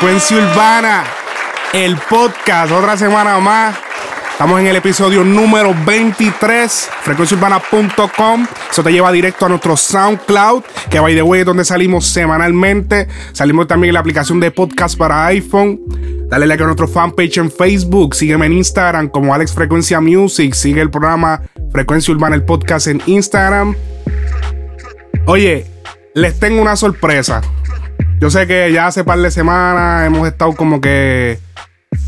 [0.00, 1.04] Frecuencia Urbana,
[1.74, 3.76] el podcast, otra semana más.
[4.32, 8.46] Estamos en el episodio número 23, frecuenciaurbana.com.
[8.70, 13.08] Eso te lleva directo a nuestro SoundCloud, que by the way es donde salimos semanalmente.
[13.32, 15.78] Salimos también en la aplicación de podcast para iPhone.
[16.30, 18.14] Dale like a nuestro fanpage en Facebook.
[18.14, 20.54] Sígueme en Instagram como Alex Frecuencia Music.
[20.54, 21.42] Sigue el programa
[21.72, 23.76] Frecuencia Urbana, el podcast en Instagram.
[25.26, 25.66] Oye,
[26.14, 27.42] les tengo una sorpresa.
[28.20, 31.38] Yo sé que ya hace par de semanas hemos estado como que.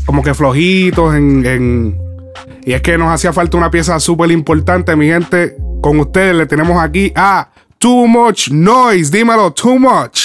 [0.05, 1.45] como que flojitos en.
[1.45, 1.97] en-
[2.65, 5.55] y es que nos hacía falta una pieza súper importante, mi gente.
[5.81, 9.11] Con ustedes le tenemos aquí a Too Much Noise.
[9.11, 10.21] Dímelo, Too Much.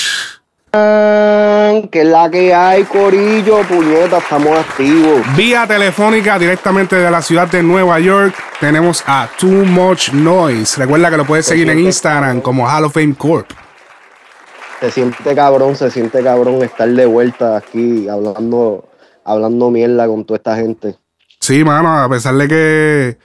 [0.70, 5.22] Que es la que hay, Corillo, puñeta, estamos activos.
[5.36, 8.34] Vía telefónica directamente de la ciudad de Nueva York.
[8.61, 10.78] Tenemos a Too Much Noise.
[10.78, 13.50] Recuerda que lo puedes seguir en Instagram como Hall of Fame Corp.
[14.80, 18.88] Se siente cabrón, se siente cabrón estar de vuelta aquí hablando,
[19.24, 20.96] hablando mierda con toda esta gente.
[21.40, 23.18] Sí, mano, a pesar de que,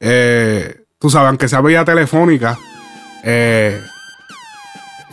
[0.00, 2.58] eh, tú sabes, aunque sea vía telefónica,
[3.24, 3.80] eh,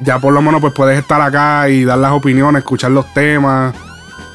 [0.02, 3.76] ya por lo menos pues puedes estar acá y dar las opiniones, escuchar los temas.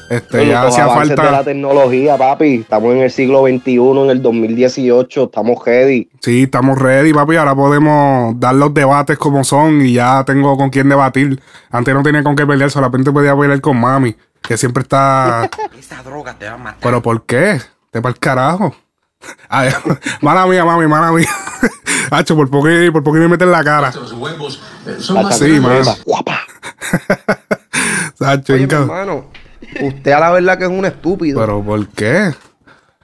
[0.09, 1.43] Este, ya hacía de la falta.
[1.43, 2.55] tecnología, papi.
[2.61, 6.09] Estamos en el siglo XXI, en el 2018, estamos ready.
[6.21, 7.35] Sí, estamos ready, papi.
[7.35, 11.39] Ahora podemos dar los debates como son y ya tengo con quién debatir.
[11.69, 15.49] Antes no tenía con qué pelear, solamente podía pelear con mami, que siempre está.
[15.79, 16.79] Esa droga te va a matar.
[16.81, 17.59] ¿Pero por qué?
[17.91, 18.75] Te para el carajo.
[19.49, 19.69] Ay,
[20.21, 21.27] mala mía, mami, mala mía.
[22.11, 23.91] Hacho, por poco, por poco me meten la cara.
[23.93, 25.83] Los huevos eh, son La más Sí, mano.
[26.05, 26.39] guapa.
[28.19, 29.25] Hacho, Oye, mi inca- hermano,
[29.81, 31.39] usted a la verdad que es un estúpido.
[31.39, 32.31] ¿Pero por qué?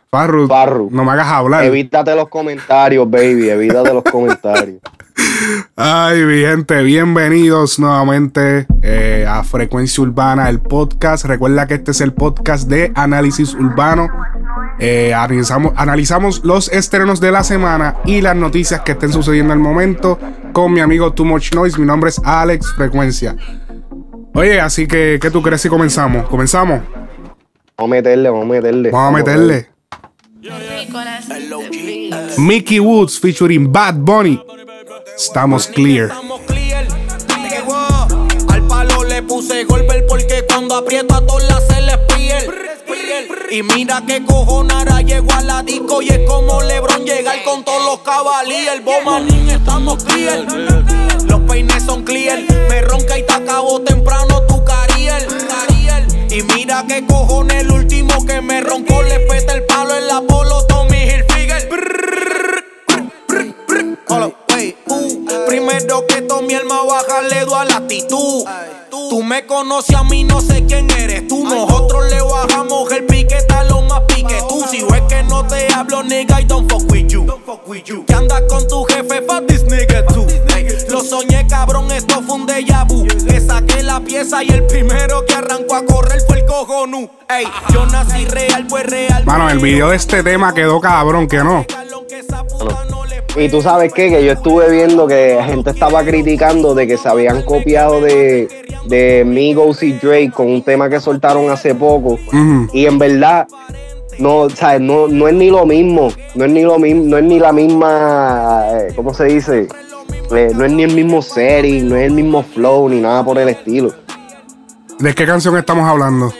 [0.09, 0.89] Farru, Farru.
[0.91, 1.65] no me hagas hablar.
[1.65, 4.79] Evítate los comentarios, baby, evítate los comentarios.
[5.75, 11.25] Ay, mi gente, bienvenidos nuevamente eh, a Frecuencia Urbana, el podcast.
[11.25, 14.07] Recuerda que este es el podcast de análisis urbano.
[14.79, 19.59] Eh, analizamos, analizamos los estrenos de la semana y las noticias que estén sucediendo al
[19.59, 20.19] momento
[20.51, 21.79] con mi amigo Too Much Noise.
[21.79, 23.35] Mi nombre es Alex Frecuencia.
[24.35, 26.27] Oye, así que, ¿qué tú crees si comenzamos?
[26.27, 26.81] ¿Comenzamos?
[27.77, 28.91] Vamos a meterle, vamos a meterle.
[28.91, 29.69] Vamos a meterle.
[32.37, 34.43] Mickey Woods featuring Bad Bunny.
[35.15, 36.07] Estamos clear.
[36.07, 36.85] Estamos clear.
[38.49, 42.51] Al palo le puse golpe porque cuando aprieto a todas las se les piel.
[43.51, 47.85] Y mira que cojonara llegó a la disco y es como Lebron llegar con todos
[47.85, 48.83] los cabalíes.
[48.83, 50.45] Bomanín estamos clear.
[51.23, 52.39] Los peines son clear.
[52.69, 53.24] Me ronca y
[57.05, 61.69] cojones el último que me roncó le peta el palo en la polo Tommy Hilfiger.
[64.87, 65.45] Uh.
[65.47, 68.45] Primero que tome el más baja le doy a la actitud.
[68.89, 71.43] Tú me conoces a mí, no sé quién eres tú.
[71.43, 74.63] Nosotros le bajamos el piquete a lo más pique tú.
[74.69, 77.25] Si ves que no te hablo, nigga, I don't fuck with you.
[78.05, 80.25] Que andas con tu jefe, fuck this nigga too.
[80.89, 83.05] Lo soñé, cabrón, esto fue un déjà vu.
[84.05, 87.09] La pieza y el primero que arrancó a correr fue el cojonú.
[87.27, 89.25] Ey, yo nací real, pues real.
[89.25, 91.65] Mano, el video de este tema quedó cabrón, que no.
[93.35, 97.09] Y tú sabes qué, que yo estuve viendo que gente estaba criticando de que se
[97.09, 98.47] habían copiado de,
[98.85, 102.19] de Migos y Drake con un tema que soltaron hace poco.
[102.73, 103.47] Y en verdad,
[104.19, 104.81] no, ¿sabes?
[104.81, 107.51] No, no es ni lo mismo, no es ni lo mismo, no es ni la
[107.51, 109.67] misma, eh, ¿cómo se dice?
[110.31, 113.37] Eh, no es ni el mismo setting, no es el mismo flow, ni nada por
[113.37, 113.93] el estilo.
[114.99, 116.33] ¿De qué canción estamos hablando?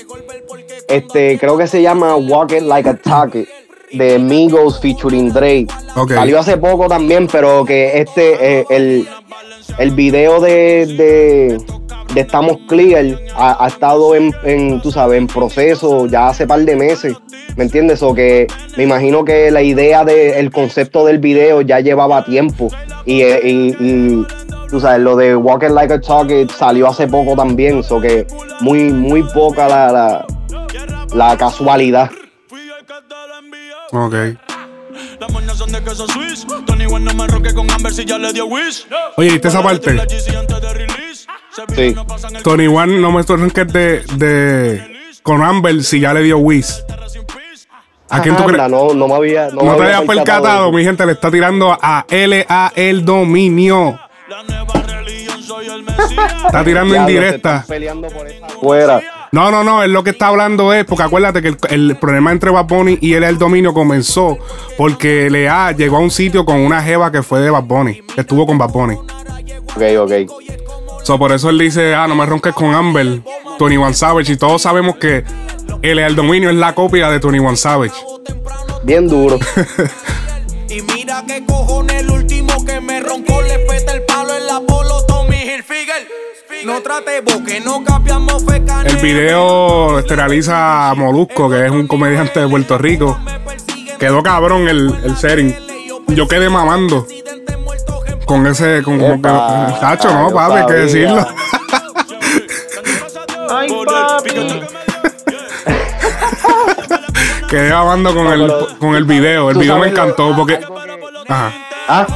[0.88, 3.48] Este, creo que se llama Walk It Like a Talk It,
[3.92, 5.68] de Migos featuring Drake.
[5.96, 6.14] Ok.
[6.14, 9.08] Salió hace poco también, pero que este, eh, el,
[9.78, 11.58] el video de, de,
[12.16, 16.62] de Estamos Clear ha, ha estado en, en, tú sabes, en proceso ya hace par
[16.62, 17.16] de meses.
[17.56, 18.02] ¿Me entiendes?
[18.02, 18.48] O que
[18.78, 22.70] me imagino que la idea del concepto del video ya llevaba tiempo.
[23.06, 24.26] Y, eh, y, y,
[24.70, 27.84] tú sabes, lo de Walking Like a Talk salió hace poco también.
[27.84, 28.26] So que
[28.62, 30.26] muy, muy poca la, la,
[31.14, 32.10] la casualidad.
[33.92, 34.16] Ok.
[38.34, 38.42] De.
[39.18, 39.96] Oye, ¿viste esa parte?
[41.76, 41.96] Sí.
[42.44, 44.96] Tony One no me ronques de, de.
[45.24, 46.84] Con Amber si ya le dio Wiz.
[48.10, 48.70] ¿A quién tú crees?
[48.70, 49.50] No, no me había.
[49.50, 53.04] No, No me te había hayas percatado, mi gente, le está tirando a LA el
[53.04, 54.00] dominio.
[54.30, 54.44] La.
[56.46, 57.66] Está tirando indirecta.
[58.62, 59.02] fuera.
[59.32, 62.32] No, no, no, él lo que está hablando es, porque acuérdate que el, el problema
[62.32, 64.38] entre Bad Bunny y él el dominio comenzó
[64.78, 68.22] porque Lea llegó a un sitio con una jeva que fue de Bad Bunny, que
[68.22, 68.96] estuvo con Bad Bunny.
[68.96, 70.65] Ok, ok.
[71.06, 73.22] So, por eso él dice, ah, no me ronques con Amber,
[73.60, 75.24] Tony One Savage, y todos sabemos que
[75.84, 77.94] él el dominio es la copia de Tony One Savage.
[78.84, 79.38] Bien duro.
[80.68, 84.60] Y mira que cojones el último que me roncó le peta el palo en la
[84.60, 86.08] polo Tommy Hilfiger.
[86.66, 88.82] No trate que no cambiamos feca.
[88.82, 93.18] El video realiza a Molusco, que es un comediante de Puerto Rico.
[94.00, 95.56] Quedó cabrón el, el setting.
[96.08, 97.08] Yo quedé mamando
[98.26, 99.30] con ese, con como que.
[99.80, 101.26] Tacho, no, papi, hay que decirlo.
[103.50, 104.62] Ay, papi.
[107.50, 109.50] Quedé mamando con el, con el video.
[109.52, 110.60] El video me lo- encantó porque.
[110.60, 110.66] que-
[111.28, 111.52] Ajá.
[111.88, 112.08] Ah,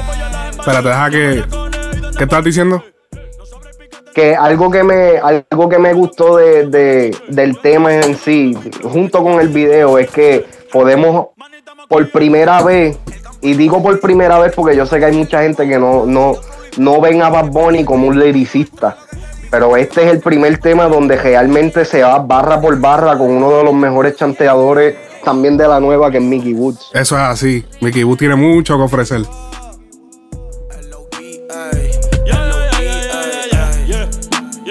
[0.51, 1.43] Espérate, deja que.
[2.17, 2.83] ¿Qué estás diciendo?
[4.13, 9.23] que algo que me algo que me gustó de, de- del tema en sí junto
[9.23, 11.27] con el video es que podemos
[11.87, 12.97] por primera vez
[13.41, 16.33] y digo por primera vez porque yo sé que hay mucha gente que no no
[16.77, 18.97] no ven a Bad Bunny como un lyricista
[19.49, 23.57] pero este es el primer tema donde realmente se va barra por barra con uno
[23.57, 27.65] de los mejores chanteadores también de la nueva que es Mickey Woods Eso es así.
[27.81, 29.21] Mickey Boo tiene mucho que ofrecer.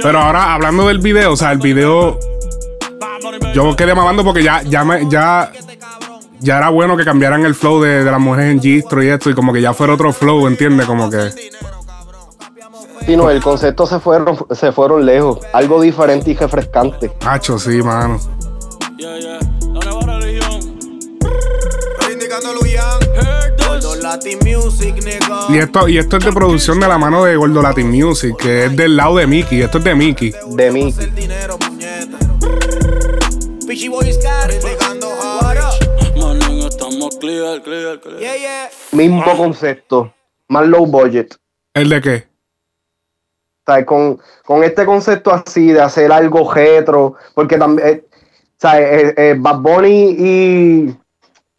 [0.02, 2.18] Pero ahora, hablando del video, o sea, el video.
[3.54, 5.50] Yo quedé mamando porque ya, ya, me, ya,
[6.40, 9.30] ya era bueno que cambiaran el flow de, de las mujeres en gistro y esto,
[9.30, 10.86] y como que ya fuera otro flow, ¿entiendes?
[10.86, 11.30] Como que.
[13.06, 17.82] Sí, no, el concepto se fueron se fueron lejos algo diferente y refrescante Hacho, sí,
[17.82, 18.20] mano.
[18.98, 19.38] Yeah, yeah.
[24.08, 25.46] Latin Music, nigga.
[25.50, 28.64] Y esto, y esto es de producción de la mano de Gordo Latin Music, que
[28.64, 29.60] es del lado de Mickey.
[29.60, 30.32] Esto es de Mickey.
[30.48, 30.94] de mí
[37.28, 38.20] clear, clear, clear.
[38.20, 38.68] Yeah, yeah.
[38.92, 40.12] mismo concepto
[40.48, 41.36] más low budget
[41.74, 42.28] ¿El de qué?
[43.66, 48.56] O sea, con, con este concepto así de hacer algo retro, porque también, eh, o
[48.56, 50.96] sea, eh, eh, Bad Bunny y,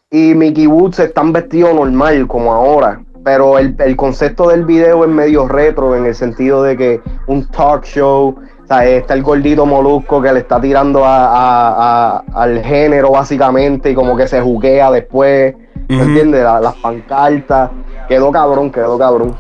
[0.10, 5.10] y Mickey Woods están vestidos normal como ahora, pero el, el concepto del video es
[5.10, 8.36] medio retro en el sentido de que un talk show,
[8.76, 13.92] sea, está el gordito molusco que le está tirando a, a- a- al género básicamente
[13.92, 15.56] y como que se juguea después,
[15.88, 16.06] ¿me Ujú.
[16.06, 16.44] entiendes?
[16.44, 17.72] La- las pancartas,
[18.08, 19.36] quedó cabrón, quedó cabrón.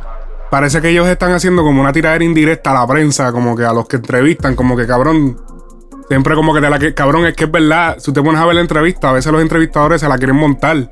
[0.49, 3.71] Parece que ellos están haciendo como una tiradera indirecta a la prensa, como que a
[3.73, 5.37] los que entrevistan, como que cabrón.
[6.07, 7.97] Siempre como que te la que cabrón, es que es verdad.
[7.99, 10.89] Si te pones a ver la entrevista, a veces los entrevistadores se la quieren montar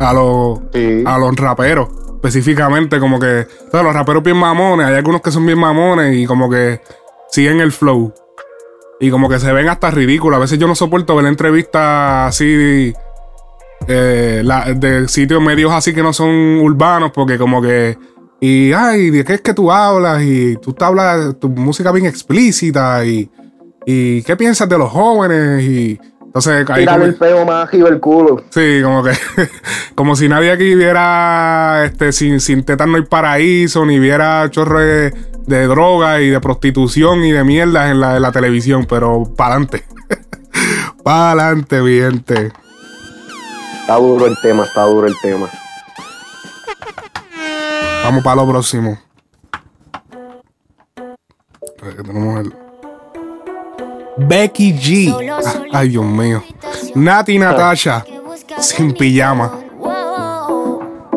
[0.00, 1.04] a los, Sí.
[1.06, 1.88] a los raperos.
[2.14, 6.24] Específicamente, como que todos los raperos bien mamones, hay algunos que son bien mamones y
[6.24, 6.80] como que
[7.30, 8.12] siguen el flow.
[9.00, 10.36] Y como que se ven hasta ridículos.
[10.36, 12.92] A veces yo no soporto ver entrevistas así
[13.86, 16.30] eh, la- de sitios medios así que no son
[16.60, 17.98] urbanos, porque como que.
[18.40, 20.22] Y, ay, ¿de qué es que tú hablas?
[20.22, 23.04] Y tú te hablas, tu música bien explícita.
[23.04, 23.30] Y,
[23.86, 25.62] y ¿qué piensas de los jóvenes?
[25.64, 28.42] Y entonces, ahí Tirar como- el peo más arriba el culo.
[28.50, 29.12] Sí, como que
[29.94, 34.80] como si nadie aquí viera este sin, sin tetas no hay paraíso, ni viera chorro
[35.46, 39.54] de, droga y de prostitución y de mierdas en la, en la televisión, pero para
[39.56, 39.84] adelante.
[41.02, 42.52] para adelante, mi gente.
[43.80, 45.48] Está duro el tema, está duro el tema.
[48.04, 48.98] Vamos para lo próximo.
[51.78, 52.54] Tenemos el-
[54.16, 55.30] Becky G.
[55.44, 56.42] Ah, Ay, Dios mío.
[56.94, 58.04] Nati Natasha.
[58.60, 59.63] Sin pijama.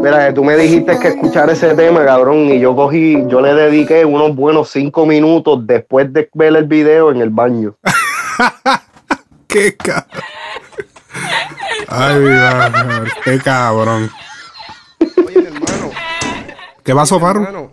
[0.07, 3.53] Mira, que tú me dijiste que escuchar ese tema, cabrón, y yo cogí, yo le
[3.53, 7.75] dediqué unos buenos cinco minutos después de ver el video en el baño.
[9.47, 10.05] Qué cabrón.
[11.89, 12.21] Ay,
[13.25, 14.09] qué cabrón.
[15.25, 15.91] Oye, mi hermano,
[16.85, 17.43] ¿Qué pasó, Farru?
[17.43, 17.71] hermano,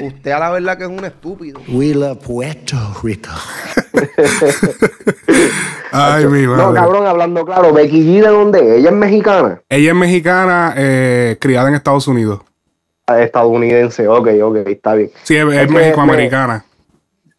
[0.00, 1.60] usted a la verdad que es un estúpido.
[1.68, 3.30] We love Puerto Rico.
[5.92, 6.74] Ay, mi No, madre.
[6.80, 8.58] cabrón, hablando claro, Becky G, ¿de dónde?
[8.60, 8.78] es?
[8.80, 9.60] Ella es mexicana.
[9.68, 12.40] Ella es mexicana, eh, criada en Estados Unidos.
[13.06, 15.10] Ah, Estadounidense, ok, ok, está bien.
[15.24, 15.70] Sí, es, es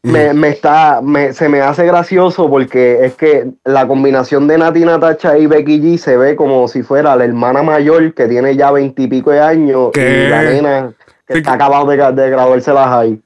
[0.04, 4.80] me, me está, me- se me hace gracioso porque es que la combinación de Nati
[4.80, 8.72] Natacha y Becky G se ve como si fuera la hermana mayor que tiene ya
[8.72, 10.26] veintipico de años ¿Qué?
[10.26, 10.94] y la nena
[11.32, 13.22] que está acabado de, de graduarse la high.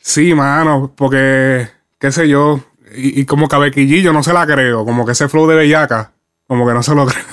[0.00, 1.68] Sí, mano, porque,
[1.98, 2.60] qué sé yo,
[2.94, 6.12] y, y como que yo no se la creo, como que ese flow de bellaca,
[6.46, 7.24] como que no se lo creo.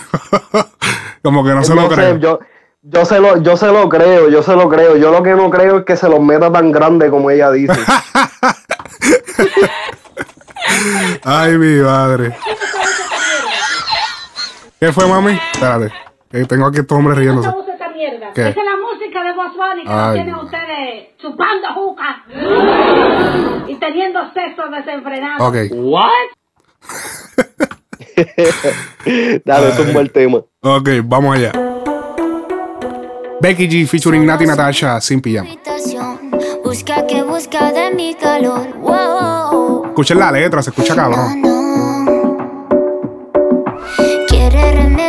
[1.21, 2.17] como que no se lo sé, creo.
[2.17, 2.39] yo,
[2.81, 4.95] yo, se lo, yo se lo creo, yo se lo creo.
[4.95, 7.73] Yo lo que no creo es que se los meta tan grande como ella dice.
[11.23, 12.35] Ay, mi madre.
[14.79, 15.37] ¿Qué fue, mami?
[15.53, 15.91] Espérate,
[16.47, 17.49] tengo aquí estos hombres riéndose.
[18.09, 18.33] Esa mierda.
[18.33, 18.41] ¿Qué?
[18.41, 22.23] Esa es la música de Boss Bunny que Ay, tienen ustedes chupando juca
[23.67, 25.47] y teniendo sexo desenfrenado.
[25.47, 25.55] Ok,
[29.45, 30.39] Dale, es un buen tema.
[30.61, 31.51] ok, vamos allá.
[33.41, 35.49] Becky G featuring Nati Natasha sin pijama.
[36.63, 38.67] Busca que busca de mi calor.
[38.79, 39.85] Wow.
[39.87, 41.41] Escuchen la letra, se escucha cabrón.
[41.41, 42.37] No.
[44.27, 45.08] Quiere remedio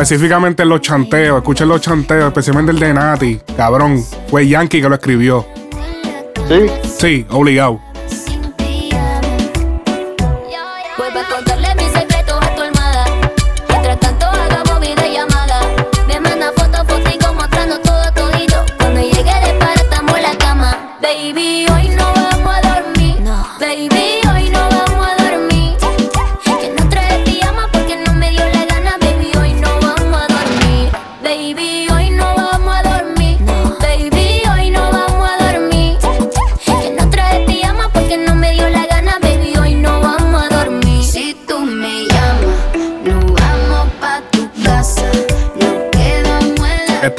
[0.00, 3.38] Específicamente en los chanteos, escuchen los chanteos, especialmente el de Nati.
[3.54, 5.46] Cabrón, fue Yankee que lo escribió.
[6.48, 6.66] Sí.
[6.98, 7.89] Sí, obligado.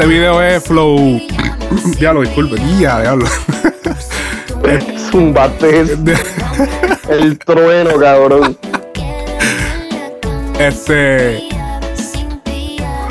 [0.01, 0.97] Este video es flow.
[1.99, 2.55] diablo, disculpe.
[2.79, 3.27] Ya, diablo.
[5.11, 5.91] Zumbate es
[7.09, 8.57] el trueno, cabrón.
[10.57, 11.47] este.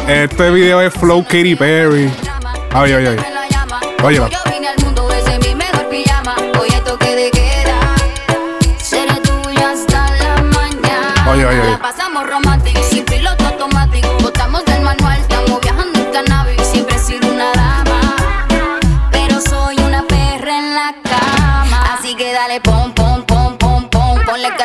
[0.09, 2.11] Este video es flow Katy Perry.
[2.73, 3.16] Ay, ay, ay.
[4.02, 4.28] Óyela.
[4.28, 5.00] Yo vine al mundo,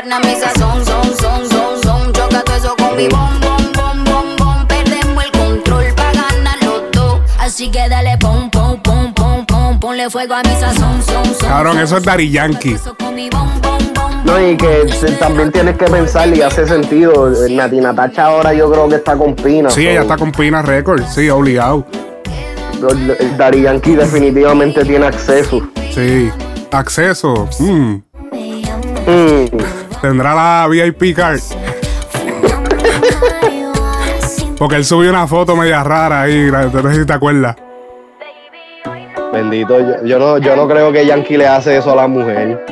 [0.06, 2.14] carne a mi sazón, son, son, son, son.
[2.14, 4.68] Choca todo eso con mi bom, bom, bom, bom, bom.
[4.68, 7.22] Perdemos el control para ganar los dos.
[7.40, 9.80] Así que dale pom, pom, pom, pom, pom.
[9.80, 11.50] Ponle fuego a mi sazón, son, son.
[11.50, 12.78] Cabrón, son, eso es Daddy Yankee.
[14.26, 14.86] No, y que
[15.20, 17.32] también tienes que pensar y hace sentido.
[17.50, 19.70] Nati Natacha ahora yo creo que está con Pina.
[19.70, 21.14] Sí, so, ella está con Pina Records.
[21.14, 21.86] Sí, obligado.
[23.20, 25.62] el Daddy Yankee definitivamente tiene acceso.
[25.94, 26.30] Sí.
[26.72, 27.48] Acceso.
[27.60, 27.96] mm,
[29.08, 29.75] Mm.
[30.06, 31.40] Tendrá la VIP card.
[34.56, 36.52] Porque él subió una foto media rara ahí.
[36.52, 37.56] No sé si te acuerdas.
[39.34, 42.64] Bendito, yo, yo no, yo no creo que Yankee le hace eso a la mujer.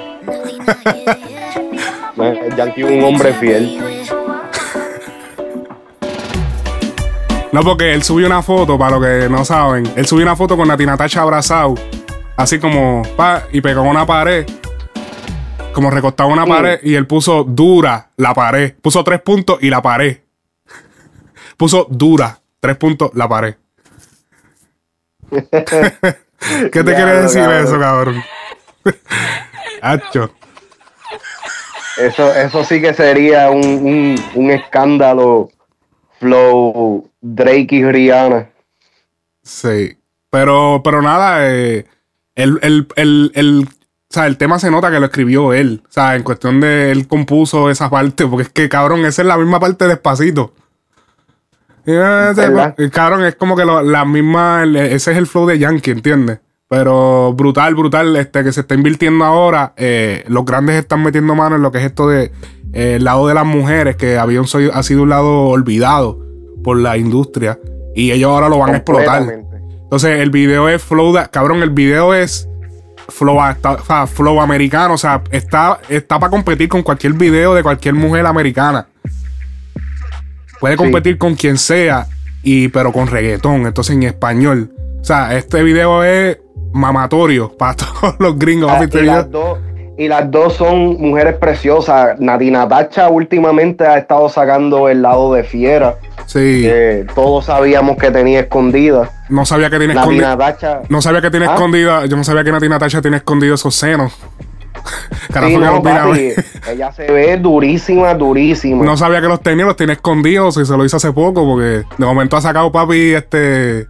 [2.55, 3.79] Yankee es un hombre fiel.
[7.51, 9.91] No, porque él subió una foto, para los que no saben.
[9.95, 11.73] Él subió una foto con Nati Natacha abrazado.
[12.37, 14.45] Así como, pa, y pegó una pared.
[15.74, 16.80] Como recostado en una pared.
[16.84, 18.74] Y él puso dura la pared.
[18.82, 20.20] Puso tres puntos y la pared.
[21.58, 23.56] puso dura, tres puntos, la pared.
[26.72, 27.63] ¿Qué te quiere decir cabrón.
[27.65, 28.24] eso, cabrón?
[29.82, 30.32] Hacho.
[31.98, 35.50] Eso, eso sí que sería un, un, un escándalo
[36.20, 38.50] flow Drake y Rihanna.
[39.44, 39.98] Sí.
[40.30, 41.86] Pero, pero nada, eh,
[42.36, 43.70] el, el, el, el,
[44.13, 45.82] o sea, el tema se nota que lo escribió él.
[45.89, 49.27] O sea, en cuestión de él compuso esa parte, porque es que, cabrón, esa es
[49.27, 50.53] la misma parte despacito.
[52.77, 56.39] Eh, cabrón, es como que lo- la misma, ese es el flow de Yankee, ¿entiendes?
[56.70, 59.74] Pero brutal, brutal, este, que se está invirtiendo ahora.
[59.77, 62.32] eh, los grandes están metiendo mano en lo que es esto de
[62.74, 66.20] eh, el lado de las mujeres, que había un, soy- ha sido un lado olvidado
[66.63, 67.60] por la industria.
[67.96, 69.24] Y ellos ahora lo van a explotar.
[69.84, 71.13] Entonces, el video es flow.
[71.13, 72.48] da- cabrón, el video es
[73.10, 74.93] flow, está- o sea, flow americano.
[74.95, 78.88] O sea, está, está para competir con cualquier video de cualquier mujer americana.
[80.60, 82.07] Puede competir con quien sea,
[82.41, 84.72] y, pero con reggaetón, entonces en español.
[85.01, 86.38] O sea, este video es
[86.72, 88.72] mamatorio para todos los gringos.
[88.72, 89.60] Ah, ¿has visto y, las dos,
[89.98, 92.17] y las dos son mujeres preciosas.
[92.19, 95.98] Natina Tacha últimamente ha estado sacando el lado de fiera.
[96.25, 99.10] Sí, que todos sabíamos que tenía escondida.
[99.30, 99.94] no sabía que tiene.
[99.94, 100.82] Tacha.
[100.89, 101.53] No sabía que tiene ¿Ah?
[101.53, 102.06] escondida.
[102.06, 104.13] Yo no sabía que Natina Tacha tiene escondido esos senos.
[105.32, 106.32] Carajo, Sí, que no, papi,
[106.72, 108.84] ella se ve durísima, durísima.
[108.84, 111.84] No sabía que los tenía, los tiene escondidos y se lo hizo hace poco porque
[111.98, 113.88] de momento ha sacado papi este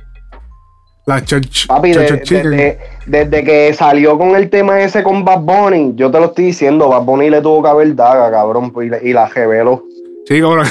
[1.05, 5.39] la church, Papi, de- Church desde, desde que salió con el tema ese con Bad
[5.39, 8.89] Bunny, yo te lo estoy diciendo, Bad Bunny le tuvo que haber daga, cabrón, y,
[8.89, 9.83] la- y la reveló.
[10.27, 10.67] Sí, cabrón.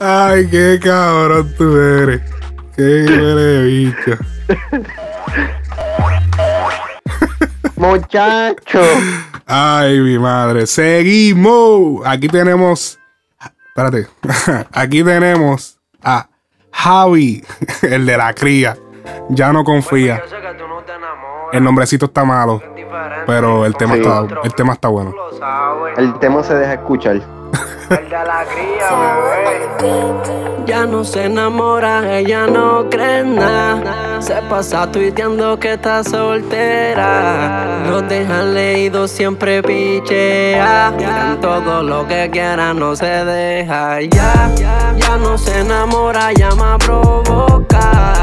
[0.00, 2.22] Ay, qué cabrón tú eres.
[2.74, 4.16] Qué huele bicho.
[7.76, 8.82] Muchacho.
[9.46, 10.66] Ay, mi madre.
[10.66, 12.06] Seguimos.
[12.06, 12.98] Aquí tenemos.
[13.68, 14.08] Espérate.
[14.72, 16.28] Aquí tenemos a
[16.72, 17.44] Javi,
[17.82, 18.76] el de la cría.
[19.28, 20.22] Ya no confía.
[21.52, 22.62] El nombrecito está malo,
[23.26, 24.00] pero el tema Sí.
[24.00, 25.14] está, el tema está bueno.
[25.96, 27.20] El tema se deja escuchar.
[30.66, 34.20] Ya no se enamora, ella no cree nada.
[34.22, 37.82] Se pasa tuiteando que está soltera.
[37.88, 40.92] Los dejan leídos, siempre pichea.
[40.96, 44.50] Miran todo lo que quieran, no se deja ya.
[44.96, 48.19] Ya no se enamora, llama a provocar.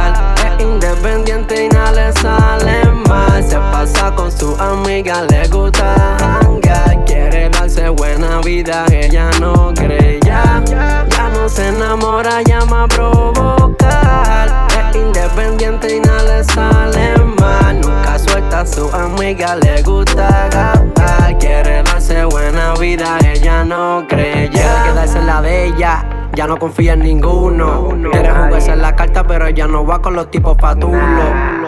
[0.77, 3.43] Independiente y nada le sale mal.
[3.43, 7.03] Se pasa con su amiga, le gusta hangar.
[7.03, 10.61] Quiere darse buena vida, ella no cree ya.
[10.67, 14.67] Ya no se enamora, llama a provocar.
[14.69, 17.81] Es independiente y nada le sale mal.
[17.81, 21.39] Nunca suelta a su amiga, le gusta gastar.
[21.39, 24.51] Quiere darse buena vida, ella no cree ya.
[24.51, 26.16] Quiere quedarse la de ella.
[26.33, 27.89] Ya no confía en ninguno.
[28.11, 31.01] Quiere jugarse en la carta, pero ella no va con los tipos patulos.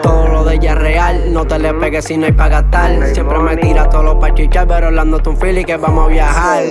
[0.02, 1.32] Todo lo de ella es real.
[1.32, 3.06] No te le pegues si no hay para gastar.
[3.12, 6.62] Siempre me tira todos los pa' chichar, pero hablándote un fili que vamos a viajar.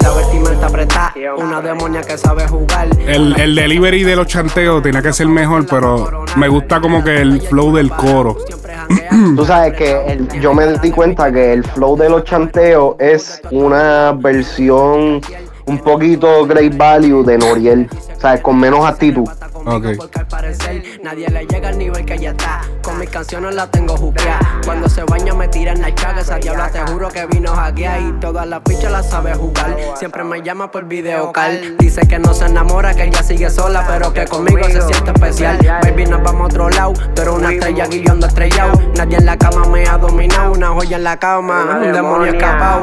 [0.00, 2.88] La vestimenta apretada, una demonia que sabe jugar.
[3.06, 7.20] El, el delivery de los chanteos tenía que ser mejor, pero me gusta como que
[7.20, 8.36] el flow del coro.
[9.36, 13.42] Tú sabes que el- yo me di cuenta que el flow de los chanteos es
[13.50, 15.20] una versión
[15.66, 17.88] un poquito great value de Noriel.
[18.16, 19.28] O sea, con menos actitud.
[19.66, 19.86] Ok.
[19.96, 22.62] Porque al parecer nadie le llega al nivel que ella está.
[23.00, 24.60] Mis canciones la tengo juqueada.
[24.62, 26.20] Cuando se baña me tira en la chaga.
[26.20, 27.98] Esa diabla te juro que vino hackear.
[28.02, 29.74] Y todas las fichas las sabe jugar.
[29.96, 31.78] Siempre me llama por video call.
[31.78, 33.86] Dice que no se enamora, que ella sigue sola.
[33.88, 35.58] Pero que conmigo se siente especial.
[35.82, 36.92] Baby, nos vamos a otro lado.
[37.14, 38.78] Pero una estrella guillando estrellado.
[38.94, 40.52] Nadie en la cama me ha dominado.
[40.52, 41.80] Una joya en la cama.
[41.82, 42.82] Un demonio escapado.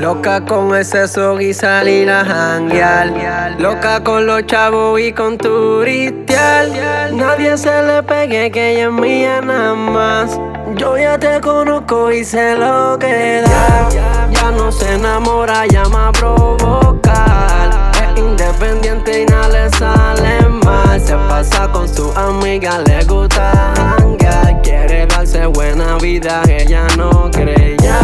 [0.00, 3.60] Loca con ese sog y salir a janguear.
[3.60, 7.12] Loca con los chavos y con turistear.
[7.12, 10.40] Nadie se le pegue que ella es mía nada más.
[10.76, 13.88] Yo ya te conozco y sé lo que da.
[14.30, 17.92] Ya no se enamora, llama a provocar.
[18.02, 20.98] Es independiente y nada le sale mal.
[20.98, 24.62] Se pasa con su amiga, le gusta hangar.
[24.62, 28.00] Quiere darse buena vida, ella no cree ya.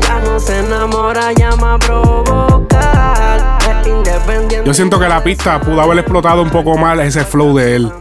[0.00, 3.58] Ya no se enamora, llama a provocar.
[3.68, 4.66] Es independiente.
[4.66, 7.92] Yo siento que la pista pudo haber explotado un poco más ese flow de él.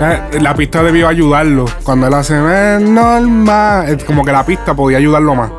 [0.00, 1.64] Eh, La pista debió ayudarlo.
[1.82, 2.34] Cuando él hace
[2.76, 5.50] "Es normal, es como que la pista podía ayudarlo más.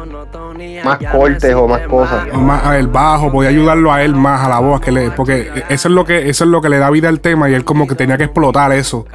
[0.83, 2.33] Más cortes o más cosas.
[2.33, 5.87] Más- el bajo podía ayudarlo a él más a la voz que le, porque eso
[5.89, 7.85] es lo que eso es lo que le da vida al tema y él como
[7.85, 9.05] que tenía que explotar eso.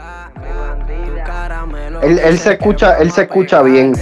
[2.03, 3.95] Él, él se escucha, él se escucha bien,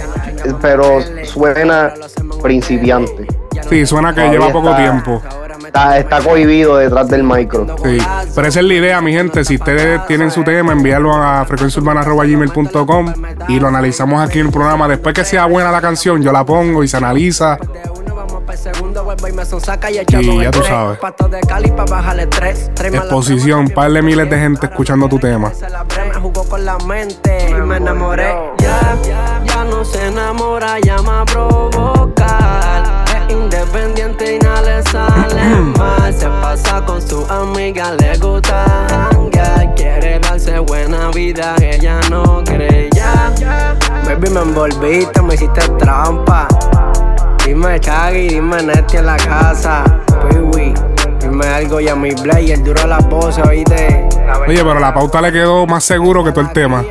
[0.61, 1.93] pero suena
[2.41, 3.27] principiante.
[3.69, 5.21] Sí, suena que Todavía lleva poco está- tiempo.
[5.75, 7.65] Está, está cohibido detrás del micro.
[7.83, 7.97] Sí,
[8.35, 9.43] pero esa es la idea, mi gente.
[9.43, 13.13] Si ustedes tienen su tema, envíalo a frecuenciaurbana.gmail.com
[13.47, 14.87] y lo analizamos aquí en el programa.
[14.87, 17.57] Después que sea buena la canción, yo la pongo y se analiza.
[18.55, 20.99] Segundo vuelvo y me sonsaca ya tú sabes.
[20.99, 22.69] Pasto de Cali pa' bajarle tres.
[22.75, 25.51] Tres más la Exposición, par de miles de gente escuchando tu tema.
[25.55, 28.31] Se la bre- me jugó con la mente y me enamoré.
[28.59, 28.95] Ya,
[29.43, 32.52] ya no se enamora, llama a provocar.
[33.33, 35.43] Independiente y nada le sale
[35.77, 36.13] mal.
[36.13, 39.73] Se pasa con su amiga, le gusta hangar.
[39.75, 43.33] Quiere darse buena vida, ella no cree ya.
[44.05, 46.47] Baby, me envolviste, me hiciste trampa.
[47.43, 49.83] Dime Chaggy, dime Neti en la casa.
[50.29, 50.73] Piwi,
[51.19, 54.07] dime algo y a mi Blay, el duro la pose, oíste.
[54.47, 56.83] Oye, pero la pauta le quedó más seguro que todo el tema.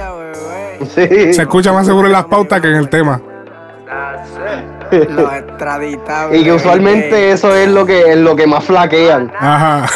[0.94, 1.32] Sí.
[1.32, 3.20] Se escucha más seguro en las pautas que en el tema.
[4.92, 6.40] Los extraditables.
[6.40, 9.32] Y que usualmente eso es lo que, es lo que más flaquean.
[9.38, 9.86] Ajá.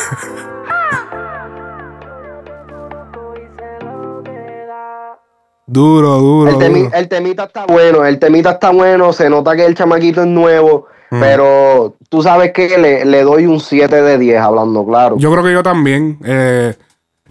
[5.69, 6.51] Duro, duro.
[6.51, 6.91] El, temi- duro.
[6.97, 10.87] el temita está bueno, el temita está bueno, se nota que el chamaquito es nuevo,
[11.09, 11.21] Mm.
[11.21, 15.17] pero tú sabes que le, le doy un 7 de 10, hablando claro.
[15.19, 16.19] Yo creo que yo también.
[16.25, 16.75] eh,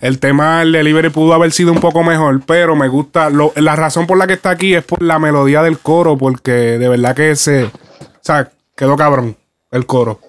[0.01, 3.29] el tema del delivery pudo haber sido un poco mejor, pero me gusta.
[3.29, 6.51] lo- la razón por la que está aquí es por la melodía del coro, porque
[6.51, 7.65] de verdad que se.
[7.65, 7.71] O
[8.21, 9.35] sea, quedó cabrón
[9.71, 10.19] el coro.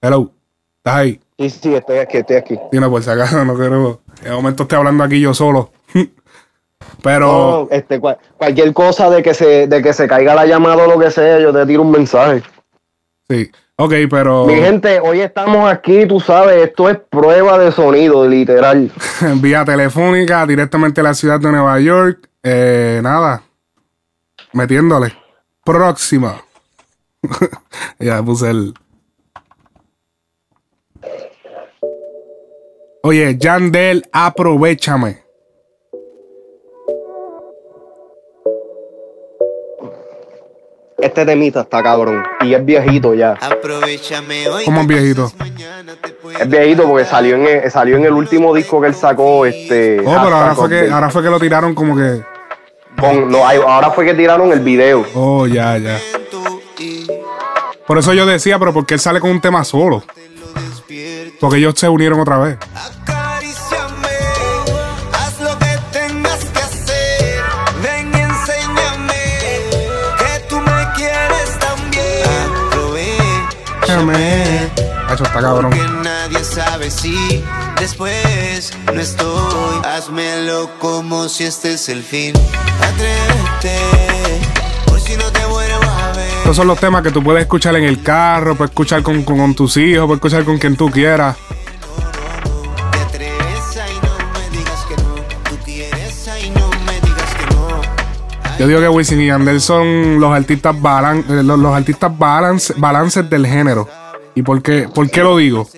[0.00, 0.30] Hello,
[0.78, 1.20] ¿estás ahí?
[1.38, 2.58] Sí, sí, estoy aquí, estoy aquí.
[2.72, 4.00] No, por si acaso, no quiero.
[4.22, 5.70] De momento estoy hablando aquí yo solo.
[7.02, 7.26] pero.
[7.26, 10.90] No, este, cual- cualquier cosa de que, se, de que se caiga la llamada o
[10.90, 12.42] lo que sea, yo te tiro un mensaje.
[13.28, 13.50] Sí.
[13.78, 14.46] Ok, pero.
[14.46, 18.90] Mi gente, hoy estamos aquí, tú sabes, esto es prueba de sonido, literal.
[19.36, 22.30] vía telefónica directamente a la ciudad de Nueva York.
[22.42, 23.42] Eh, nada,
[24.54, 25.12] metiéndole.
[25.62, 26.42] Próxima.
[27.98, 28.74] ya puse el.
[33.02, 35.25] Oye, Yandel, aprovechame.
[40.98, 42.22] Este temita está cabrón.
[42.40, 43.32] Y es viejito ya.
[43.40, 44.64] Aprovechame hoy.
[44.64, 45.30] ¿Cómo es viejito?
[46.40, 49.44] Es viejito porque salió en el, salió en el último disco que él sacó.
[49.46, 52.22] Este, Oh, pero ahora fue, que, ahora fue que lo tiraron como que.
[52.98, 55.04] Con- no, hay- ahora fue que tiraron el video.
[55.14, 55.98] Oh, ya, ya.
[57.86, 60.02] Por eso yo decía, pero porque él sale con un tema solo.
[61.40, 62.56] Porque ellos se unieron otra vez.
[75.08, 75.70] Hacho, está cabrón.
[75.70, 77.42] porque nadie sabe si
[77.80, 79.80] después no estoy.
[79.84, 82.34] Házmelo como si este es el fin.
[82.82, 83.78] Atrévete,
[84.86, 86.28] por si no te vuelvo a ver.
[86.38, 89.38] Estos son los temas que tú puedes escuchar en el carro, puedes escuchar con, con-
[89.38, 91.36] con tus hijos, puedes escuchar con quien tú quieras.
[98.58, 102.72] Yo digo que Wisin y Yandel son los artistas balan, eh, los, los artistas balance,
[102.78, 103.86] balances del género.
[104.34, 105.68] ¿Y por qué, por qué lo digo?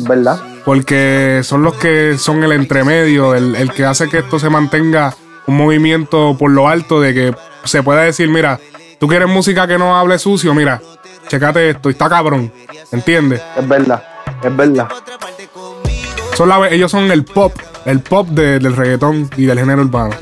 [0.00, 0.40] ¿Verdad?
[0.64, 5.14] Porque son los que son el entremedio, el, el que hace que esto se mantenga
[5.46, 8.60] un movimiento por lo alto de que se pueda decir, mira,
[8.98, 10.82] tú quieres música que no hable sucio, mira,
[11.28, 12.52] checate esto, y está cabrón,
[12.92, 13.40] ¿entiendes?
[13.56, 14.02] Es verdad.
[14.42, 14.88] Es verdad.
[16.36, 17.54] Son la- ellos son el pop,
[17.86, 20.14] el pop de- del reggaetón y del género urbano.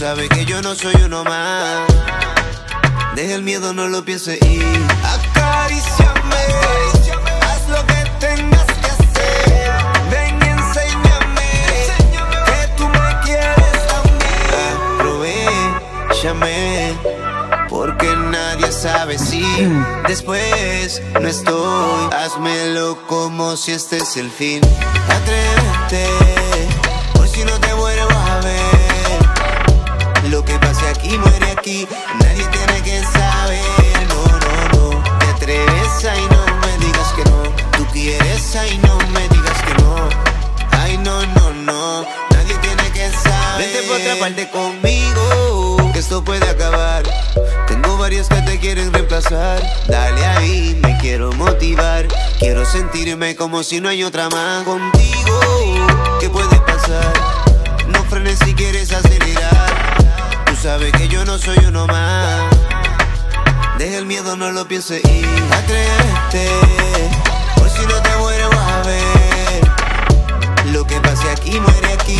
[0.00, 1.86] Tú sabes que yo no soy uno más.
[3.14, 4.62] Deja el miedo, no lo pienses y
[5.04, 6.42] acaríciame.
[7.42, 9.70] Haz lo que tengas que hacer.
[10.10, 11.50] Ven y enséñame
[12.46, 14.48] que tú me quieres también.
[14.96, 16.94] Aprovechame.
[17.68, 19.44] Porque nadie sabe si
[20.08, 22.10] después no estoy.
[22.14, 24.62] Házmelo como si este es el fin.
[25.10, 26.39] Atrévete,
[53.36, 55.40] como si no hay otra más contigo.
[56.20, 57.12] ¿Qué puede pasar?
[57.88, 60.46] No frenes si quieres acelerar.
[60.46, 62.44] Tú sabes que yo no soy uno más.
[63.78, 66.48] Deja el miedo, no lo pienses y atrévete.
[67.56, 70.72] Por si no te vuelvo a ver.
[70.72, 72.18] Lo que pase aquí muere aquí.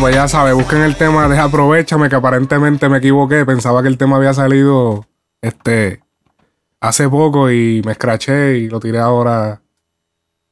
[0.00, 3.46] Pues ya sabes, busquen el tema de Aprovechame, que aparentemente me equivoqué.
[3.46, 5.06] Pensaba que el tema había salido
[5.40, 6.00] este
[6.80, 9.61] hace poco y me escraché y lo tiré ahora.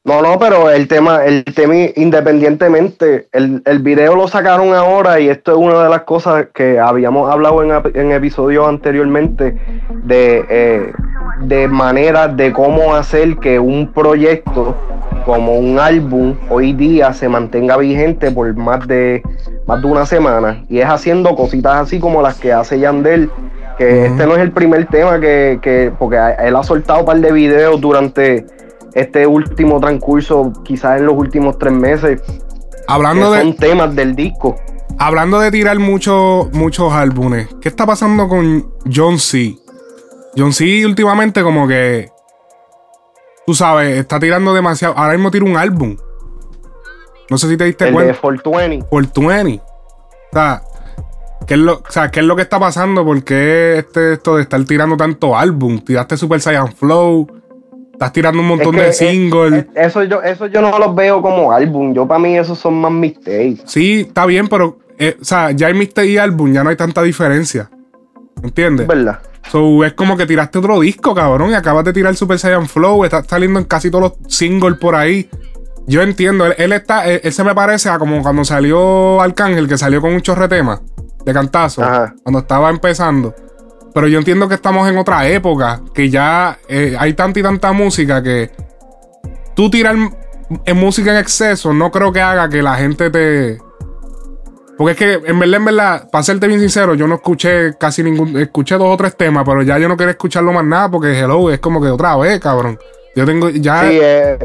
[0.03, 5.29] No, no, pero el tema, el tema independientemente, el, el video lo sacaron ahora y
[5.29, 9.61] esto es una de las cosas que habíamos hablado en, en episodios anteriormente
[10.03, 10.91] de, eh,
[11.41, 14.75] de maneras de cómo hacer que un proyecto
[15.23, 19.21] como un álbum hoy día se mantenga vigente por más de
[19.67, 23.29] más de una semana y es haciendo cositas así como las que hace Yandel
[23.77, 27.19] que este no es el primer tema que, que porque él ha soltado un par
[27.19, 28.47] de videos durante
[28.93, 32.41] este último transcurso quizás en los últimos tres meses que
[32.87, 34.55] Hablando son de, temas del disco
[35.01, 39.57] hablando de tirar muchos muchos álbumes, ¿qué está pasando con John C?
[40.37, 42.09] John C últimamente como que,
[43.45, 44.97] tú sabes, está tirando demasiado.
[44.97, 45.97] Ahora mismo tira un álbum.
[47.29, 48.21] No sé si te diste el de cuenta.
[48.21, 49.61] 420 Por 20.
[49.63, 50.61] O sea,
[51.47, 53.03] ¿qué es lo, o sea, ¿qué es lo que está pasando?
[53.03, 55.79] ¿Por qué este, esto de estar tirando tanto álbum?
[55.79, 57.40] Tiraste Super Saiyan Flow.
[58.01, 59.53] Estás tirando un montón Es que, de eh, singles.
[59.53, 62.81] eh, eso yo eso yo no los veo como álbum yo para mí esos son
[62.81, 66.63] más mixtapes Sí, está bien, pero, eh, o sea, ya en mixtape y álbum ya
[66.63, 67.69] no hay tanta diferencia.
[68.41, 68.87] ¿Entiendes?
[68.87, 69.19] verdad
[69.51, 73.05] So, es como que tiraste otro disco, cabrón, y acabas de tirar Super Saiyan Flow,
[73.05, 75.29] está saliendo en casi todos los singles por ahí.
[75.85, 79.67] Yo entiendo, él, él está, él, él se me parece a como cuando salió Arcángel,
[79.67, 80.81] que salió con un chorre tema
[81.23, 82.15] de cantazo, Ajá.
[82.23, 83.35] cuando estaba empezando.
[83.93, 87.71] Pero yo entiendo que estamos en otra época, que ya eh, hay tanta y tanta
[87.73, 88.49] música que
[89.55, 89.95] tú tirar
[90.65, 93.57] en música en exceso no creo que haga que la gente te...
[94.77, 98.01] Porque es que, en verdad, en verdad, para serte bien sincero, yo no escuché casi
[98.01, 98.35] ningún.
[98.39, 101.51] Escuché dos o tres temas, pero ya yo no quiero escucharlo más nada porque Hello
[101.51, 102.79] es como que otra vez, cabrón.
[103.15, 103.81] Yo tengo ya.
[103.83, 104.39] Sí, eh,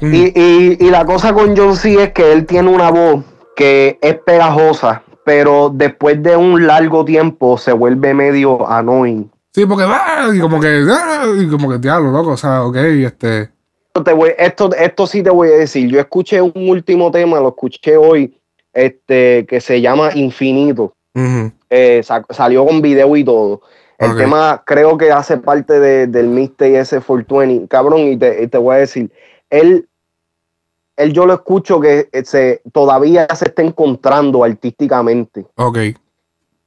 [0.00, 0.14] Mm.
[0.14, 3.96] y, y- y la cosa con John C es que él tiene una voz que
[4.02, 9.30] es pegajosa, pero después de un largo tiempo se vuelve medio annoying.
[9.52, 10.84] Sí, porque va, y como que.
[10.90, 12.30] ah, y como que diablo, loco.
[12.32, 13.50] O sea, ok, este.
[14.04, 15.88] Te voy- esto, esto sí te voy a decir.
[15.88, 18.36] Yo escuché un último tema, lo escuché hoy,
[18.72, 20.94] este, que se llama Infinito.
[21.70, 23.62] Eh, sa- salió con video y todo.
[23.98, 27.68] El tema creo que hace parte de- del mixtape ese 420.
[27.68, 29.12] Cabrón, y te, y te voy a decir,
[29.50, 29.88] él,
[30.96, 35.46] él yo lo escucho que eh, se, todavía se está encontrando artísticamente.
[35.56, 35.78] Ok.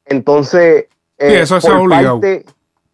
[0.05, 0.85] Entonces,
[1.17, 2.19] eh, Sí, eso es por, obligado.
[2.19, 2.45] parte,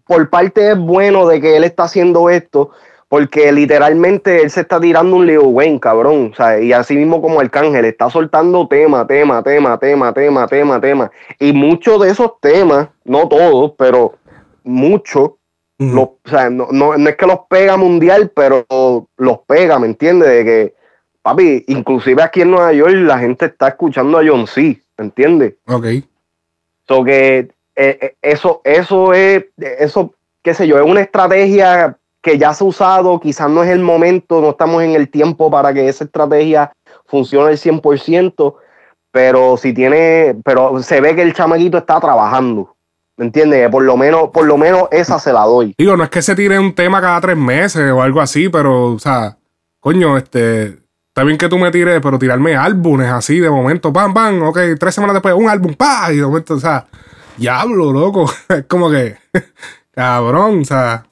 [0.06, 2.72] por parte es bueno de que él está haciendo esto,
[3.10, 6.32] porque literalmente él se está tirando un Lil Wayne, cabrón.
[6.34, 10.82] O sea, y así mismo como Arcángel, está soltando tema, tema, tema, tema, tema, tema,
[10.82, 11.12] tema.
[11.39, 14.15] Y muchos de esos temas, no todos, pero
[14.63, 15.32] muchos,
[15.78, 18.65] los, o sea, no, no, no es que los pega mundial, pero
[19.17, 20.30] los pega, ¿me entiendes?
[20.30, 20.83] De que,
[21.24, 25.56] papi, inclusive aquí en Nueva York la gente está escuchando a John C, ¿me entiendes?
[25.66, 25.88] Ok.
[26.88, 32.38] So que eh, eh, eso, eso es, eso, qué sé yo, es una estrategia que
[32.38, 35.74] ya se ha usado, quizás no es el momento, no estamos en el tiempo para
[35.74, 36.72] que esa estrategia
[37.06, 38.56] funcione al 100%,
[39.12, 42.76] pero si tiene, pero se ve que el chamaquito está trabajando,
[43.18, 43.70] ¿me entiendes?
[43.70, 45.74] Por lo menos, por lo menos esa se la doy.
[45.78, 48.94] Digo, no es que se tire un tema cada tres meses o algo así, pero,
[48.94, 49.38] o sea,
[49.80, 50.83] coño, este.
[51.13, 54.58] Está bien que tú me tires, pero tirarme álbumes así de momento, pam, pam, ok,
[54.80, 56.88] tres semanas después, un álbum, pa, y de momento, o sea,
[57.38, 58.28] diablo, loco.
[58.49, 59.17] Es como que,
[59.91, 61.06] cabrón, o sea.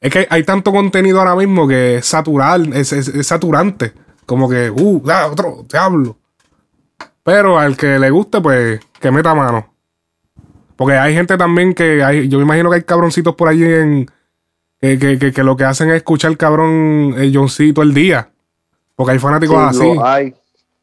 [0.00, 3.92] Es que hay tanto contenido ahora mismo que es saturar, es, es- saturante.
[4.26, 6.16] Como que, uh, ah, otro, diablo.
[7.22, 9.72] Pero al que le guste, pues, que meta mano.
[10.74, 14.10] Porque hay gente también que hay, yo me imagino que hay cabroncitos por allí en
[14.80, 18.30] que, que, que, lo que hacen es escuchar cabrón el Johncito el día.
[19.00, 20.34] Porque hay fanáticos Sí, así lo hay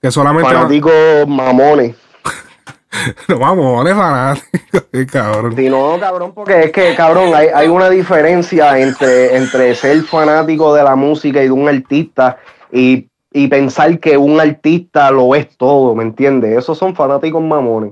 [0.01, 1.95] que solamente van- fanáticos mamones.
[3.27, 5.55] no vamos, no es fanático, qué cabrón.
[5.55, 10.73] Si no, cabrón, porque es que, cabrón, hay, hay una diferencia entre, entre ser fanático
[10.73, 12.37] de la música y de un artista
[12.71, 16.57] y, y pensar que un artista lo es todo, ¿me entiendes?
[16.57, 17.91] Esos son fanáticos mamones.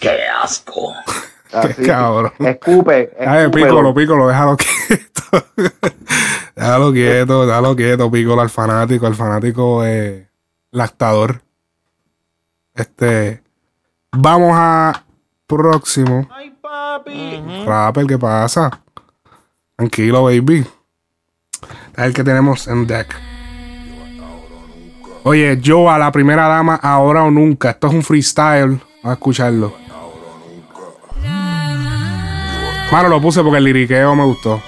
[0.00, 0.94] ¡Qué asco!
[1.54, 2.32] Así, cabrón.
[2.38, 3.12] Escupe.
[3.18, 3.66] Ay, escúpelo.
[3.66, 4.56] pícolo, pícolo, déjalo
[4.88, 5.46] quieto.
[6.56, 10.28] déjalo quieto, déjalo quieto, pícolo al fanático, al fanático eh,
[10.70, 11.42] lactador.
[12.74, 13.42] Este.
[14.12, 15.04] Vamos a
[15.46, 16.28] próximo.
[17.66, 18.82] Rapper, ¿qué pasa?
[19.76, 20.66] Tranquilo, baby.
[21.96, 23.14] Es el que tenemos en deck.
[25.24, 27.70] Oye, yo a la primera dama, ahora o nunca.
[27.70, 28.80] Esto es un freestyle.
[29.02, 29.83] Vamos a escucharlo.
[32.94, 34.62] Mano, lo puse porque el liriqueo me gustó.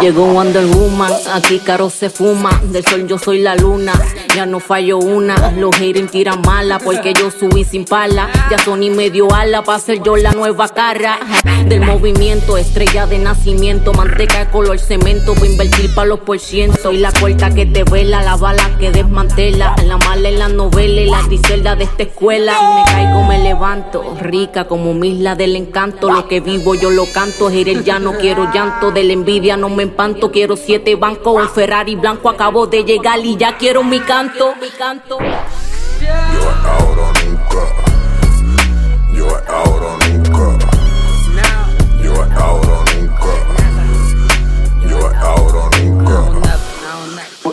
[0.00, 2.60] Llegó Wonder Woman, aquí caro se fuma.
[2.64, 3.92] Del sol yo soy la luna,
[4.34, 5.52] ya no fallo una.
[5.52, 8.28] Los haters tiran mala porque yo subí sin pala.
[8.50, 11.18] Ya Sony me dio ala para ser yo la nueva cara
[11.66, 12.56] del movimiento.
[12.56, 15.34] Estrella de nacimiento, manteca de color cemento.
[15.34, 16.78] Voy a invertir pa' los por ciento.
[16.82, 19.74] Soy la puerta que te vela, la bala que desmantela.
[19.84, 22.52] La mala en la novela y la griselda de esta escuela.
[22.76, 24.16] Me caigo, me levanto.
[24.20, 26.10] Rica como misla del encanto.
[26.10, 27.48] Lo que vivo yo lo canto.
[27.48, 28.90] Hater ya no quiero llanto.
[28.90, 30.30] De la envidia no me empanto.
[30.30, 32.28] Quiero siete bancos, un Ferrari blanco.
[32.28, 34.54] Acabo de llegar y ya quiero mi canto.
[34.60, 35.18] Mi canto.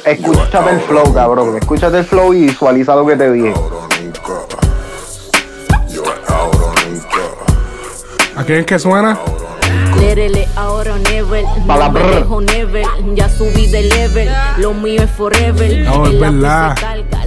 [0.06, 1.58] Escúchate el flow, cabrón.
[1.58, 3.54] Escúchate el flow y visualiza lo que te dije.
[8.36, 9.18] ¿A quién es que suena?
[10.00, 10.96] Lérele ahora
[11.68, 15.80] la no me dejo never, ya subí de level, lo mío es forever.
[15.86, 16.76] No, es verdad.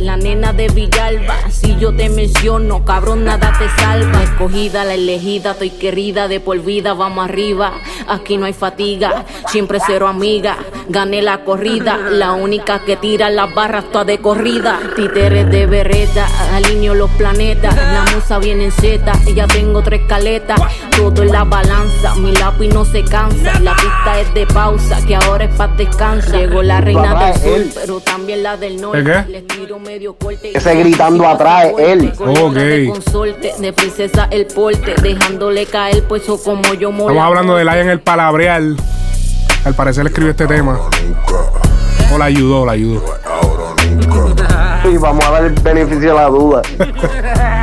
[0.01, 4.23] La nena de Villalba, si yo te menciono, cabrón, nada te salva.
[4.23, 7.73] Escogida, la elegida, estoy querida, de por vida, vamos arriba.
[8.09, 10.57] Aquí no hay fatiga, siempre cero amiga.
[10.89, 14.79] Gané la corrida, la única que tira las barras toda de corrida.
[14.95, 17.75] Títeres de berreta, alineo los planetas.
[17.75, 20.61] La musa viene en Z, ya tengo tres caletas.
[20.97, 23.59] Todo en la balanza, mi lápiz no se cansa.
[23.61, 26.33] La pista es de pausa, que ahora es para descanso.
[26.33, 29.25] Llegó la reina del sur, pero también la del norte.
[29.29, 30.51] Les tiro medio corte.
[30.53, 32.13] y Ese gritando atrás es él.
[32.19, 32.93] Ok.
[32.93, 37.13] consorte, de princesa el porte, dejándole caer pues o como yo mola.
[37.13, 38.63] Estamos hablando de Lion el palabrear.
[39.65, 40.79] Al parecer le escribió este tema.
[42.13, 43.03] O la ayudó, la ayudó.
[44.91, 46.63] Y vamos a dar el beneficio de la duda.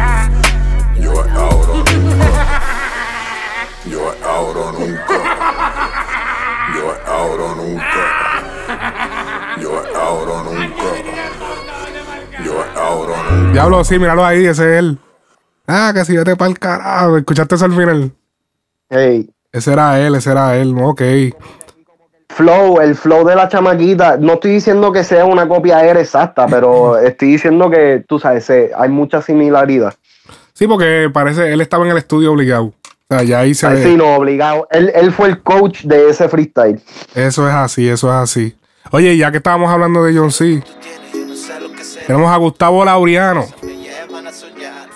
[13.53, 14.97] Diablo, sí, míralo ahí, ese es él.
[15.67, 17.17] Ah, que si vete para el carajo.
[17.17, 18.11] ¿Escuchaste eso al final?
[18.89, 19.29] Hey.
[19.51, 20.75] Ese era él, ese era él.
[20.81, 21.01] Ok.
[22.29, 26.47] Flow, el flow de la chamaquita, no estoy diciendo que sea una copia aérea exacta,
[26.47, 29.93] pero estoy diciendo que, tú sabes, hay mucha similaridad.
[30.53, 32.65] Sí, porque parece, él estaba en el estudio obligado.
[32.65, 33.83] O sea, ya ahí se Ay.
[33.83, 34.67] Sí, no, obligado.
[34.71, 36.81] Él, él fue el coach de ese freestyle.
[37.13, 38.55] Eso es así, eso es así.
[38.91, 40.63] Oye, ya que estábamos hablando de John C,
[42.05, 43.47] tenemos a Gustavo Laureano,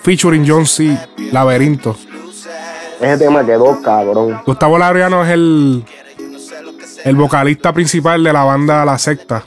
[0.02, 0.96] featuring John C,
[1.32, 1.96] Laberinto.
[3.00, 4.40] Ese tema quedó cabrón.
[4.44, 5.84] Gustavo Laureano es el,
[7.04, 9.44] el vocalista principal de la banda La Secta.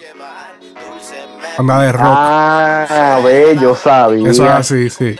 [1.57, 2.03] Banda de rock.
[2.05, 4.29] Ah, ve, yo sabía.
[4.29, 5.15] Eso es así, sí.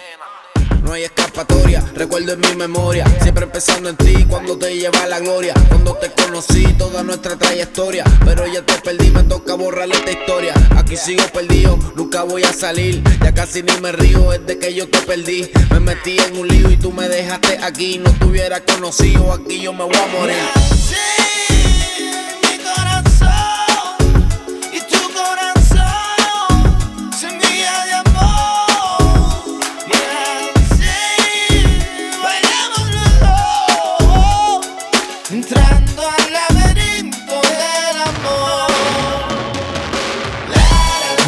[1.96, 3.06] Recuerdo en mi memoria.
[3.22, 5.54] Siempre pensando en ti cuando te lleva la gloria.
[5.70, 8.04] Cuando te conocí, toda nuestra trayectoria.
[8.26, 10.54] Pero ya te perdí, me toca borrarle esta historia.
[10.78, 13.04] Aquí sigo perdido, nunca voy a salir.
[13.24, 15.50] Ya casi ni me río, es de que yo te perdí.
[15.72, 17.98] Me metí en un lío y tú me dejaste aquí.
[17.98, 21.21] No te conocido, aquí yo me voy a morir.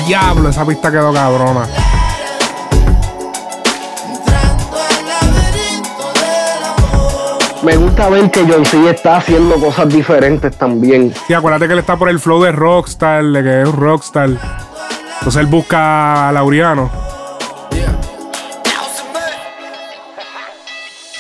[0.06, 1.68] Diablo, esa pista quedó cabrona.
[7.64, 11.14] Me gusta ver que John C está haciendo cosas diferentes también.
[11.28, 14.30] Sí, acuérdate que él está por el flow de Rockstar, de que es un Rockstar.
[15.20, 16.92] Entonces él busca a Laureano.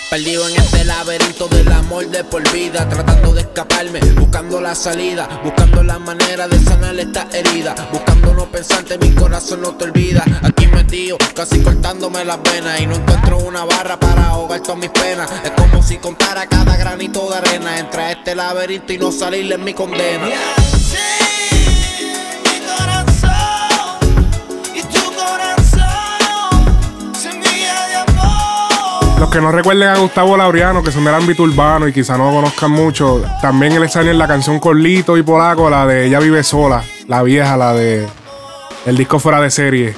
[0.10, 5.28] Perdido en este laberinto del amor de por vida, tratando de escaparme, buscando la salida,
[5.44, 10.24] buscando la manera de sanar esta herida, buscando no pensante, mi corazón no te olvida.
[10.42, 14.92] Aquí metido, casi cortándome las venas y no encuentro una barra para ahogar todas mis
[14.92, 15.30] penas.
[15.44, 19.56] Es como si contara cada granito de arena, entra a este laberinto y no salirle
[19.56, 20.30] en mi condena.
[29.24, 32.26] Los que no recuerden a Gustavo Laureano, que son del ámbito urbano y quizá no
[32.26, 36.08] lo conozcan mucho, también él salió en la canción con Lito y Polaco, la de
[36.08, 38.06] Ella vive sola, la vieja, la de
[38.86, 39.96] el disco fuera de serie.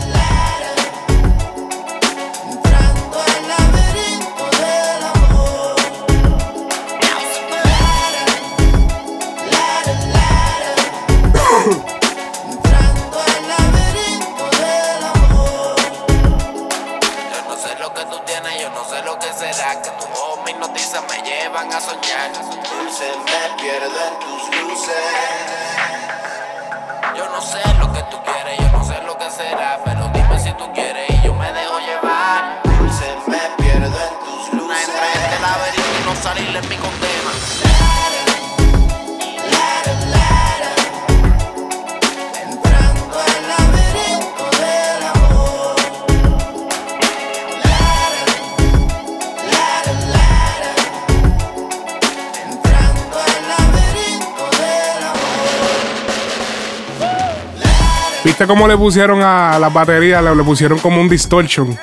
[58.40, 60.24] ¿Viste cómo le pusieron a las baterías?
[60.24, 61.78] Le, le pusieron como un distortion.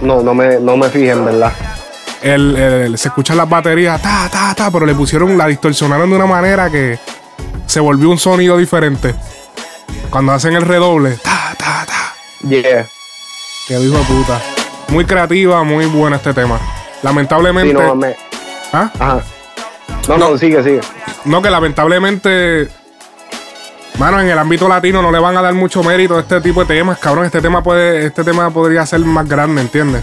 [0.00, 1.52] No, no me, no me fijé, en verdad.
[2.22, 6.14] El, el- se escuchan las baterías, ta, ta, ta, pero le pusieron, la distorsionaron de
[6.14, 7.00] una manera que
[7.66, 9.12] se volvió un sonido diferente.
[10.08, 12.48] Cuando hacen el redoble, ta, ta, ta.
[12.48, 12.86] Yeah.
[13.66, 14.40] Qué hijo de puta.
[14.90, 16.60] Muy creativa, muy buena este tema.
[17.02, 17.76] Lamentablemente.
[17.76, 18.14] Sí, no, me-
[18.72, 18.88] ¿Ah?
[19.00, 19.20] Ajá.
[20.06, 20.80] No, no, sigue, sigue.
[21.24, 22.68] No, que lamentablemente.
[23.98, 26.60] Mano, en el ámbito latino no le van a dar mucho mérito a este tipo
[26.60, 27.26] de temas, cabrón.
[27.26, 30.02] Este tema puede, este tema podría ser más grande, ¿entiendes?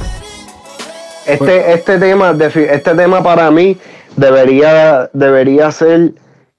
[1.26, 3.78] Este, este tema, este tema para mí
[4.16, 6.14] debería, debería ser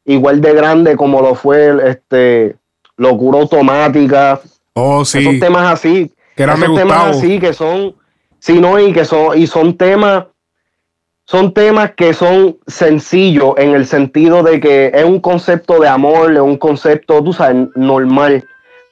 [0.05, 2.57] igual de grande como lo fue este
[2.97, 4.41] locura automática.
[4.74, 5.20] Oh, sí.
[5.20, 6.12] Esos temas así.
[6.37, 7.95] Que eran esos temas así que son,
[8.39, 10.26] sí, no, y que son, y son temas,
[11.29, 16.33] son temas que son sencillos en el sentido de que es un concepto de amor,
[16.33, 18.45] es un concepto, tú sabes, normal.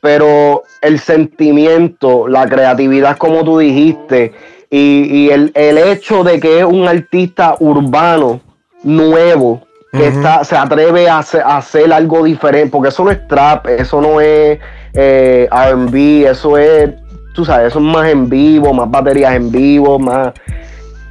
[0.03, 4.35] Pero el sentimiento, la creatividad, como tú dijiste,
[4.69, 8.43] y, y el, el hecho de que es un artista urbano
[8.83, 13.27] nuevo, que está, se atreve a hacer, a hacer algo diferente, porque eso no es
[13.29, 14.59] trap, eso no es
[14.93, 16.91] eh, RB, eso es,
[17.35, 20.35] tú sabes, eso es más en vivo, más baterías en vivo, más.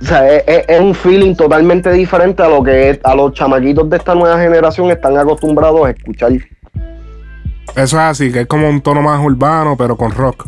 [0.06, 3.98] O sea, es, un feeling totalmente diferente a lo que es- a los chamaquitos de
[3.98, 6.32] esta nueva generación están acostumbrados a escuchar.
[6.32, 6.46] Eso
[7.76, 10.48] es así, que es como un tono más urbano, pero con rock.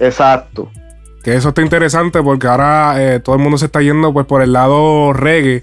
[0.00, 0.68] Exacto.
[1.22, 4.42] Que eso está interesante porque ahora eh, todo el mundo se está yendo pues por
[4.42, 5.62] el lado reggae.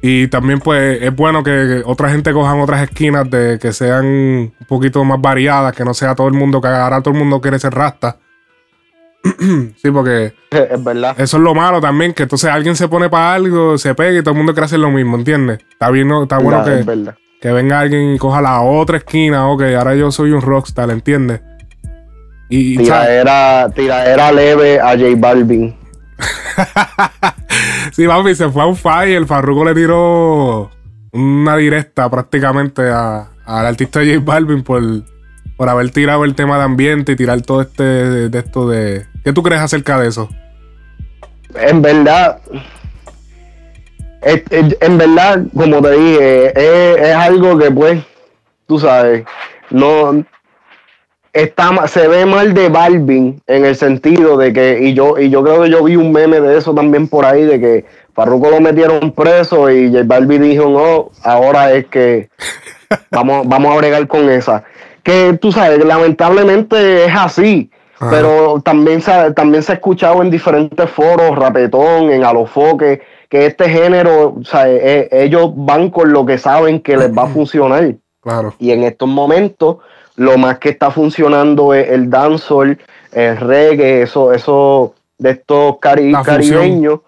[0.00, 4.66] Y también pues es bueno que otra gente cojan otras esquinas de que sean un
[4.68, 7.58] poquito más variadas, que no sea todo el mundo que ahora todo el mundo quiere
[7.58, 8.16] ser rasta.
[9.76, 11.14] sí, porque Es verdad.
[11.18, 14.22] eso es lo malo también, que entonces alguien se pone para algo, se pega y
[14.22, 15.60] todo el mundo quiere hacer lo mismo, ¿entiendes?
[15.70, 16.22] Está bien, ¿no?
[16.22, 16.84] está bueno que,
[17.40, 21.40] que venga alguien y coja la otra esquina, ok, ahora yo soy un rockstar, ¿entiendes?
[22.48, 23.08] Y, y, ¿sabes?
[23.22, 25.76] Tiradera, tiradera leve a J Balvin.
[27.92, 29.16] Sí, papi, se fue a un fire.
[29.16, 30.70] El Farruko le tiró
[31.12, 34.82] una directa prácticamente a- al artista J Balvin por,
[35.56, 39.06] por haber tirado el tema de ambiente y tirar todo este de, esto de.
[39.24, 40.28] ¿Qué tú crees acerca de eso?
[41.54, 42.38] En verdad,
[44.22, 46.46] es- es- en verdad, como te dije,
[46.94, 48.02] es, es algo que pues,
[48.66, 49.24] tú sabes,
[49.70, 50.24] no
[51.32, 55.42] está se ve mal de Balvin en el sentido de que, y yo, y yo
[55.44, 58.60] creo que yo vi un meme de eso también por ahí, de que Farruko lo
[58.60, 62.28] metieron preso y J Balvin dijo, no, ahora es que
[63.10, 64.64] vamos, vamos a bregar con esa.
[65.02, 67.70] Que tú sabes, lamentablemente es así.
[68.00, 68.10] Ajá.
[68.10, 73.68] Pero también se, también se ha escuchado en diferentes foros, rapetón, en alofoque, que este
[73.68, 77.94] género, o sea, eh, ellos van con lo que saben que les va a funcionar.
[78.22, 78.54] Claro.
[78.58, 79.76] Y en estos momentos,
[80.16, 82.78] lo más que está funcionando es el dancehall,
[83.12, 87.00] el reggae, eso, eso de estos cari- caribeños.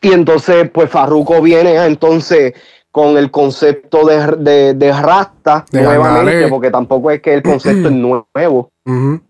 [0.00, 2.54] Y entonces, pues Farruko viene a, entonces
[2.90, 7.88] con el concepto de, de, de Rasta De nuevamente, porque tampoco es que el concepto
[7.88, 7.94] es
[8.34, 8.70] nuevo.
[8.86, 9.20] Ujú.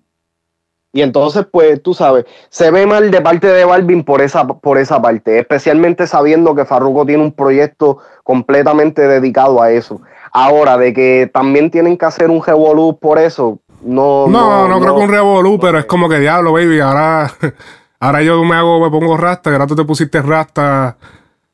[0.93, 4.79] Y entonces, pues, tú sabes, se ve mal de parte de Balvin por esa, por
[4.79, 10.01] esa parte, especialmente sabiendo que Farruko tiene un proyecto completamente dedicado a eso.
[10.33, 14.27] Ahora, de que también tienen que hacer un revolú por eso, no.
[14.29, 16.81] No, no, creo que un revolú, pero es como que diablo, baby.
[16.81, 17.31] Ahora,
[18.01, 20.97] ahora yo me hago, me pongo rasta, que ahora tú te pusiste rasta.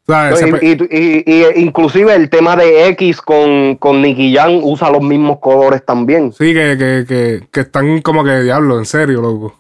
[0.07, 5.01] Y, y- y- y inclusive el tema de X con, con Nicky Jam usa los
[5.03, 6.33] mismos colores también.
[6.33, 9.55] Sí, que, que, que, que están como que diablo, en serio, loco.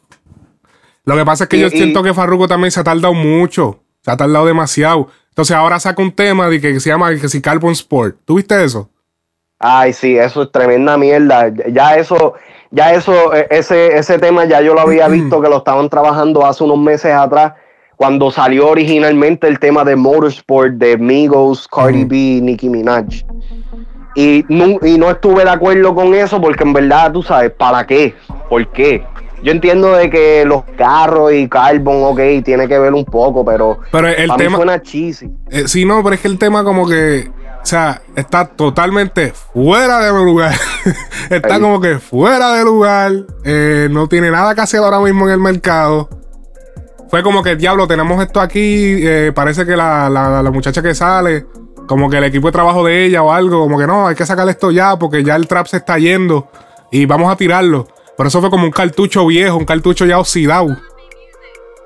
[1.06, 3.80] Lo que pasa es que yo siento que Farruko también se ha tardado mucho.
[4.02, 5.08] Se ha tardado demasiado.
[5.30, 8.16] Entonces ahora saca un tema de que se llama que si Carbon Sport.
[8.24, 8.88] ¿Tú viste eso?
[9.58, 11.50] Ay, sí, eso es tremenda mierda.
[11.70, 12.34] Ya eso,
[12.70, 16.44] ya eso, eh, ese, ese tema ya yo lo había visto que lo estaban trabajando
[16.46, 17.54] hace unos meses atrás,
[17.96, 23.04] cuando salió originalmente el tema de Motorsport de Migos, Cardi B, Nicki Minaj.
[24.16, 27.86] Y no, y no estuve de acuerdo con eso porque en verdad, tú sabes, ¿para
[27.86, 28.14] qué?
[28.48, 29.04] ¿Por qué?
[29.42, 33.78] yo entiendo de que los carros y carbon, ok, tiene que ver un poco, pero,
[33.92, 35.30] Pero el para mí tema- suena cheesy.
[35.50, 37.30] Eh, sí, no, pero es que el tema como que,
[37.62, 40.54] o sea, está totalmente fuera de lugar.
[41.30, 41.60] está Ahí.
[41.60, 43.12] como que fuera de lugar.
[43.44, 46.08] eh, no tiene nada que hacer ahora mismo en el mercado.
[47.08, 48.96] Fue como que, diablo, tenemos esto aquí.
[49.06, 51.46] eh, parece que la, la- la muchacha que sale,
[51.86, 54.26] como que el equipo de trabajo de ella o algo, como que no, hay que
[54.26, 56.48] sacar esto ya porque ya el trap se está yendo
[56.90, 57.86] y vamos a tirarlo.
[58.16, 60.76] Pero eso fue como un cartucho viejo, un cartucho ya oxidado.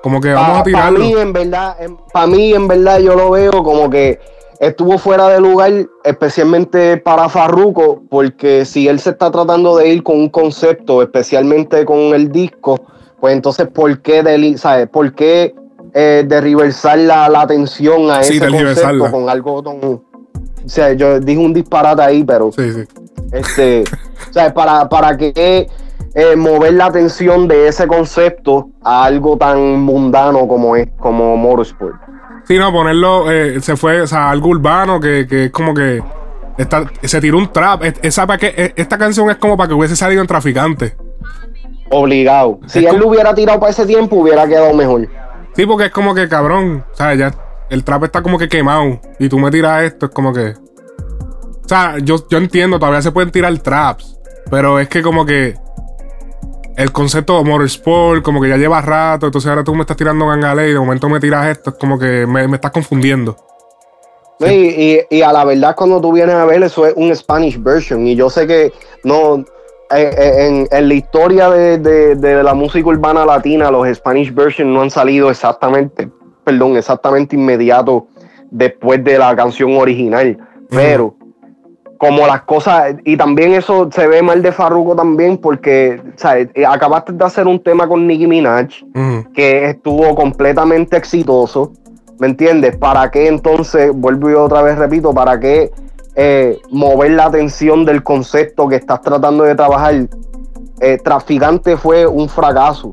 [0.01, 0.99] Como que vamos a Para tirarlo.
[0.99, 1.75] mí, en verdad,
[2.13, 4.19] para mí, en verdad, yo lo veo como que
[4.59, 5.71] estuvo fuera de lugar,
[6.03, 11.83] especialmente para Farruko, porque si él se está tratando de ir con un concepto, especialmente
[11.83, 12.79] con el disco,
[13.19, 14.87] pues entonces, ¿por qué, deli- ¿sabes?
[14.87, 15.53] ¿Por qué
[15.93, 19.77] eh, derriversar la, la atención a Sí, ese concepto con algo tan...
[19.83, 20.01] O
[20.67, 22.51] sea, yo dije un disparate ahí, pero...
[22.51, 22.83] Sí, sí.
[23.31, 23.83] Este,
[24.29, 25.67] o sea, para, para que
[26.15, 31.95] eh, mover la atención de ese concepto a algo tan mundano como es como Motorsport.
[32.45, 36.01] Sí, no, ponerlo, eh, se fue, o sea, algo urbano que, que es como que
[36.57, 37.83] está- se tiró un trap.
[37.83, 40.95] Es- Esa que, eh, esta canción es como para que hubiese salido en Traficante.
[41.91, 42.59] Obligado.
[42.67, 45.07] Si Es él lo hubiera tirado para ese tiempo, hubiera quedado mejor.
[45.55, 47.33] Sí, porque es como que cabrón, o sea, ya
[47.69, 50.53] el trap está como que quemado y tú me tiras esto, es como que...
[51.63, 54.19] O sea, yo, yo entiendo, todavía se pueden tirar traps,
[54.49, 55.55] pero es que como que
[56.77, 60.25] el concepto de motorsport, como que ya lleva rato, entonces ahora tú me estás tirando
[60.27, 63.35] gangale y de momento me tiras esto, es como que me, me estás confundiendo.
[64.39, 67.61] Y, y- y a la verdad, cuando tú vienes a ver, eso es un Spanish
[67.61, 68.07] version.
[68.07, 68.71] Y yo sé que
[69.03, 69.43] no.
[69.95, 74.33] Eh, eh, en, en la historia de, de- de la música urbana latina, los Spanish
[74.33, 76.09] version no han salido exactamente,
[76.43, 78.07] perdón, exactamente inmediato
[78.51, 80.37] después de la canción original.
[80.69, 81.15] Pero
[81.97, 86.47] como las cosas, y también eso se ve mal de Farruko también, porque ¿sabes?
[86.53, 88.67] Eh, acabaste de hacer un tema con Nicki Minaj
[89.33, 91.73] que estuvo completamente exitoso,
[92.19, 92.77] ¿me entiendes?
[92.77, 95.71] ¿Para qué entonces, vuelvo y otra vez repito, para qué
[96.21, 99.95] eh, mover la atención del concepto que estás tratando de trabajar?
[100.81, 102.91] Eh, Traficante fue un fracaso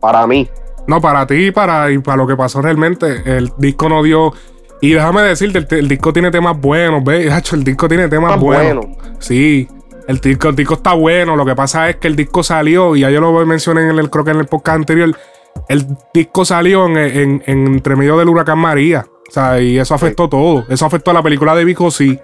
[0.00, 0.48] para mí.
[0.86, 4.32] No, para ti y para, y para lo que pasó realmente, el disco no dio.
[4.80, 7.30] Y déjame decirte, el, el disco tiene temas buenos, ¿ves?
[7.30, 8.86] Hacho, el disco tiene temas buenos.
[9.18, 9.68] Sí,
[10.08, 11.36] el disco, el disco está bueno.
[11.36, 14.08] Lo que pasa es que el disco salió, y ya yo lo mencioné en el,
[14.10, 15.14] creo que en el podcast anterior.
[15.68, 19.04] El disco salió en, en- en entre medio del huracán María.
[19.28, 20.64] O sea, y eso afectó todo.
[20.68, 22.18] Eso afectó a la película de Vico, sí.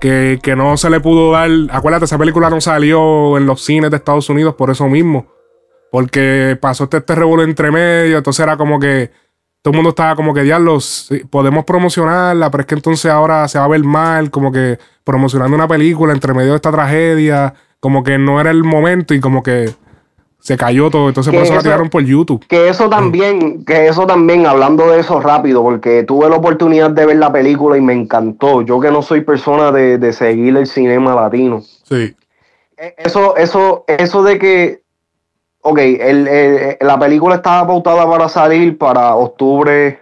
[0.00, 1.50] Que, que no se le pudo dar.
[1.70, 5.26] Acuérdate, esa película no salió en los cines de Estados Unidos por eso mismo.
[5.90, 8.18] Porque pasó este, este revuelo entre medio.
[8.18, 9.10] Entonces era como que
[9.62, 13.58] todo el mundo estaba como que diablos, podemos promocionarla, pero es que entonces ahora se
[13.58, 18.04] va a ver mal, como que promocionando una película entre medio de esta tragedia, como
[18.04, 19.74] que no era el momento y como que
[20.40, 21.08] se cayó todo.
[21.08, 22.44] Entonces por Que eso la eso- tiraron por YouTube.
[22.48, 27.06] Que eso también, que eso también, hablando de eso rápido, porque tuve la oportunidad de
[27.06, 28.62] ver la película y me encantó.
[28.62, 31.60] Yo que no soy persona de, de seguir el cinema latino.
[31.84, 32.14] Sí.
[32.76, 34.82] Eh, Eso, eso, eso de que,
[35.62, 40.00] ok, el, el- la película estaba pautada para salir para octubre,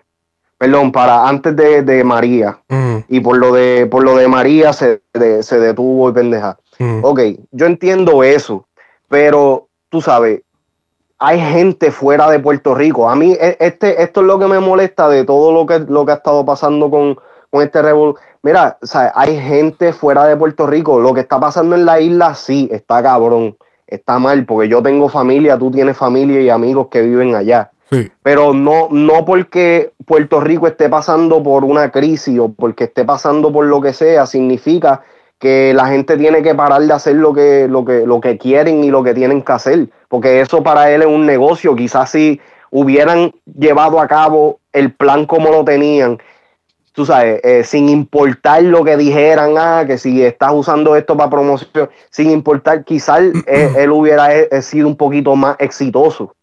[0.58, 2.58] perdón, para antes de, de María.
[2.68, 6.58] Ujú, Y por lo de, por lo de María se, de- se detuvo y pendeja.
[6.78, 7.00] ujú.
[7.02, 7.20] Ok,
[7.50, 8.66] yo entiendo eso,
[9.08, 10.42] pero tú sabes,
[11.18, 13.08] hay gente fuera de Puerto Rico.
[13.08, 16.04] A mí e- este, esto es lo que me molesta de todo lo que, lo
[16.04, 17.16] que ha estado pasando con,
[17.50, 18.16] con este revol.
[18.42, 21.00] Mira, o sea, hay gente fuera de Puerto Rico.
[21.00, 23.56] Lo que está pasando en la isla sí está cabrón,
[23.86, 28.10] está mal, porque yo tengo familia, tú tienes familia y amigos que viven allá Sí.
[28.24, 33.52] pero no, no porque Puerto Rico esté pasando por una crisis o porque esté pasando
[33.52, 35.02] por lo que sea, significa
[35.38, 38.84] que la gente tiene que parar de hacer lo que, lo que, lo que quieren
[38.84, 42.40] y lo que tienen que hacer, porque eso para él es un negocio, quizás si
[42.70, 46.18] hubieran llevado a cabo el plan como lo tenían,
[46.92, 51.28] tú sabes, eh, sin importar lo que dijeran, ah, que si estás usando esto para
[51.28, 56.34] promoción, sin importar, quizás eh, él hubiera eh, sido un poquito más exitoso,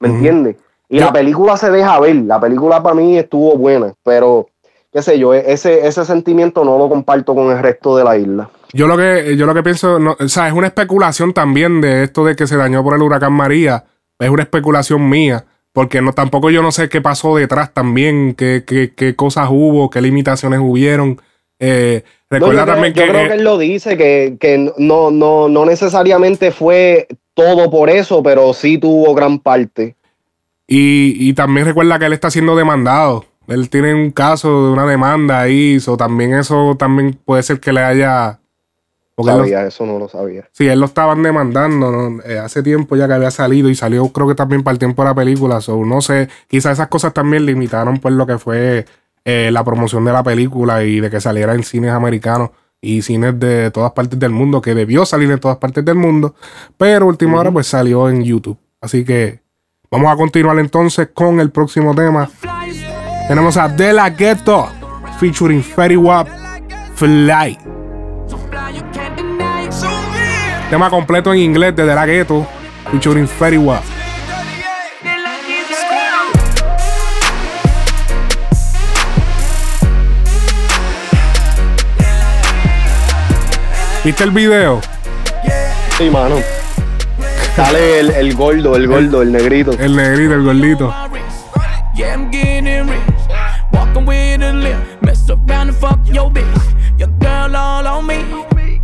[0.00, 0.56] ¿me entiendes?
[0.88, 4.48] Y la película se deja ver, la película para mí estuvo buena, pero
[4.92, 8.16] qué sé yo, e- ese, ese sentimiento no lo comparto con el resto de la
[8.16, 8.50] isla.
[8.72, 12.04] Yo lo que, yo lo que pienso, no, o sea, es una especulación también de
[12.04, 13.84] esto de que se dañó por el huracán María.
[14.18, 15.44] Es una especulación mía.
[15.72, 19.88] Porque no, tampoco yo no sé qué pasó detrás también, qué, qué, qué cosas hubo,
[19.88, 21.20] qué limitaciones hubieron.
[21.60, 24.36] Eh, No, recuerda yo creo, también yo que, creo eh, que él lo dice, que,
[24.40, 29.94] que no, no, no necesariamente fue todo por eso, pero sí tuvo gran parte.
[30.66, 33.24] Y, y también recuerda que él está siendo demandado.
[33.50, 35.78] Él tiene un caso de una demanda ahí.
[35.80, 38.40] So también eso también puede ser que le haya
[39.14, 40.48] Porque él lo- Sabía, eso no lo sabía.
[40.52, 42.22] Sí, él lo estaban demandando ¿no?
[42.22, 45.02] Eh, hace tiempo ya que había salido y salió creo que también para el tiempo
[45.02, 45.60] de la película.
[45.60, 48.86] So, no sé, quizás esas cosas también limitaron pues lo que fue
[49.26, 53.38] eh, la promoción de la película y de que saliera en cines americanos y cines
[53.38, 56.34] de todas partes del mundo, que debió salir en todas partes del mundo,
[56.78, 58.56] pero última hora pues salió en YouTube.
[58.80, 59.40] Así que
[59.90, 62.30] vamos a continuar entonces con el próximo tema.
[63.30, 64.72] Tenemos a De La Ghetto
[65.20, 66.26] featuring Fetty Wap
[66.96, 67.56] Fly.
[70.68, 72.44] Tema completo en inglés de De La Ghetto
[72.90, 73.84] featuring Fetty Wap.
[84.02, 84.80] ¿Viste el video?
[85.96, 86.34] Sí, mano.
[87.54, 89.70] Sale el, el gordo, el gordo, el negrito.
[89.78, 90.92] El negrito, el gordito.
[95.80, 96.98] Fuck your bitch.
[96.98, 98.22] Your girl all on me.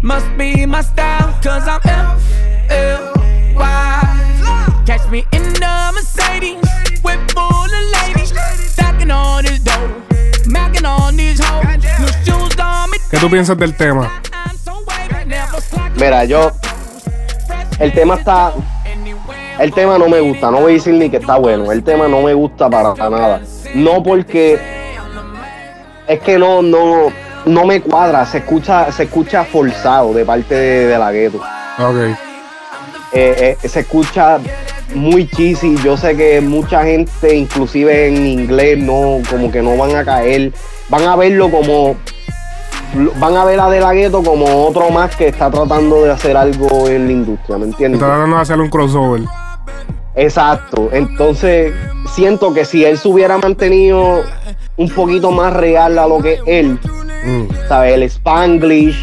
[0.03, 3.23] Must be my style, cause I'm F-L-Y.
[4.87, 6.57] Catch me in the Mercedes.
[7.05, 8.33] Whip full of ladies.
[8.73, 10.03] Stacking all this dough.
[10.47, 11.65] Macking on these hoes.
[12.01, 12.99] New shoes on me.
[13.11, 14.11] ¿Qué tú piensas del tema?
[15.97, 16.53] Mira, yo.
[17.79, 18.53] El tema está.
[19.59, 21.73] El tema no me gusta, no voy a decir ni que está bueno.
[21.73, 23.41] El tema no me gusta para nada.
[23.75, 24.96] No porque.
[26.07, 27.09] Es que no, no,
[27.45, 28.25] no me cuadra.
[28.27, 31.39] Se escucha, se escucha forzado de parte de, de la gueto.
[31.79, 31.97] Ok.
[33.13, 34.39] Eh, eh, se escucha
[34.95, 35.77] muy cheesy.
[35.83, 40.53] Yo sé que mucha gente, inclusive en inglés, no, como que no van a caer.
[40.89, 41.97] Van a verlo como.
[43.19, 46.37] Van a ver a De La Ghetto como otro más que está tratando de hacer
[46.37, 48.01] algo en la industria, ¿me entiendes?
[48.01, 49.23] Está tratando de hacer un crossover.
[50.15, 50.89] Exacto.
[50.93, 51.75] Entonces,
[52.15, 54.23] siento que si él se hubiera mantenido
[54.77, 56.79] un poquito más real a lo que es él,
[57.25, 57.45] Mm.
[57.69, 57.95] ¿sabes?
[57.95, 58.97] El Spanglish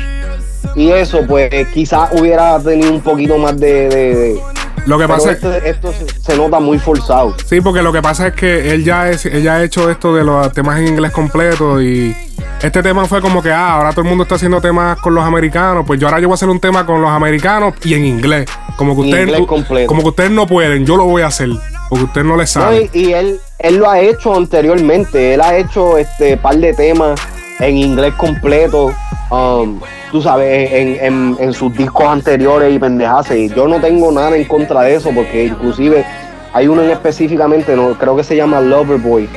[0.76, 3.90] y eso, pues quizás hubiera tenido un poquito más de.
[3.90, 4.40] de- de-
[4.86, 7.34] Lo que Pero pasa esto, esto se, se nota muy forzado.
[7.46, 10.14] Sí, porque lo que pasa es que él ya, es, él ya ha hecho esto
[10.14, 12.14] de los temas en inglés completo y
[12.62, 15.24] este tema fue como que, ah, ahora todo el mundo está haciendo temas con los
[15.24, 18.06] americanos, pues yo ahora yo voy a hacer un tema con los americanos y en
[18.06, 18.46] inglés.
[18.76, 19.40] Como que ustedes,
[19.88, 21.50] como que ustedes no pueden, yo lo voy a hacer,
[21.90, 22.90] porque ustedes no les No, saben.
[22.94, 25.34] y, y él, él lo ha hecho anteriormente.
[25.34, 27.20] Él ha hecho este par de temas
[27.59, 28.93] en inglés completo.
[29.32, 29.80] um,
[30.11, 33.32] tú sabes, en, en- en sus discos anteriores y pendejas.
[33.32, 36.05] Y yo no tengo nada en contra de eso, porque inclusive
[36.53, 39.28] hay uno en específicamente, no, creo que se llama Loverboy.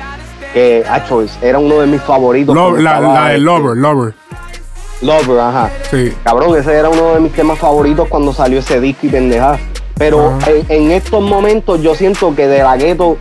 [0.53, 2.55] Que, acho, es- era uno de mis favoritos.
[2.55, 4.15] La, la de este, Lover, Lover.
[5.03, 5.71] Lover, ajá.
[5.91, 6.13] Sí.
[6.25, 9.59] Cabrón, ese era uno de mis temas favoritos cuando salió ese disco y pendeja.
[9.99, 13.17] Pero en, en estos momentos yo siento que De La Ghetto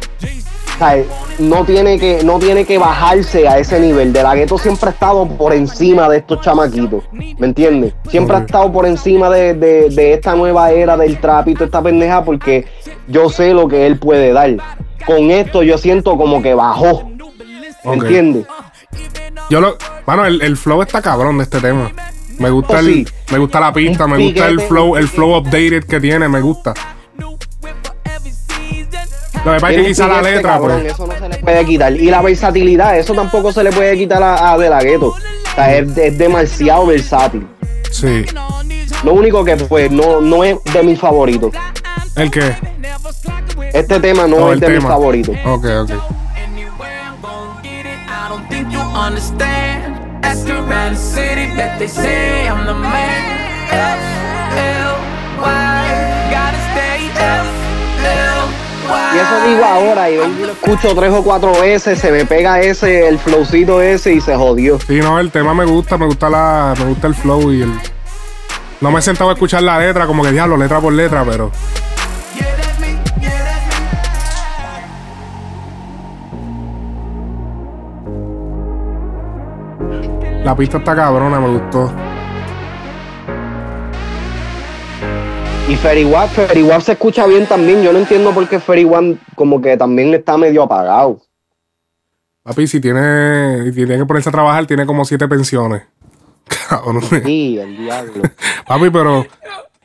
[0.80, 1.06] ¿sabes?
[1.40, 4.14] no tiene que no tiene que bajarse a ese nivel.
[4.14, 7.04] De La Ghetto siempre ha estado por encima de estos chamaquitos.
[7.12, 7.94] ¿Me entiendes?
[8.10, 12.24] Siempre ha estado por encima de, de- de esta nueva era del trapito, esta pendeja,
[12.24, 12.66] porque
[13.08, 14.56] yo sé lo que él puede dar.
[15.06, 17.10] Con esto yo siento como que bajó.
[17.84, 18.04] ¿Me Ok.
[18.04, 18.46] entiendes?
[19.50, 21.92] Yo lo, bueno, el, el flow está cabrón de este tema.
[22.40, 23.08] Me gusta Oh, el, sí.
[23.32, 26.74] me gusta la pista, me gusta el flow, el flow updated que tiene, me gusta.
[29.46, 30.94] Lo que pasa es que quizá la letra, cabrón, pues.
[30.94, 31.94] Eso no se le puede quitar.
[31.94, 35.08] Y la versatilidad, eso tampoco se le puede quitar a, a De La Ghetto.
[35.10, 37.48] O sea, es, es demasiado versátil.
[37.92, 38.26] Sí.
[39.04, 41.54] Lo único que pues no, no es de mis favoritos.
[42.16, 42.56] ¿El qué?
[43.74, 45.36] Este tema no Oh, es de mis favoritos.
[45.46, 45.92] Ok, ok.
[45.92, 45.94] I
[48.30, 49.96] don't think you understand.
[50.26, 54.15] Ask around the city that they say I'm the man.
[59.16, 59.20] Y.
[59.20, 63.18] Eso digo ahora, y lo escucho tres o cuatro veces, se me pega ese, el
[63.20, 64.80] flowcito ese y se jodió.
[64.80, 67.72] Sí, no, el tema me gusta, me gusta la, me gusta el flow y el.
[68.82, 71.52] No me he sentado a escuchar la letra, como que diablo, letra por letra, pero.
[80.44, 81.92] La pista está cabrona, me gustó.
[85.68, 87.82] Y Ferry Wap, Ferry Wap se escucha bien también.
[87.82, 91.20] Yo no entiendo por qué Ferry Wap como que también está medio apagado.
[92.44, 95.82] Papi, si tiene, tiene que ponerse a trabajar, tiene como siete pensiones.
[96.70, 97.02] Cabrón.
[97.24, 98.24] Sí, el diablo.
[98.68, 99.26] Papi, pero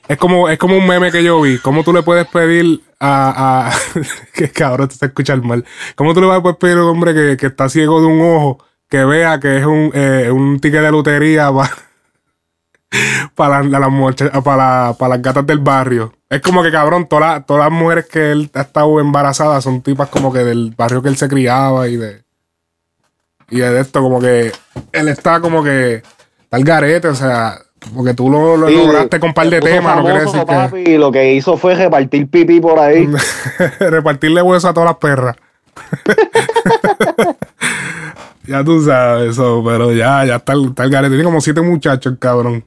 [0.06, 1.58] es como, es como un meme que yo vi.
[1.58, 3.68] ¿Cómo tú le puedes pedir a.
[3.68, 4.00] a
[4.34, 5.64] que cabrón, te está escuchando mal.
[5.94, 8.20] ¿Cómo tú le vas a pedir a un hombre que, que está ciego de un
[8.20, 8.58] ojo
[8.90, 11.50] que vea que es un, eh, un ticket de lotería
[13.34, 16.12] para, la- las mucha- para, para las gatas del barrio?
[16.28, 19.82] Es como que, cabrón, todas las- todas las mujeres que él ha estado embarazadas son
[19.82, 22.22] tipas como que del barrio que él se criaba y de.
[23.50, 24.52] Y de esto, como que
[24.92, 26.02] él está como que.
[26.42, 27.58] Está al garete, o sea,
[27.94, 30.46] Porque tú lo, lo Sí, lograste con un par de temas, no quiere decir que.
[30.46, 33.08] papi, lo que hizo fue repartir pipí por ahí.
[33.80, 35.36] Repartirle hueso a todas las perras.
[38.46, 41.10] ya tú sabes eso, pero ya, ya está, el- está el garete.
[41.14, 42.64] Tiene como siete muchachos, cabrón.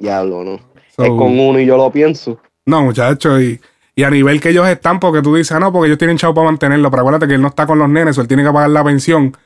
[0.00, 0.60] Diablo, no.
[0.96, 2.38] So- es con uno y yo lo pienso.
[2.66, 3.60] No, muchachos, y,
[3.94, 6.34] y a nivel que ellos están, porque tú dices, ah, no, porque ellos tienen chavo
[6.34, 8.50] para mantenerlo, pero acuérdate que él no está con los nenes, o él tiene que
[8.50, 9.36] pagar la pensión.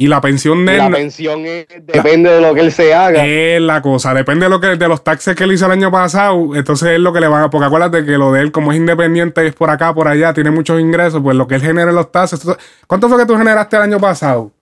[0.00, 3.26] Y la pensión de él la pensión es- depende de lo que él se haga.
[3.26, 5.90] es la cosa, depende de lo que de los taxes que él hizo el año
[5.90, 8.70] pasado, entonces es lo que le van a, porque acuérdate que lo de él como
[8.70, 11.90] es independiente es por acá, por allá, tiene muchos ingresos, pues lo que él genera
[11.90, 12.40] en los taxes.
[12.86, 14.52] ¿Cuánto fue que tú generaste el año pasado?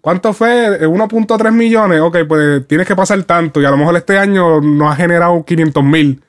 [0.00, 0.82] ¿Cuánto fue?
[0.82, 2.00] Eh, 1.3 millones.
[2.00, 5.44] Ok, pues tienes que pasar tanto y a lo mejor este año no ha generado
[5.44, 6.22] 500 mil.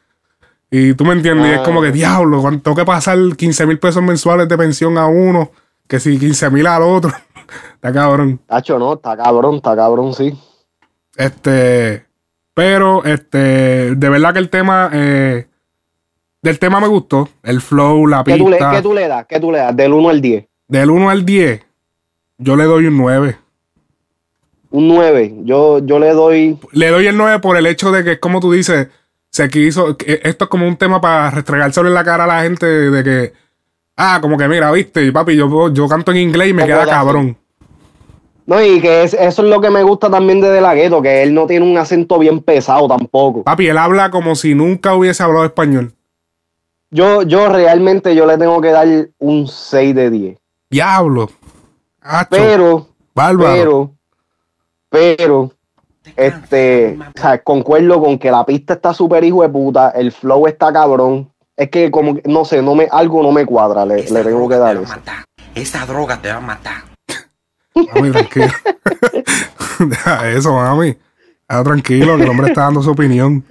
[0.69, 1.63] Y tú me entiendes, y es Ah.
[1.63, 5.51] como que diablo, ¿cuánto tengo que pasar 15 mil pesos mensuales de pensión a uno?
[5.87, 7.11] Que si 15 mil al otro.
[7.75, 8.39] Está cabrón.
[8.47, 10.37] Tacho, no, está cabrón, está cabrón, sí.
[11.17, 12.05] Este,
[12.53, 15.47] pero, este, de verdad que el tema, eh,
[16.41, 17.27] del tema me gustó.
[17.43, 18.71] El flow, la ¿Qué tú, le, pista.
[18.71, 19.25] ¿Qué tú le das?
[19.27, 19.75] ¿Qué tú le das?
[19.75, 20.45] Del 1 al 10.
[20.69, 21.65] Del 1 al 10,
[22.37, 23.37] yo le doy un 9.
[24.71, 25.35] Un 9.
[25.43, 26.57] Yo, yo le doy.
[26.71, 28.87] Le doy el 9 por el hecho de que, como tú dices,
[29.29, 32.65] se quiso, esto es como un tema para restregárselo en la cara a la gente
[32.65, 33.33] de que,
[33.97, 37.37] ah, como que mira, viste, papi, yo, yo canto en inglés y me queda cabrón.
[38.45, 41.01] No, y que es- eso es lo que me gusta también de De La Ghetto,
[41.01, 43.43] que él no tiene un acento bien pesado tampoco.
[43.43, 45.93] Papi, él habla como si nunca hubiese hablado español.
[46.89, 48.87] Yo, yo realmente yo le tengo que dar
[49.19, 50.37] un 6 de 10.
[50.69, 51.29] Diablo.
[52.29, 53.53] Pero, bárbaro.
[53.53, 53.91] pero,
[54.91, 55.49] pero,
[56.17, 60.47] este, o sea, concuerdo con que la pista está súper hijo de puta, el flow
[60.47, 61.31] está cabrón.
[61.55, 64.49] Es que como, que, no sé, no me, algo no me cuadra, le, le tengo
[64.49, 64.93] que dar eso.
[65.55, 66.83] Esa droga te va a matar.
[67.73, 68.51] Mami, tranquilo.
[69.79, 70.97] Deja eso, mami.
[71.47, 73.45] Ah, tranquilo, que el hombre está dando su opinión.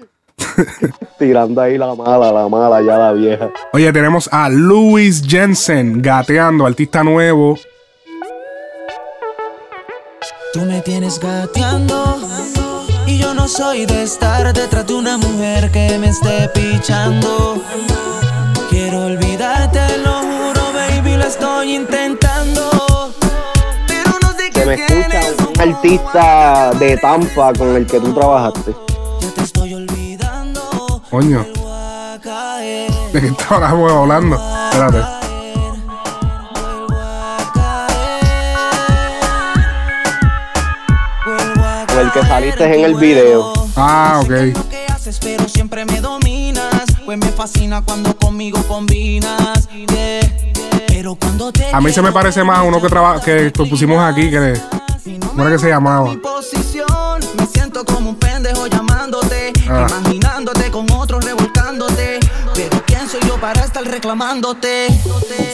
[1.18, 3.50] Tirando ahí la mala, la mala, ya la vieja.
[3.72, 7.58] Oye, tenemos a Louis Jensen gateando, artista nuevo.
[10.52, 12.18] Tú me tienes gateando
[13.06, 17.62] y yo no soy de estar detrás de una mujer que me esté pichando.
[18.68, 23.14] Quiero olvidarte, lo juro, baby, lo estoy intentando.
[23.86, 28.74] Pero no sé Se me escucha un artista de Tampa con el que tú trabajaste.
[31.10, 31.46] Coño.
[33.12, 34.36] ¿De qué estábamos hablando?
[34.36, 35.19] Espérate.
[42.14, 43.52] El que saliste en el video.
[43.76, 44.30] Ah, ok.
[45.22, 46.84] pero siempre me dominas.
[47.04, 49.68] Pues me fascina cuando conmigo combinas.
[50.88, 53.98] Pero cuando te A mí se me parece más a uno que, traba- que pusimos
[54.02, 54.54] aquí, que
[55.26, 56.12] ¿cómo era que se llamaba?
[56.22, 59.86] posición, me siento como un pendejo llamándote, Ah.
[59.88, 62.20] imaginándote con otros revolcándote.
[62.54, 64.88] Pero ¿quién soy yo para estar reclamándote?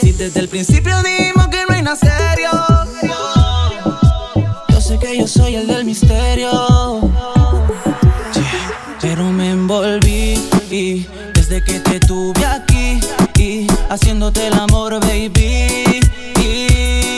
[0.01, 2.49] Si desde el principio dimos que no hay nada serio.
[4.99, 6.49] Que yo soy el del misterio.
[8.33, 10.35] Yeah, Pero me envolví
[10.71, 12.99] y desde que te tuve aquí
[13.37, 16.01] y haciéndote el amor, baby.
[16.41, 17.17] Y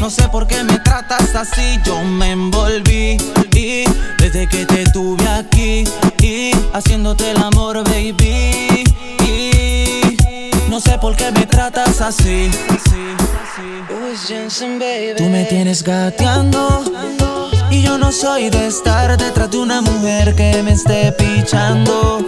[0.00, 3.16] no sé por qué me tratas así, yo me envolví
[3.54, 3.84] y
[4.18, 5.84] desde que te tuve aquí
[6.20, 8.84] y haciéndote el amor, baby.
[9.24, 10.16] Y
[10.68, 12.50] no sé por qué me tratas así.
[15.16, 16.84] Tú me tienes gateando
[17.68, 22.20] y yo no soy de estar detrás de una mujer que me esté pichando.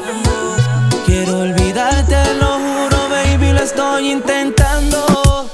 [1.06, 5.48] Quiero olvidarte, lo juro, baby, lo estoy intentando.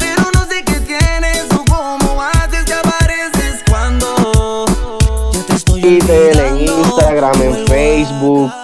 [0.00, 4.64] Pero no sé qué tienes o cómo haces que apareces cuando
[5.64, 8.61] Twitter, en Instagram, en Facebook.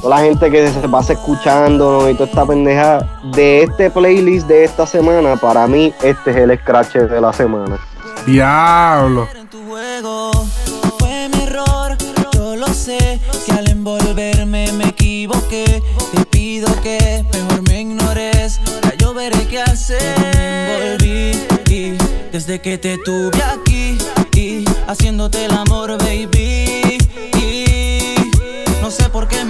[0.00, 3.20] Toda la gente que se pasa escuchándonos y toda esta pendeja.
[3.34, 7.78] De este playlist de esta semana, para mí, este es el scratch de la semana.
[8.26, 9.28] Diablo.
[10.98, 11.96] fue mi error.
[12.32, 15.82] Yo lo sé, que al envolverme me equivoqué.
[16.14, 18.60] Te pido que mejor me ignores.
[18.84, 20.00] Ya yo veré qué hacer.
[20.20, 21.98] Me envolví y
[22.32, 23.98] desde que te tuve aquí
[24.38, 26.98] y haciéndote el amor, baby.
[27.34, 28.14] Y
[28.80, 29.44] no sé por qué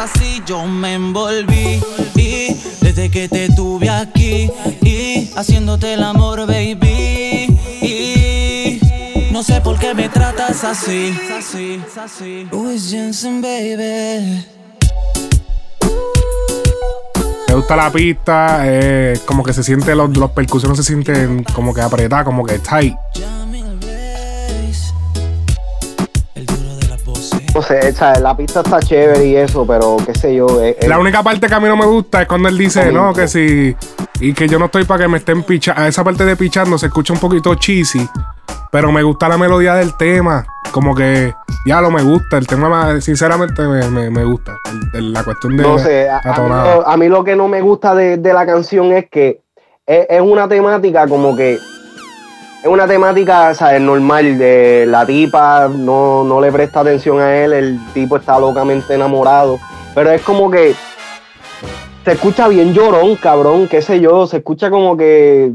[0.00, 0.42] así.
[0.46, 1.80] Yo me envolví
[2.16, 4.50] y desde que te tuve aquí
[4.82, 7.58] y haciéndote el amor, baby.
[7.82, 8.80] Y
[9.32, 11.14] no sé por qué me tratas así.
[12.50, 14.46] Louis Jensen, baby.
[17.48, 21.74] Me gusta la pista, eh, como que se siente, los, los percusiones se sienten como
[21.74, 22.94] que apretadas, como que tight.
[27.54, 30.62] No sé, o sea, la pista está chévere y eso, pero qué sé yo.
[30.62, 32.92] eh, eh, La única parte que a mí no me gusta es cuando él dice,
[32.92, 33.74] no, que si.
[34.20, 35.82] Y que yo no estoy para que me estén pichando.
[35.84, 38.08] Esa parte de pichando se escucha un poquito cheesy.
[38.70, 40.46] Pero me gusta la melodía del tema.
[40.70, 41.34] Como que
[41.66, 42.36] ya lo me gusta.
[42.38, 44.52] El tema, más- sinceramente, me, me- me gusta.
[44.92, 45.62] La cuestión de.
[45.64, 48.46] No sé, a, mí lo, a mí lo que no me gusta de, de la
[48.46, 49.40] canción es que
[49.86, 51.58] es, es una temática como que
[52.62, 53.80] es una temática, ¿sabes?
[53.80, 58.94] Normal, de la tipa no, no le presta atención a él, el tipo está locamente
[58.94, 59.58] enamorado,
[59.94, 60.74] pero es como que
[62.04, 65.52] se escucha bien llorón, cabrón, qué sé yo, se escucha como que,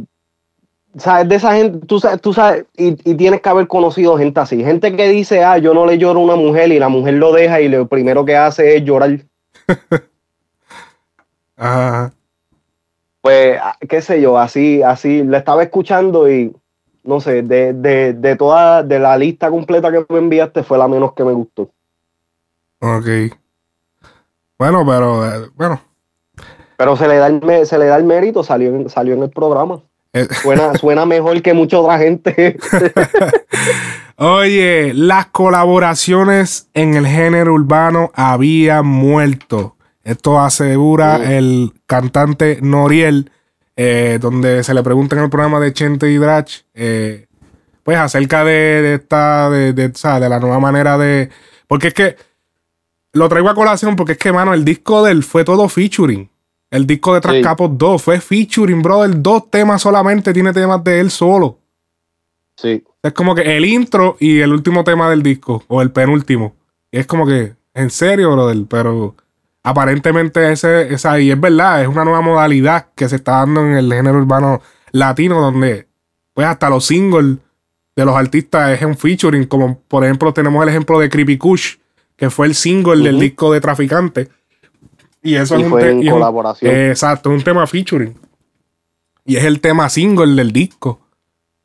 [0.98, 1.30] ¿sabes?
[1.30, 4.64] De esa gente, tú sabes, tú sabes y, y tienes que haber conocido gente así,
[4.64, 7.32] gente que dice, ah, yo no le lloro a una mujer y la mujer lo
[7.34, 9.20] deja y lo primero que hace es llorar.
[11.58, 12.12] Ajá.
[13.22, 16.54] Pues, qué sé yo, así, así, la estaba escuchando y
[17.06, 20.88] no sé, de, de, de toda, de la lista completa que me enviaste fue la
[20.88, 21.70] menos que me gustó.
[22.80, 23.08] Ok.
[24.58, 25.26] Bueno, pero.
[25.26, 25.82] eh, bueno.
[26.78, 29.30] Pero se le da el, se le da el mérito, salió en, salió en el
[29.30, 29.82] programa.
[30.14, 32.58] Eh, Suena, suena mejor que mucha otra gente.
[34.18, 39.76] Oye, las colaboraciones en el género urbano habían muerto.
[40.04, 43.32] Esto asegura el cantante Noriel,
[43.76, 47.28] eh, donde se le pregunta en el programa de Chente y Drach, eh,
[47.84, 51.30] pues acerca de, de esta, de, de, sea, de la nueva manera de...
[51.68, 52.16] Porque es que
[53.14, 56.30] lo traigo a colación porque es que, mano, el disco de él fue todo featuring.
[56.70, 59.22] El disco de Trascapos 2 fue featuring, brother.
[59.22, 61.60] Dos temas solamente tiene temas de él solo.
[62.58, 62.84] Sí.
[63.02, 66.56] Es como que el intro y el último tema del disco, o el penúltimo.
[66.92, 69.16] Y es como que, en serio, brother, pero
[69.66, 73.74] aparentemente ese, esa, y es verdad, es una nueva modalidad que se está dando en
[73.74, 74.62] el género urbano
[74.92, 75.88] latino, donde
[76.34, 77.38] pues hasta los singles
[77.96, 81.76] de los artistas es un featuring, como por ejemplo tenemos el ejemplo de Creepy Kush,
[82.16, 84.30] que fue el single del disco de Traficante.
[85.24, 86.72] Y eso Y es un fue te- en y es un- colaboración.
[86.72, 88.16] eh, exacto, un tema featuring.
[89.26, 91.00] Y es el tema single del disco.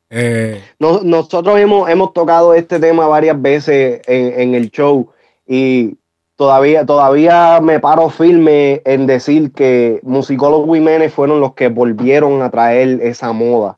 [0.09, 5.09] Eh, No- nosotros hemos, hemos tocado este tema varias veces en, en el show
[5.47, 5.95] y
[6.41, 12.49] todavía, todavía me paro firme en decir que Musicólogos Jiménez fueron los que volvieron a
[12.49, 13.77] traer esa moda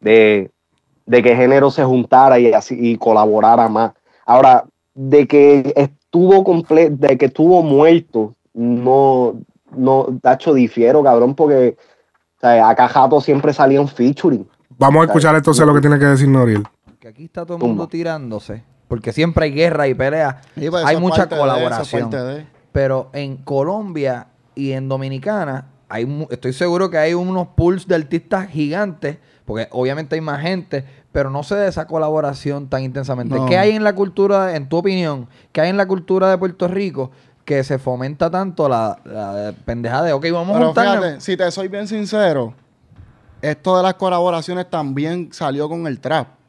[0.00, 0.50] de,
[1.06, 3.92] de que género se juntara y así y colaborara más.
[4.26, 9.40] Ahora, de que estuvo completo, de que estuvo muerto, no,
[9.74, 11.78] no, Tacho, difiero, cabrón, porque
[12.36, 14.46] o sea, acá jato siempre salían featuring.
[14.76, 16.64] Vamos a escuchar entonces lo que tiene que decir Noriel.
[17.00, 18.62] Que aquí está todo el mundo tirándose.
[18.94, 20.40] Porque siempre hay guerra y pelea.
[20.54, 22.10] Pues, hay mucha colaboración.
[22.10, 22.46] de.
[22.70, 28.48] Pero en Colombia y en Dominicana, hay, estoy seguro que hay unos pools de artistas
[28.48, 29.18] gigantes.
[29.44, 30.84] Porque obviamente hay más gente.
[31.10, 33.34] Pero no sé de esa colaboración tan intensamente.
[33.34, 33.46] No.
[33.46, 36.68] ¿Qué hay en la cultura, en tu opinión, qué hay en la cultura de Puerto
[36.68, 37.10] Rico
[37.44, 41.04] que se fomenta tanto la, la pendejada de, ok, vamos a juntarnos?
[41.04, 42.54] fíjate, si te soy bien sincero,
[43.42, 46.43] esto de las colaboraciones también salió con el trap.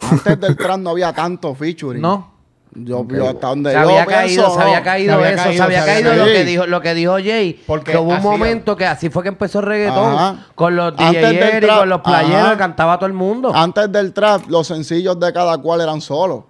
[0.00, 2.00] Antes del trap no había tanto featuring.
[2.02, 2.34] No.
[2.78, 5.84] Yo, yo hasta donde Se yo había pienso, caído, se había caído eso, se había
[5.86, 7.62] caído lo que dijo, lo que dijo Jay.
[7.66, 10.12] Porque que hubo un momento que así fue que empezó el reggaetón.
[10.12, 10.46] Ajá.
[10.54, 12.56] Con los Antes del DJ y con los playeros, ajá.
[12.58, 13.50] cantaba todo el mundo.
[13.54, 16.44] Antes del trap, los sencillos de cada cual eran solos.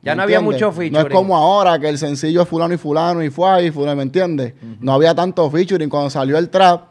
[0.00, 1.12] Ya ¿Me no había mucho No es featuring.
[1.14, 4.54] como ahora que el sencillo es fulano y fulano y fue ahí, fulano, ¿me entiendes?
[4.80, 5.90] No había tanto featuring.
[5.90, 6.84] Cuando salió el trap,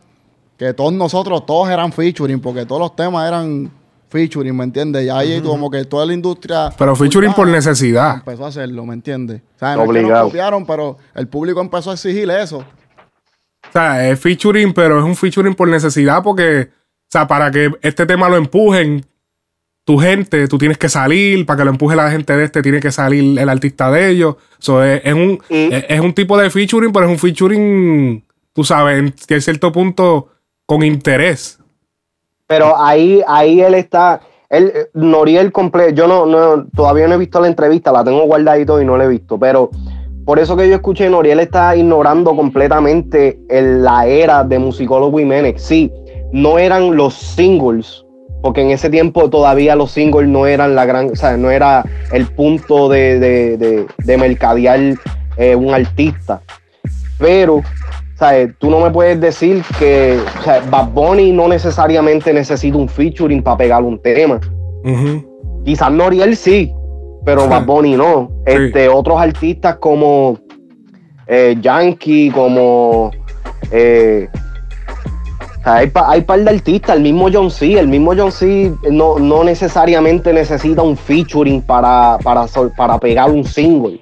[0.57, 3.71] que todos nosotros, todos eran featuring, porque todos los temas eran
[4.09, 5.05] featuring, ¿me entiendes?
[5.05, 6.71] Y ahí como que toda la industria...
[6.77, 8.15] Pero featuring por necesidad.
[8.15, 9.41] Empezó a hacerlo, ¿me entiendes?
[9.55, 10.25] O sea, no que Obligado.
[10.25, 12.59] copiaron, pero el público empezó a exigirle eso.
[12.59, 17.71] O sea, es featuring, pero es un featuring por necesidad porque, o sea, para que
[17.81, 19.05] este tema lo empujen,
[19.83, 22.79] tu gente, tú tienes que salir, para que lo empuje la gente de este, tiene
[22.79, 24.35] que salir el artista de ellos.
[24.59, 28.63] So, es, es un, es, es un tipo de featuring, pero es un featuring, tú
[28.63, 30.29] sabes, en en cierto punto
[30.65, 31.59] con interés.
[32.47, 37.39] Pero ahí, ahí él está, él, Noriel completo, yo no, no, todavía no he visto
[37.39, 39.71] la entrevista, la tengo guardadito y no la he visto, pero
[40.25, 45.61] por eso que yo escuché, Noriel está ignorando completamente la era de Musicólogo Jiménez.
[45.61, 45.91] Sí,
[46.31, 48.03] no eran los singles,
[48.41, 51.85] porque en ese tiempo todavía los singles no eran la gran, o sea, no era
[52.11, 54.79] el punto de, de, de, de mercadear
[55.37, 56.41] eh, un artista.
[57.19, 57.61] Pero,
[58.15, 58.51] ¿sabes?
[58.59, 63.41] Tú no me puedes decir que o sea, Bad Bunny no necesariamente necesita un featuring
[63.43, 64.39] para pegar un tema.
[65.63, 66.73] Quizás Noriel sí,
[67.25, 68.31] pero Bad Bunny no.
[68.45, 70.37] Este, otros artistas como
[71.27, 73.11] eh, Yankee, como
[73.71, 74.27] eh,
[75.59, 77.79] o sea, hay, pa- hay par de artistas, el mismo John C.
[77.79, 78.71] El mismo John C.
[78.91, 82.45] no, no necesariamente necesita un featuring para, para,
[82.77, 83.99] para pegar un single.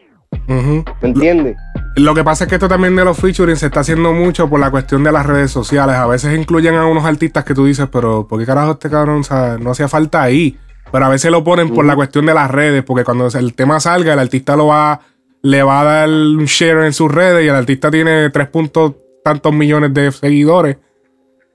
[0.49, 0.83] Ujú.
[1.01, 1.55] ¿Me entiendes?
[1.95, 4.59] Lo que pasa es que esto también de los featuring se está haciendo mucho por
[4.59, 5.95] la cuestión de las redes sociales.
[5.95, 9.19] A veces incluyen a unos artistas que tú dices, pero ¿por qué carajo este cabrón
[9.19, 10.57] o sea, no hacía falta ahí?
[10.91, 13.79] Pero a veces lo ponen por la cuestión de las redes, porque cuando el tema
[13.79, 15.01] salga, el artista lo va,
[15.43, 18.93] le va a dar un share en sus redes y el artista tiene tres puntos
[19.23, 20.77] tantos millones de seguidores.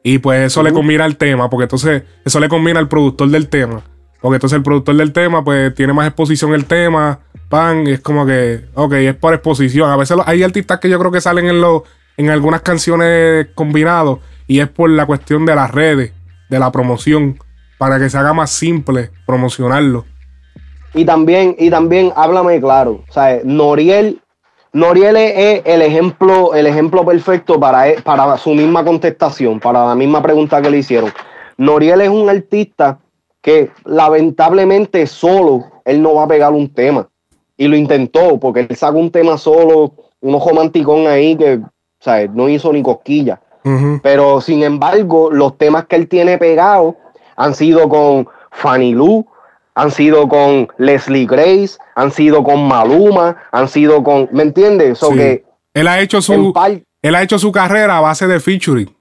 [0.05, 3.49] Y pues eso le combina al tema, porque entonces eso le combina al productor del
[3.49, 3.83] tema.
[4.21, 8.01] Porque entonces el productor del tema, pues tiene más exposición el tema, pan, y es
[8.01, 9.91] como que, ok, es por exposición.
[9.91, 11.83] A veces hay artistas que yo creo que salen en, los
[12.17, 16.13] en algunas canciones combinados y es por la cuestión de las redes,
[16.49, 17.39] de la promoción,
[17.79, 20.05] para que se haga más simple promocionarlo.
[20.95, 23.05] Y también, y también, háblame claro.
[23.09, 24.21] O sea, Noriel,
[24.73, 29.87] Noriel es, es el ejemplo, el ejemplo perfecto para, e- para su misma contestación, para
[29.87, 31.13] la misma pregunta que le hicieron.
[31.57, 32.99] Noriel es un artista
[33.49, 37.09] que lamentablemente solo él no va a pegar un tema.
[37.57, 41.59] Y lo intentó, porque él sacó un tema solo, unos romanticón ahí que,
[42.35, 43.41] no hizo ni cosquilla.
[44.03, 46.95] Pero sin embargo, los temas que él tiene pegados
[47.37, 49.27] han sido con Fanny Lu,
[49.75, 54.29] han sido con Leslie Grace, han sido con Maluma, han sido con.
[54.31, 54.99] ¿Me entiendes?
[54.99, 55.17] So Sí.
[55.17, 56.53] que, Él ha hecho su,
[57.03, 58.95] él ha hecho su carrera a base de featuring.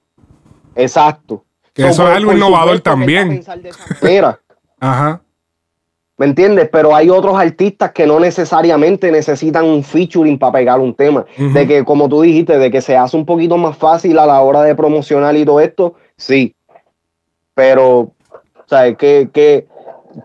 [0.74, 1.44] exacto.
[1.84, 3.44] Que eso por- es algo innovador también.
[4.02, 4.38] manera,
[4.80, 5.20] Ajá.
[6.16, 6.68] ¿Me entiendes?
[6.72, 11.24] Pero hay otros artistas que no necesariamente necesitan un featuring para pegar un tema.
[11.36, 14.40] De que, como tú dijiste, de que se hace un poquito más fácil a la
[14.40, 16.56] hora de promocionar y todo esto, sí.
[17.54, 18.10] Pero,
[18.66, 18.96] ¿sabes?
[18.96, 19.68] Que, que,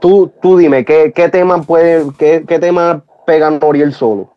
[0.01, 4.34] tú, tú dime, ¿qué, qué tema puede, qué, qué tema pega Noriel solo?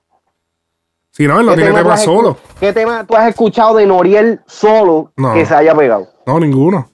[1.13, 2.37] Si no, él no ¿Qué tiene tema tema solo.
[2.61, 5.33] ¿Qué tema tú has escuchado de Noriel solo No.
[5.33, 6.07] que se haya pegado?
[6.27, 6.91] No, ninguno.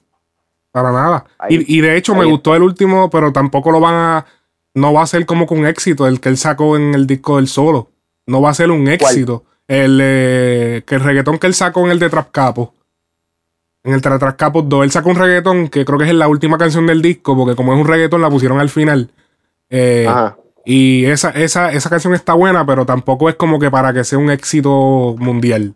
[0.73, 1.25] Para nada.
[1.39, 4.25] Ahí- y, y de hecho me gustó el último, pero tampoco lo van a.
[4.73, 7.47] No va a ser como con éxito el que él sacó en el disco del
[7.47, 7.91] solo.
[8.25, 9.45] No va a ser un éxito.
[9.67, 12.73] El, eh, que el reggaetón que él sacó en el de Trap Capo.
[13.83, 14.83] En el de Trap Capo 2.
[14.83, 17.73] Él sacó un reggaetón que creo que es la última canción del disco, porque como
[17.73, 19.11] es un reggaetón la pusieron al final.
[19.69, 20.37] Eh, Ajá.
[20.65, 24.17] y esa, esa, esa canción está buena, pero tampoco es como que para que sea
[24.17, 25.75] un éxito mundial.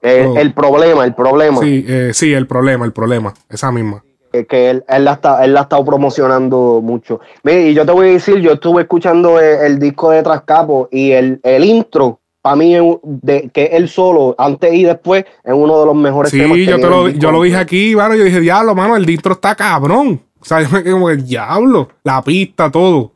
[0.00, 0.36] El, Oh.
[0.38, 1.60] el problema, el problema.
[1.60, 3.34] Sí, eh, sí, el problema, el problema.
[3.48, 4.04] Esa misma.
[4.32, 7.20] que, que él, él, la está, él la ha estado promocionando mucho.
[7.42, 10.88] Mira, y yo te voy a decir, yo estuve escuchando el, el disco de Trascapo
[10.92, 15.80] y el, el intro, para mí, de, que él solo, antes y después, es uno
[15.80, 16.56] de los mejores temas.
[16.56, 18.14] Sí, que yo, te lo, yo lo dije aquí, mano.
[18.14, 20.20] Yo dije, diablo, mano, el dintro está cabrón.
[20.40, 21.88] O sea, yo me quedé como el diablo.
[22.04, 23.12] La pista, todo.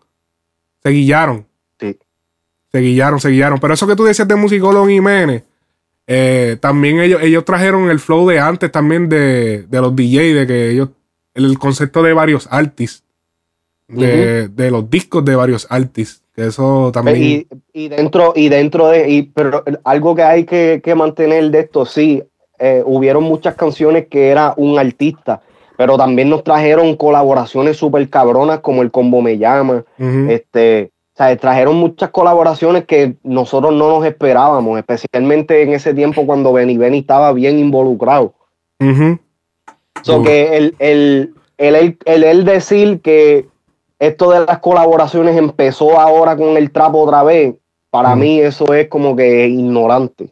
[0.83, 1.47] Se guillaron.
[1.79, 1.97] Sí.
[2.73, 3.61] Se guillaron, se guillaron.
[3.61, 5.45] Pero eso que tú decías de Musicólogo Jiménez,
[6.07, 10.47] eh, también ellos, ellos trajeron el flow de antes también de, de los DJ, de
[10.47, 10.91] que ellos,
[11.35, 13.05] el concepto de varios artists.
[13.89, 16.23] De, de los discos de varios artists.
[16.35, 17.23] Que eso también.
[17.23, 21.61] Y, y dentro, y dentro de, y, pero algo que hay que, que mantener de
[21.61, 22.23] esto, sí,
[22.65, 25.43] eh, hubieron muchas canciones que era un artista,
[25.77, 29.85] pero también nos trajeron colaboraciones súper cabronas como el Combo Me Llama,
[30.29, 36.25] este, o sea, trajeron muchas colaboraciones que nosotros no nos esperábamos, especialmente en ese tiempo
[36.27, 38.33] cuando Benny Benny estaba bien involucrado.
[38.81, 39.19] Ujú.
[40.03, 40.27] So Uf.
[40.27, 43.47] que el, el, el, el, decir que
[43.99, 47.55] esto de las colaboraciones empezó ahora con el trapo otra vez,
[47.91, 50.31] para mí eso es como que ignorante.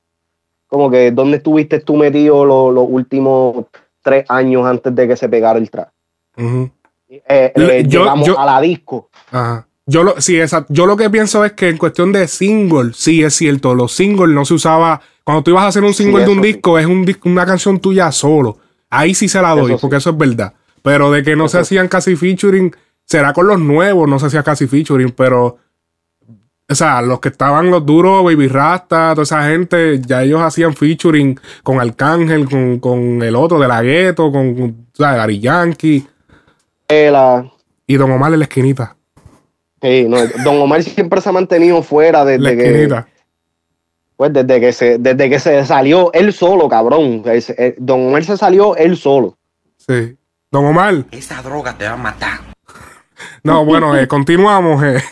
[0.66, 3.66] Como que, ¿dónde estuviste tú metido lo- los últimos
[4.02, 5.90] tres años antes de que se pegara el trap?
[6.38, 6.70] Ujú.
[7.08, 7.52] Eh, eh,
[7.86, 9.08] yo- llegamos yo- a la disco.
[9.30, 9.66] Ajá.
[9.90, 13.22] Yo lo, sí, esa- yo lo que pienso es que en cuestión de single, sí
[13.24, 15.00] es cierto, los singles no se usaba.
[15.24, 16.52] Cuando tú ibas a hacer un Sí, single de un sí.
[16.52, 18.58] disco, es un una canción tuya solo.
[18.88, 20.52] Ahí sí se la doy, Eso porque eso es verdad.
[20.82, 22.74] Pero de que no se Eso hacían casi featuring,
[23.04, 25.58] será con los nuevos, no se hacía casi featuring, pero.
[26.68, 30.72] O sea, los que estaban los duros, Baby Rasta, toda esa gente, ya ellos hacían
[30.74, 35.40] featuring con Arcángel, con, con el otro de la gueto, con, con o sea, Gary
[35.40, 36.06] Yankee
[37.88, 38.96] y Don Omar en la esquinita.
[39.82, 43.04] Sí, no, Don Omar siempre se ha mantenido fuera La desde que,
[44.16, 47.22] pues, desde que se, desde que se salió él solo, cabrón.
[47.26, 49.36] Eh, Don Omar se salió él solo.
[49.76, 50.16] Sí.
[50.50, 51.04] Don Omar.
[51.10, 52.40] Esa droga te va a matar.
[53.42, 54.82] No, bueno, eh, continuamos.
[54.84, 55.02] eh.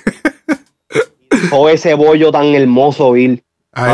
[1.52, 3.42] O ese bollo tan hermoso, Bill.
[3.72, 3.92] Ay,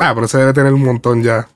[0.00, 1.46] ah, pero ese debe tener un montón ya.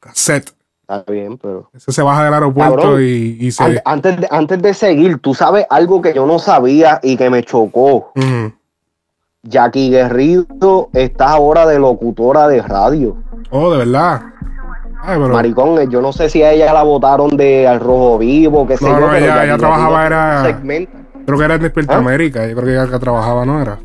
[0.00, 0.55] Cassette.
[0.88, 1.68] Está bien, pero.
[1.74, 3.02] Ese se baja del aeropuerto Cabrón.
[3.02, 3.64] y, y se.
[3.64, 7.28] An- Antes de, antes de seguir, tú sabes algo que yo no sabía y que
[7.28, 8.12] me chocó.
[9.42, 13.16] Jackie Guerrido está ahora de locutora de radio.
[13.50, 14.22] Oh, de verdad.
[15.02, 15.28] Ay, pero.
[15.28, 18.76] Maricón, eh, yo no sé si a ella la votaron de Al Rojo Vivo, qué
[18.76, 19.00] sé No, yo.
[19.00, 20.92] no, pero ella- ella trabajaba, era- segmento.
[21.26, 21.98] Creo que era en Despierta ¿Ah?
[21.98, 22.46] América.
[22.46, 23.78] Yo creo que ella que trabajaba, ¿no era?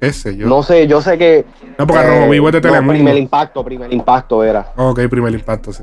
[0.00, 0.46] Ese yo.
[0.48, 1.38] No sé, yo sé que.
[1.38, 1.46] eh,
[1.78, 2.92] No, porque Rojo Vivo es de Telemundo.
[2.94, 4.72] primer impacto, primer impacto era.
[4.76, 5.82] Ok, primer impacto, sí.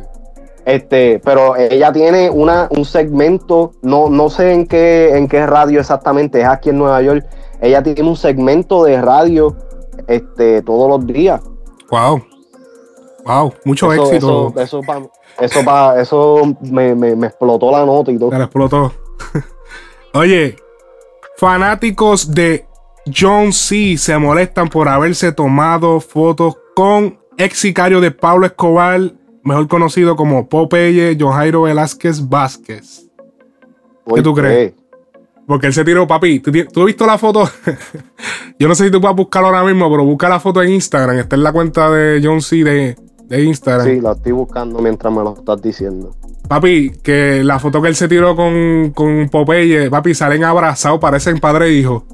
[0.69, 5.79] Este, pero ella tiene una, un segmento, no, no sé en qué, en qué radio
[5.79, 7.25] exactamente, es aquí en Nueva York.
[7.61, 9.55] Ella tiene un segmento de radio
[10.07, 11.41] este, todos los días.
[11.89, 12.21] Wow.
[13.25, 14.53] Wow, mucho Eso- éxito.
[14.55, 15.01] Eso, eso, pa-
[15.39, 18.31] eso, pa- eso me, me- me explotó la nota y todo.
[18.31, 18.93] Le explotó.
[20.13, 20.55] Oye,
[21.37, 22.65] fanáticos de
[23.13, 23.97] John C.
[23.97, 28.99] se molestan por haberse tomado fotos con ex sicario de Pablo Escobar,
[29.49, 33.07] mejor conocido como Popeye John Jairo Velázquez Vázquez.
[34.13, 34.73] ¿Qué tú crees?
[35.47, 36.39] Porque él se tiró, papi.
[36.39, 37.49] ¿Tú, tú has visto la foto?
[38.59, 41.17] Yo no sé si tú puedes buscarlo ahora mismo, pero busca la foto en Instagram.
[41.17, 42.63] Está en la cuenta de John C.
[42.63, 42.95] de,
[43.25, 43.87] de Instagram.
[43.87, 46.15] Sí, la estoy buscando mientras me lo estás diciendo.
[46.47, 51.39] Papi, que la foto que él se tiró con, con Popeye, papi, salen abrazados, parecen
[51.39, 52.05] padre e hijo.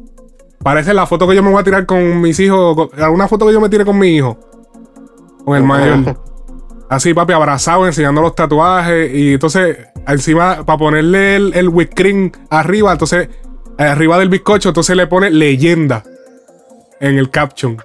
[0.64, 3.52] Parece la foto que yo me voy a tirar con mis hijos, alguna foto que
[3.54, 4.38] yo me tire con mi hijo.
[5.44, 6.18] Con el mayor.
[6.90, 9.14] Así, papi, abrazado, enseñando los tatuajes.
[9.14, 9.78] Y entonces,
[10.08, 13.30] encima, para ponerle el, el whipped cream arriba, entonces,
[13.78, 16.04] arriba del bizcocho, entonces le pone leyenda
[17.00, 17.78] en el caption.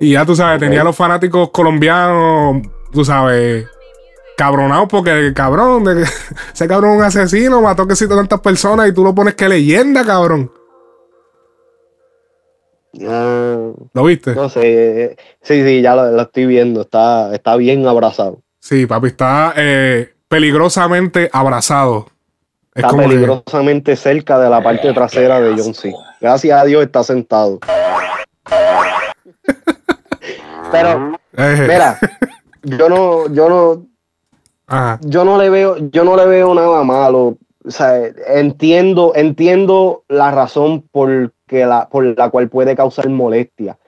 [0.00, 3.66] Y ya tú sabes, tenía a los fanáticos colombianos, tú sabes,
[4.36, 6.02] cabronados porque, cabrón, de
[6.52, 9.48] ese cabrón es un asesino, mató que si tantas personas y tú lo pones que
[9.48, 10.50] leyenda, cabrón.
[13.00, 14.34] ¿Lo viste?
[14.34, 15.16] no sé.
[15.42, 16.82] Sí, sí, ya lo, lo estoy viendo.
[16.82, 18.40] Está, está bien abrazado.
[18.60, 22.06] Sí, papi, está eh, peligrosamente abrazado.
[22.74, 25.92] Es Está que- peligrosamente cerca de la parte trasera de John C.
[26.20, 27.58] Gracias a Dios está sentado.
[30.72, 31.66] Pero, Eh.
[31.68, 31.98] mira,
[32.62, 33.86] yo no, yo no,
[34.66, 34.98] Ajá.
[35.02, 37.36] yo no le veo, yo no le veo nada malo.
[37.66, 37.98] O sea,
[38.28, 43.78] entiendo, entiendo la razón por, que la, por la cual puede causar molestia.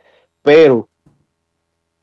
[0.43, 0.89] Pero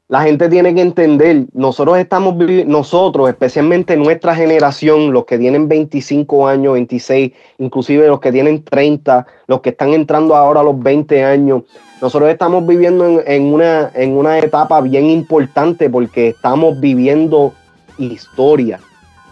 [0.08, 2.36] la gente tiene que entender, nosotros estamos
[2.68, 9.26] nosotros, especialmente nuestra generación, los que tienen 25 años, 26, inclusive los que tienen 30,
[9.48, 11.64] los que están entrando ahora a los 20 años,
[12.00, 17.54] nosotros estamos viviendo en, en una, en una etapa bien importante porque estamos viviendo
[17.98, 18.80] historia,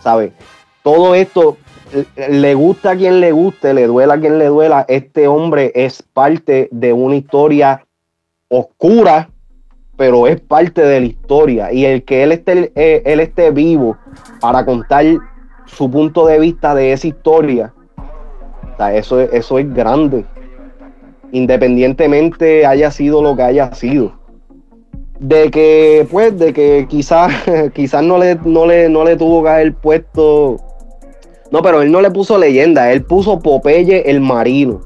[0.01, 0.31] ¿sabes?
[0.81, 1.57] Todo esto
[2.29, 6.01] le gusta a quien le guste, le duela a quien le duela, este hombre es
[6.01, 7.85] parte de una historia
[8.49, 9.29] oscura,
[9.97, 11.71] pero es parte de la historia.
[11.71, 13.97] Y el que él esté, eh, él esté vivo
[14.39, 15.05] para contar
[15.65, 17.73] su punto de vista de esa historia,
[18.93, 20.25] eso, es- eso es grande.
[21.31, 24.13] Independientemente haya sido lo que haya sido.
[25.19, 27.31] De que, pues, de que quizás
[27.75, 30.57] quizás no le, no, le, no le tuvo que haber puesto.
[31.51, 34.81] No, pero él no le puso leyenda, él puso Popeye el marino.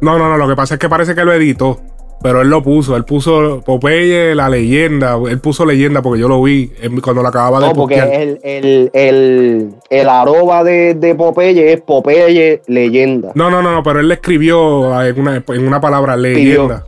[0.00, 1.80] No, no, no, lo que pasa es que parece que lo editó.
[2.22, 6.42] Pero él lo puso, él puso Popeye, la leyenda, él puso leyenda porque yo lo
[6.42, 6.72] vi
[7.02, 11.82] cuando lo acababa de No, porque el, el, el, el arroba de, de Popeye es
[11.82, 13.32] Popeye leyenda.
[13.34, 16.86] No, no, no, no, pero él le escribió en una, en una palabra leyenda.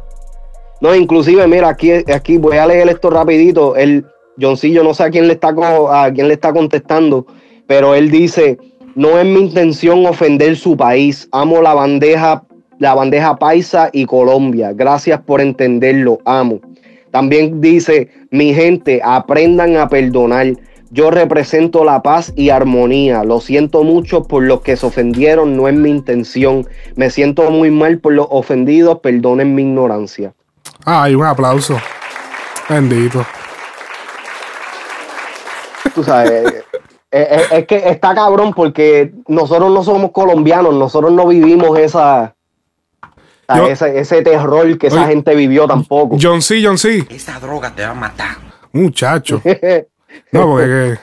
[0.80, 3.76] No, inclusive, mira, aquí, aquí voy a leer esto rapidito.
[3.76, 4.06] El
[4.40, 7.26] Johncillo, no sé a quién le está a quién le está contestando,
[7.66, 8.59] pero él dice:
[8.95, 11.28] No es mi intención ofender su país.
[11.32, 12.43] Amo la bandeja,
[12.78, 14.72] la bandeja paisa y Colombia.
[14.74, 16.61] Gracias por entenderlo, amo.
[17.11, 20.53] También dice: Mi gente, aprendan a perdonar.
[20.91, 23.22] Yo represento la paz y armonía.
[23.22, 26.66] Lo siento mucho por los que se ofendieron, no es mi intención.
[26.97, 30.32] Me siento muy mal por los ofendidos, perdonen mi ignorancia.
[30.86, 31.78] Ay, un aplauso.
[32.70, 33.24] Bendito.
[35.95, 36.64] Tú sabes,
[37.11, 42.34] eh, eh, es que está cabrón porque nosotros no somos colombianos, nosotros no vivimos esa,
[43.54, 46.16] Yo- ese, ese terror que esa Oye, gente vivió tampoco.
[46.20, 47.06] John C, John C.
[47.09, 48.36] Esa droga te va a matar.
[48.72, 49.40] Muchacho.
[50.32, 50.98] No, porque que-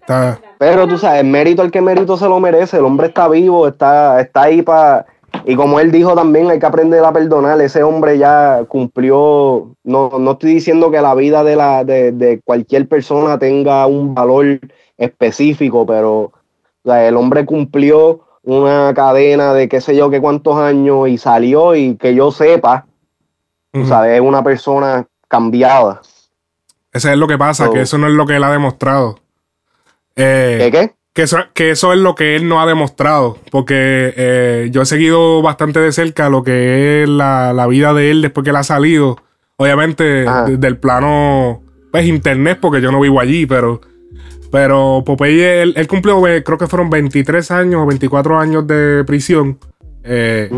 [0.00, 0.40] está.
[0.58, 2.76] Pero tú sabes, mérito el que mérito se lo merece.
[2.78, 5.06] El hombre está vivo, está, está ahí para.
[5.44, 7.60] Y como él dijo también, hay que aprender a perdonar.
[7.60, 9.74] Ese hombre ya cumplió.
[9.84, 14.14] No, no estoy diciendo que la vida de, la, de, de cualquier persona tenga un
[14.14, 14.60] valor
[14.98, 16.32] específico, pero o
[16.84, 21.74] sea, el hombre cumplió una cadena de qué sé yo qué cuántos años y salió
[21.74, 22.86] y que yo sepa,
[23.86, 26.00] sabes, es una persona cambiada.
[26.92, 29.18] Ese es lo que pasa, So- que eso no es lo que él ha demostrado.
[30.16, 30.94] Eh, ¿Qué qué?
[31.12, 33.38] Que eso, que eso es lo que él no ha demostrado.
[33.50, 38.10] Porque eh, yo he seguido bastante de cerca lo que es la, la vida de
[38.10, 39.16] él después que él ha salido.
[39.56, 43.80] Obviamente, de- del plano, pues internet, porque yo no vivo allí, pero.
[44.50, 49.04] Pero Popeye, él, él cumplió, eh, creo que fueron 23 años o 24 años de
[49.06, 49.58] prisión.
[50.04, 50.48] Eh,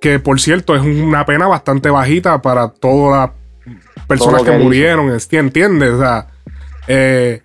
[0.00, 4.64] Que por cierto es una pena bastante bajita para todas las personas Todo que, que
[4.64, 5.90] murieron, ¿enti- ¿entiendes?
[5.92, 6.26] O sea,
[6.88, 7.40] eh,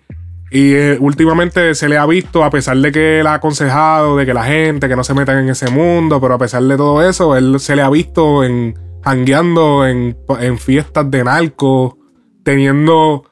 [0.50, 4.26] y eh, últimamente se le ha visto, a pesar de que él ha aconsejado de
[4.26, 7.06] que la gente que no se metan en ese mundo, pero a pesar de todo
[7.08, 11.94] eso, él se le ha visto en jangueando en, en fiestas de narcos,
[12.42, 13.24] teniendo.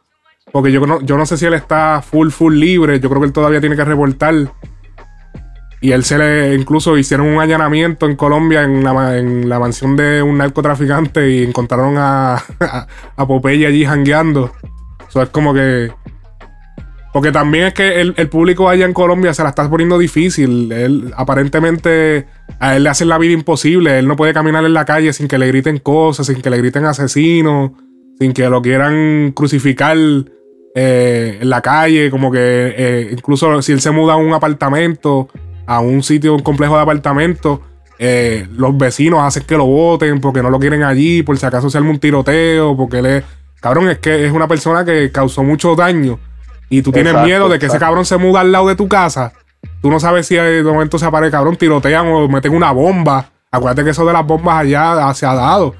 [0.56, 2.98] Porque yo no, yo no sé si él está full, full libre.
[2.98, 4.34] Yo creo que él todavía tiene que reportar.
[5.82, 10.38] Y él se le incluso hicieron un allanamiento en Colombia en la, mansión de un
[10.38, 12.36] narcotraficante y encontraron a,
[13.16, 14.50] a, Popeye allí jangueando.
[15.06, 15.92] Eso es como que.
[17.12, 20.72] Porque también es que el, el público allá en Colombia se la está poniendo difícil.
[20.72, 22.28] Él, aparentemente,
[22.60, 23.98] a él le hacen la vida imposible.
[23.98, 26.56] Él no puede caminar en la calle sin que le griten cosas, sin que le
[26.56, 27.72] griten asesinos,
[28.18, 29.98] sin que lo quieran crucificar
[30.78, 32.10] eh, en la calle.
[32.10, 35.28] Como que eh, incluso si él se muda a un apartamento,
[35.66, 37.60] a un sitio, un complejo de apartamentos,
[37.98, 41.70] eh, los vecinos hacen que lo voten porque no lo quieren allí, por si acaso
[41.70, 43.24] se arma un tiroteo, porque él es.
[43.60, 46.20] Cabrón, es que es una persona que causó mucho daño.
[46.68, 48.86] Y tú tienes Exacto, miedo de que ese cabrón se muda al lado de tu
[48.86, 49.32] casa.
[49.80, 53.30] Tú no sabes si de momento se aparece, cabrón, tirotean o meten una bomba.
[53.50, 55.74] Acuérdate que eso de las bombas allá se ha dado.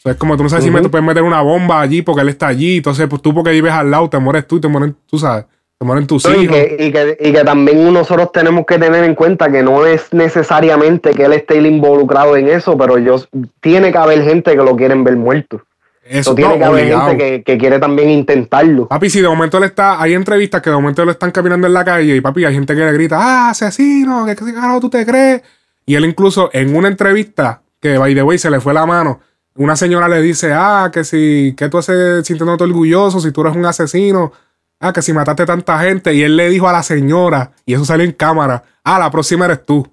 [0.00, 2.22] O sea, es como tú no sabes si me, puedes meter una bomba allí porque
[2.22, 2.78] él está allí.
[2.78, 5.44] Entonces, pues tú porque vives al lado, te mueres tú y te mueren, tú sabes,
[5.78, 6.56] te mueren tus No, y, hijos.
[6.56, 10.10] que, y, que, y que también nosotros tenemos que tener en cuenta que no es
[10.14, 13.22] necesariamente que él esté involucrado en eso, pero yo,
[13.60, 15.60] tiene que haber gente que lo quieren ver muerto.
[16.02, 18.88] Eso O tiene no, que haber gente que, que quiere también intentarlo.
[18.88, 21.74] Papi, si de momento él está, hay entrevistas que de momento lo están caminando en
[21.74, 24.88] la calle y papi, hay gente que le grita, ah, asesino, ¿qué qué carajo tú
[24.88, 25.42] te crees?
[25.84, 29.20] Y él incluso en una entrevista, que by the way se le fue la mano,
[29.56, 33.56] una señora le dice, ah, que si, que tú haces sintiéndote orgulloso, si tú eres
[33.56, 34.32] un asesino,
[34.78, 37.84] ah, que si mataste tanta gente, y él le dijo a la señora, y eso
[37.84, 39.86] salió en cámara, ah, la próxima eres tú.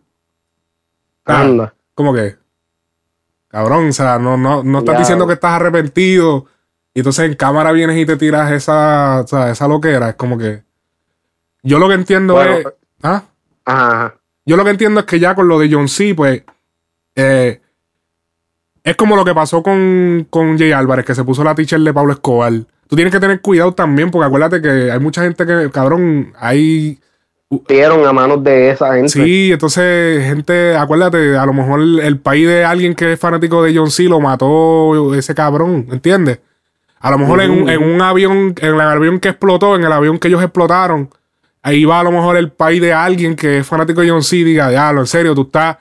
[1.25, 1.73] Ah.
[1.93, 2.37] Como que,
[3.47, 6.45] cabrón, o sea, no, no, no estás diciendo que estás arrepentido.
[6.93, 10.09] Y entonces en cámara vienes y te tiras esa, o sea, esa loquera.
[10.09, 10.63] Es como que.
[11.63, 12.67] Yo lo que entiendo Bueno, es.
[13.03, 13.23] ¿Ah?
[13.65, 14.15] Ajá, ajá.
[14.45, 16.43] Yo lo que entiendo es que ya con lo de John C, pues.
[17.15, 17.61] eh,
[18.87, 21.93] es como lo que pasó con, con Jay Álvarez, que se puso la teacher de
[21.93, 22.53] Pablo Escobar.
[22.87, 26.97] Tú tienes que tener cuidado también, porque acuérdate que hay mucha gente que, cabrón, hay.
[27.67, 29.09] Dieron a manos de esa gente.
[29.09, 33.61] Sí, entonces, gente, acuérdate, a lo mejor el, el país de alguien que es fanático
[33.61, 36.39] de John C lo mató ese cabrón, ¿entiendes?
[37.01, 40.17] A lo mejor en, en un avión, en el avión que explotó, en el avión
[40.17, 41.09] que ellos explotaron,
[41.61, 44.37] ahí va a lo mejor el país de alguien que es fanático de John C
[44.37, 45.75] y diga, diablo, en serio, tú estás,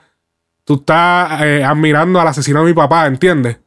[0.67, 3.57] tú estás eh, admirando al asesino de mi papá, ¿entiendes?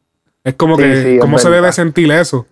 [0.44, 1.62] Es como Sí, que, sí, ¿cómo se verdad.
[1.62, 2.46] debe sentir eso?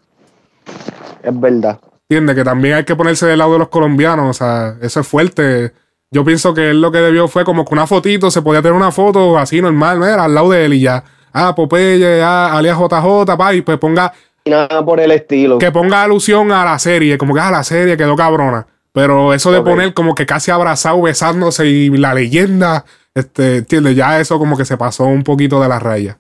[1.22, 1.78] Es verdad.
[2.08, 2.34] ¿Entiendes?
[2.36, 4.30] Que también hay que ponerse del lado de los colombianos.
[4.30, 5.72] O sea, eso es fuerte.
[6.10, 8.74] Yo pienso que él lo que debió fue como que una fotito, se podía tener
[8.74, 11.04] una foto así normal, mira, al lado de él y ya.
[11.34, 14.14] Ah, Popeye, ah, alias JJ, pa, y pues ponga,
[14.46, 15.58] Y nada por el estilo.
[15.58, 18.66] que ponga alusión a la serie, como que a la serie quedó cabrona.
[18.92, 23.96] Pero eso de poner como que casi abrazado, besándose y la leyenda, este, ¿entiendes?
[23.96, 26.18] Ya eso como que se pasó un poquito de la raya.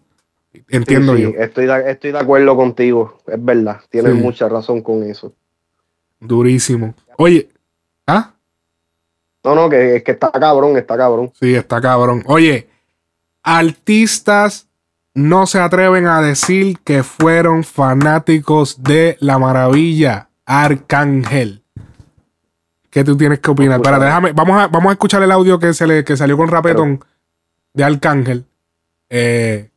[0.68, 1.28] Entiendo Sí, yo.
[1.30, 3.18] Estoy de, estoy de acuerdo contigo.
[3.26, 3.80] Es verdad.
[3.90, 4.18] Tienes Sí.
[4.20, 5.32] mucha razón con eso.
[6.20, 6.94] Durísimo.
[7.16, 7.48] Oye,
[8.06, 8.32] ¿ah?
[9.44, 11.30] No, no, que, es que está cabrón, está cabrón.
[11.38, 12.24] Sí, está cabrón.
[12.26, 12.68] Oye,
[13.42, 14.66] artistas
[15.14, 21.57] no se atreven a decir que fueron fanáticos de la maravilla Arcángel.
[22.90, 23.80] ¿Qué tú tienes que opinar?
[23.80, 27.04] Déjame, vamos a, vamos a escuchar el audio que, se le, que salió con Rapetón
[27.74, 28.44] de Arcángel.
[29.10, 29.68] eh,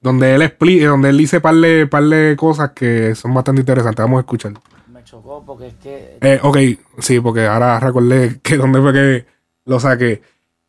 [0.00, 4.02] donde él explica, donde él dice par de, par de cosas que son bastante interesantes.
[4.04, 4.52] Vamos a escuchar.
[4.92, 6.58] Me chocó porque es que Eh, ok,
[7.00, 9.26] sí, porque ahora recordé que dónde fue que
[9.64, 10.22] lo saqué.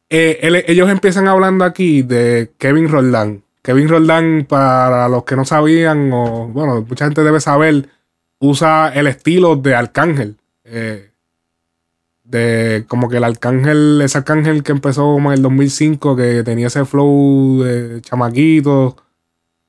[0.09, 3.43] Eh, él- ellos empiezan hablando aquí de Kevin Roldán.
[3.61, 7.89] Kevin Roldán, para los que no sabían, o bueno, mucha gente debe saber,
[8.39, 10.37] usa el estilo de Arcángel.
[10.63, 11.06] Eh,
[12.27, 16.85] de como que el Arcángel, ese Arcángel que empezó en el 2005, que tenía ese
[16.85, 18.97] flow de chamaquito.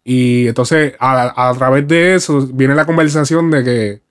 [0.05, 4.09] Y entonces, a, a través de eso, viene la conversación de que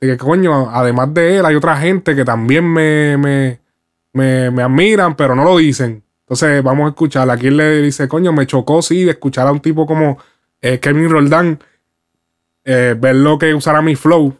[0.00, 3.60] de que coño, además de él, hay otra gente que también me, me,
[4.12, 6.02] me, me admiran, pero no lo dicen.
[6.20, 7.30] Entonces, vamos a escuchar.
[7.30, 10.18] Aquí le dice, coño, me chocó, sí, de escuchar a un tipo como
[10.60, 11.60] eh, Kevin Roldán,
[12.64, 14.36] eh, ver lo que usara mi flow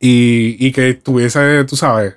[0.00, 2.16] y, y que tuviese, tú sabes.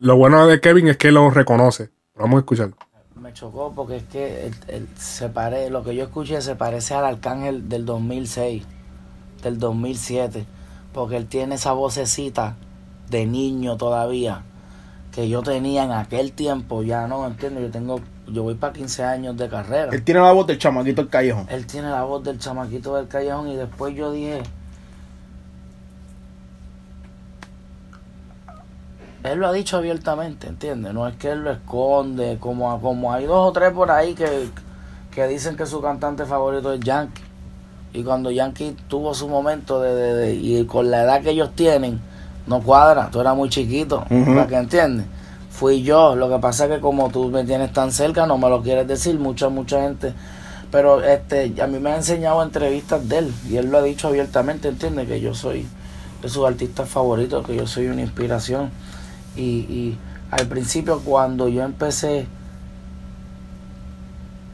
[0.00, 1.90] Lo bueno de Kevin es que lo reconoce.
[2.16, 2.70] Vamos a escuchar.
[3.16, 6.94] me chocó porque es que el- el- se pare, lo que yo escuché se parece
[6.94, 8.62] al Arcángel del 2006,
[9.42, 10.46] del 2007,
[10.94, 12.56] porque él tiene esa vocecita
[13.10, 14.40] de niño todavía
[15.12, 19.04] que yo tenía en aquel tiempo, ya no entiendo, yo tengo yo voy para 15
[19.04, 19.90] años de carrera.
[19.92, 21.46] Él tiene la voz del chamaquito del callejón.
[21.50, 24.42] Él tiene la voz del chamaquito del callejón y después yo dije,
[29.24, 30.92] él lo ha dicho abiertamente, ¿entiendes?
[30.94, 34.48] No es que él lo esconde, como, como hay dos o tres por ahí que,
[35.10, 37.22] que dicen que su cantante favorito es Yankee.
[37.92, 41.50] Y cuando Yankee tuvo su momento de, de- de- y con la edad que ellos
[41.54, 42.00] tienen,
[42.46, 45.06] no cuadra, tú eras muy chiquito, para que entiendes.
[45.50, 48.48] Fui yo, lo que pasa es que como tú me tienes tan cerca, no me
[48.48, 50.14] lo quieres decir, mucha, mucha gente.
[50.70, 54.06] Pero este, a mí me ha enseñado entrevistas de él, y él lo ha dicho
[54.08, 55.66] abiertamente, entiende que yo soy
[56.22, 58.70] de sus artistas favoritos, que yo soy una inspiración.
[59.36, 59.98] Y, y
[60.30, 62.26] al principio cuando yo empecé,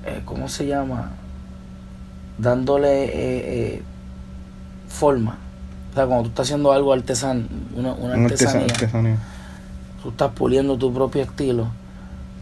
[0.05, 1.11] eh, ¿cómo se llama?
[2.39, 3.11] Dándole eh,
[3.77, 3.83] eh,
[4.89, 5.39] forma.
[5.91, 9.17] O sea, cuando tú estás haciendo algo artesan, una, una Una artesa- artesanía, artesanía.
[10.03, 11.69] tú estás puliendo tu propio estilo.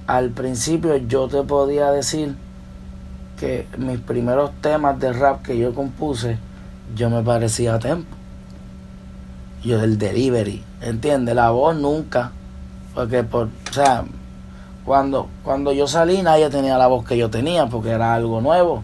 [0.06, 2.34] Al principio yo te podía decir
[3.38, 6.36] que mis primeros temas de rap que yo compuse,
[6.94, 8.14] yo me parecía a Tempo.
[9.64, 11.34] Yo del delivery, ¿entiendes?
[11.34, 12.32] La voz nunca.
[12.94, 14.04] Porque, por, o sea,
[14.84, 18.82] cuando, cuando yo salí nadie tenía la voz que yo tenía porque era algo nuevo.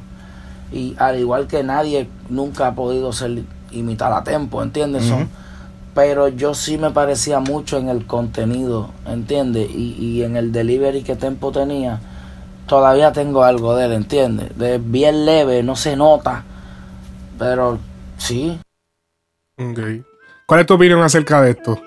[0.72, 5.04] Y al igual que nadie nunca ha podido ser imitar a Tempo, ¿entiendes?
[5.04, 5.28] Son- Ujú.
[5.94, 9.68] pero yo sí me parecía mucho en el contenido, ¿entiendes?
[9.70, 12.00] Y, y en el delivery que Tempo tenía,
[12.66, 14.56] todavía tengo algo de él, ¿entiendes?
[14.56, 16.44] De bien leve, no se nota,
[17.38, 17.78] pero
[18.16, 18.58] sí.
[19.58, 19.78] Ok.
[20.46, 21.80] ¿Cuál es tu opinión acerca de esto?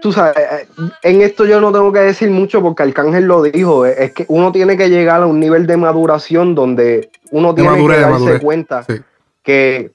[0.00, 0.66] Tú sabes, eh,
[1.02, 4.24] en esto yo no tengo que decir mucho porque Arcángel lo dijo, eh, es que
[4.28, 8.02] uno tiene que llegar a un nivel de maduración donde uno De tiene madurez, que
[8.10, 8.94] darse cuenta Sí.
[9.42, 9.90] que,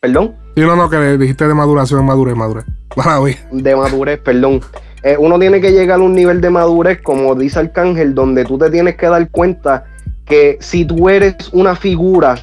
[0.00, 2.64] perdón, Sí, no, no, que le dijiste de maduración, madurez, madurez.
[3.50, 4.60] De madurez, perdón.
[5.02, 8.56] Eh, uno tiene que llegar a un nivel de madurez, como dice Arcángel, donde tú
[8.56, 9.84] te tienes que dar cuenta
[10.24, 12.36] que si tú eres una figura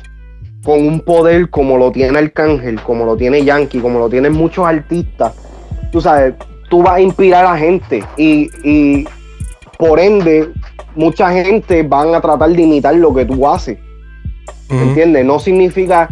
[0.63, 4.67] con un poder como lo tiene Arcángel, como lo tiene Yankee, como lo tienen muchos
[4.67, 5.33] artistas,
[5.91, 6.33] tú sabes,
[6.69, 9.05] tú vas a inspirar a gente y, y
[9.77, 10.49] por ende
[10.95, 13.77] mucha gente van a tratar de imitar lo que tú haces.
[14.69, 15.25] ¿Entiendes?
[15.25, 16.09] No significa,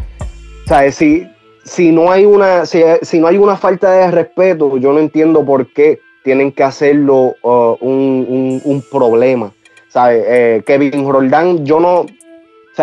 [0.66, 0.96] ¿sabes?
[0.96, 1.26] Si,
[1.64, 5.46] si no hay una, si, si no hay una falta de respeto, yo no entiendo
[5.46, 9.54] por qué tienen que hacerlo uh, un, un- un problema.
[9.88, 10.24] ¿Sabes?
[10.28, 12.06] Eh, Kevin Roldán, yo no,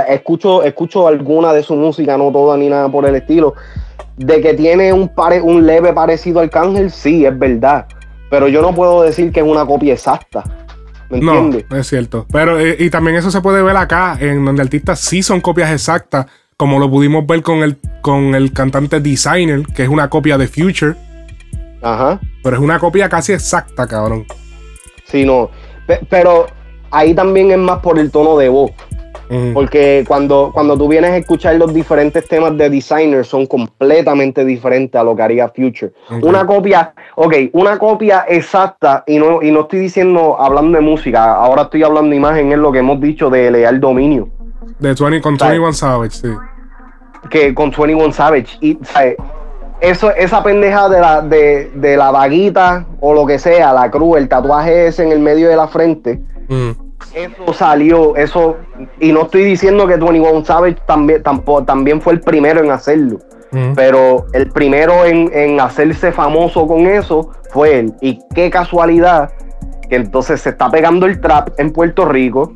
[0.05, 3.55] sea, escucho, escucho alguna de su música, no toda ni nada por el estilo.
[4.16, 7.86] De que tiene un, pare, un leve parecido al Cángel, sí, es verdad.
[8.31, 10.43] Pero yo no puedo decir que es una copia exacta.
[11.10, 11.66] ¿Me No, entiendes?
[11.78, 12.27] es cierto.
[12.32, 15.70] Pero, eh, y también eso se puede ver acá, en donde artistas sí son copias
[15.70, 20.36] exactas, como lo pudimos ver con el, con el cantante Designer, que es una copia
[20.39, 20.94] de Future.
[21.82, 22.18] Ajá.
[22.43, 24.24] Pero es una copia casi exacta, cabrón.
[25.05, 25.51] Sí, no.
[25.86, 26.47] Pe- pero
[26.90, 28.73] ahí también es más por el tono de voz.
[29.52, 34.98] Porque cuando, cuando tú vienes a escuchar los diferentes temas de designer son completamente diferentes
[35.00, 35.92] a lo que haría Future.
[36.22, 41.34] Una copia, ok, una copia exacta, y no, y no estoy diciendo hablando de música,
[41.34, 44.28] ahora estoy hablando de imagen, es lo que hemos dicho de Leal Dominio.
[44.78, 45.52] De 20, con ¿Sabes?
[45.52, 46.28] 21 Savage, sí.
[47.30, 48.58] que con 21 Savage.
[48.60, 49.16] Y, ¿sabes?
[49.80, 54.16] Eso, esa pendeja de la, de, de la vaguita o lo que sea, la cruz,
[54.16, 56.20] el tatuaje ese en el medio de la frente,
[57.14, 58.56] eso salió, eso,
[59.01, 63.18] y no estoy diciendo que 21 Savage también, tampoco, también fue el primero en hacerlo.
[63.74, 67.94] Pero el primero en, en hacerse famoso con eso fue él.
[68.02, 69.31] Y qué casualidad
[69.89, 72.52] que entonces se está pegando el trap en Puerto Rico.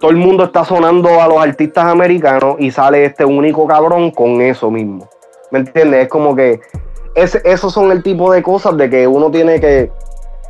[0.00, 4.40] Todo el mundo está sonando a los artistas americanos y sale este único cabrón con
[4.40, 5.08] eso mismo.
[5.50, 6.04] ¿Me entiendes?
[6.04, 6.60] Es como que
[7.14, 9.90] ese, esos son el tipo de cosas de que uno tiene que.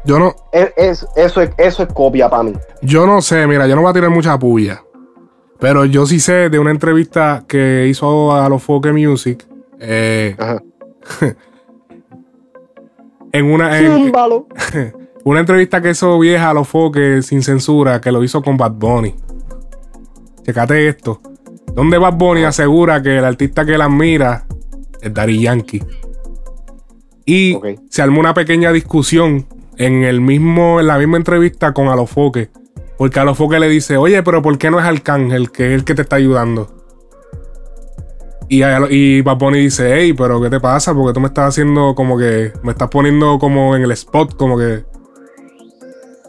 [0.04, 2.52] Yo no, es- es- eso, es, eso es copia para mí.
[2.82, 4.82] yo no sé, mira, yo no voy a tirar mucha puya.
[5.60, 9.46] Pero yo sí sé de una entrevista que hizo a los Folk Music.
[9.78, 10.36] eh,
[13.32, 13.78] en una.
[13.78, 14.12] en-
[15.24, 18.72] una entrevista que hizo vieja a los Foques sin censura, que lo hizo con Bad
[18.72, 19.14] Bunny.
[20.44, 21.20] Checate esto.
[21.74, 24.44] Donde Bad Bunny asegura que el artista que la admira
[25.00, 25.82] es Daddy Yankee.
[27.24, 27.56] Y
[27.88, 29.46] se armó una pequeña discusión
[29.76, 32.50] en el mismo, en la misma entrevista con Alofoque.
[32.98, 35.94] Porque Alofoque le dice, oye, pero ¿por qué no es Arcángel, que es el que
[35.94, 36.68] te está ayudando?
[38.48, 40.94] Y, y Bad Bunny dice, hey, pero ¿qué te pasa?
[40.94, 44.58] Porque tú me estás haciendo como que, me estás poniendo como en el spot, como
[44.58, 44.84] que...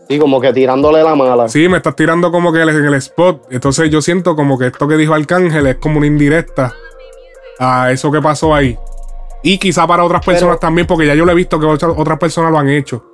[0.07, 1.47] Sí, como que tirándole la mala.
[1.47, 3.47] Sí, me estás tirando como que en el spot.
[3.51, 6.73] Entonces yo siento como que esto que dijo Arcángel es como una indirecta
[7.59, 8.77] a eso que pasó ahí.
[9.43, 12.51] Y quizá para otras personas también, porque ya yo lo he visto que otras personas
[12.51, 13.12] lo han hecho.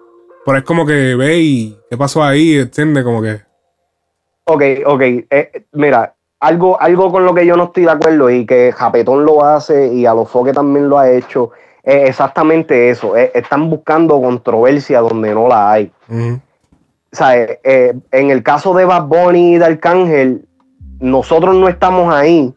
[0.49, 3.03] Pero es como que ve y qué pasó ahí, ¿entiendes?
[3.03, 3.39] Como que.
[4.45, 5.01] Ok, ok.
[5.29, 9.25] eh, mira, algo, algo con lo que yo no estoy de acuerdo y que Japetón
[9.25, 11.51] lo hace y Alofoque también lo ha hecho,
[11.83, 13.15] es exactamente eso.
[13.15, 15.91] eh, están buscando controversia donde no la hay.
[16.09, 20.47] O sea, eh, en el caso de Bad Bunny y de Arcángel,
[20.99, 22.51] nosotros no estamos ahí,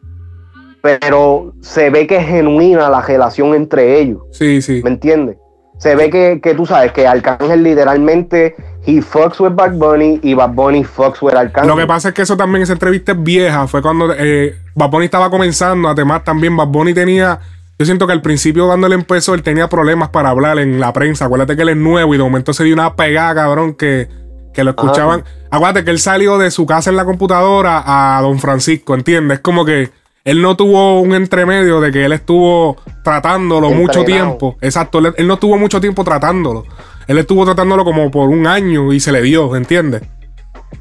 [0.81, 4.23] pero se ve que es genuina la relación entre ellos.
[4.31, 4.81] Sí, sí.
[4.83, 5.37] ¿Me entiendes?
[5.83, 8.55] Se ve que, que tú sabes que Arcángel literalmente
[8.85, 11.67] he fucks with Bad Bunny y Bad Bunny fucks with Arcángel.
[11.67, 13.67] Lo que pasa es que eso también, esa entrevista es vieja.
[13.67, 15.89] Fue cuando eh, Bad Bunny estaba comenzando.
[15.89, 17.37] Además, también Bad Bunny tenía.
[17.77, 20.93] Yo siento que al principio, cuando él empezó, él tenía problemas para hablar en la
[20.93, 21.25] prensa.
[21.25, 24.07] Acuérdate que él es nuevo y de momento se dio una pegada, cabrón, que,
[24.53, 25.25] que lo escuchaban.
[25.51, 29.39] Acuérdate que él salió de su casa en la computadora a Don Francisco, ¿entiendes?
[29.39, 29.91] Es como que
[30.23, 34.57] él no tuvo un entremedio de que él estuvo tratándolo mucho tiempo.
[34.61, 36.65] Exacto, él, él no tuvo mucho tiempo tratándolo.
[37.07, 40.03] Él estuvo tratándolo como por un año y se le dio, ¿entiendes?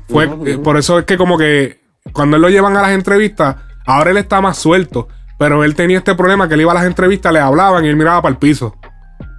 [0.09, 0.28] Fue,
[0.59, 1.81] por eso es que como que
[2.12, 3.56] cuando él lo llevan a las entrevistas,
[3.86, 5.09] ahora él está más suelto.
[5.39, 7.97] Pero él tenía este problema que él iba a las entrevistas, le hablaban y él
[7.97, 8.77] miraba para el piso.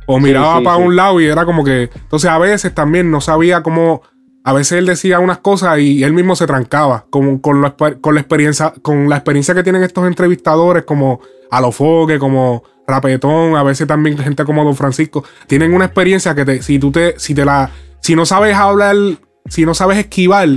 [0.05, 0.83] O miraba sí, para sí.
[0.83, 1.89] un lado y era como que.
[1.93, 4.01] Entonces a veces también no sabía cómo.
[4.43, 7.05] A veces él decía unas cosas y él mismo se trancaba.
[7.09, 8.73] Con, con, la, con la experiencia.
[8.81, 14.43] Con la experiencia que tienen estos entrevistadores, como Alofoque, como Rapetón, a veces también gente
[14.43, 15.23] como Don Francisco.
[15.47, 17.71] Tienen una experiencia que te, si tú te, si te la.
[18.01, 18.95] Si no sabes hablar,
[19.47, 20.49] si no sabes esquivar,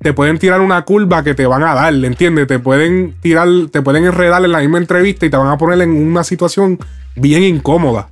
[0.00, 2.46] te pueden tirar una curva que te van a dar, ¿entiendes?
[2.46, 5.82] Te pueden tirar, te pueden enredar en la misma entrevista y te van a poner
[5.82, 6.78] en una situación
[7.16, 8.08] bien incómoda.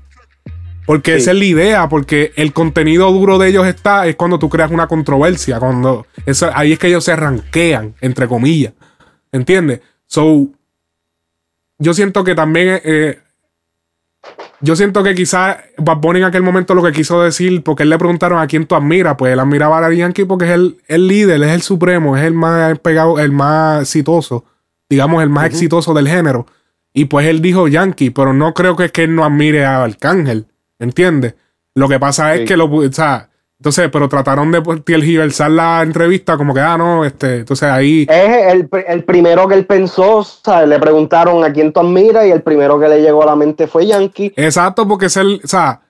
[0.89, 1.19] Porque Sí.
[1.19, 4.70] esa es la idea, porque el contenido duro de ellos está, es cuando tú creas
[4.70, 8.73] una controversia, cuando eso, ahí es que ellos se ranquean, entre comillas.
[9.31, 9.82] ¿Entiendes?
[10.06, 10.48] So,
[11.78, 13.19] yo siento que también, eh,
[14.62, 17.90] yo siento que quizás Bad Bunny en aquel momento lo que quiso decir, porque él
[17.90, 20.78] le preguntaron a quién tú admiras, pues él admiraba a Daddy Yankee porque es el,
[20.89, 24.47] el líder, es el supremo, es el más pegado, el más exitoso,
[24.89, 26.47] digamos, el más exitoso del género.
[26.94, 29.85] Y pues él dijo Yankee, pero no creo que es que él no admire a
[29.85, 30.47] Arcángel,
[30.78, 31.34] ¿entiendes?
[31.74, 32.46] Lo que pasa es Sí.
[32.46, 33.28] que lo, o sea,
[33.59, 38.06] entonces, pero trataron de tergiversar la entrevista como que, ah, no, este, entonces ahí...
[38.09, 42.24] Es el, el primero que él pensó, o sea, le preguntaron a quién tú admiras
[42.26, 44.32] y el primero que le llegó a la mente fue Yankee.
[44.36, 45.80] Exacto, porque es el, o sea,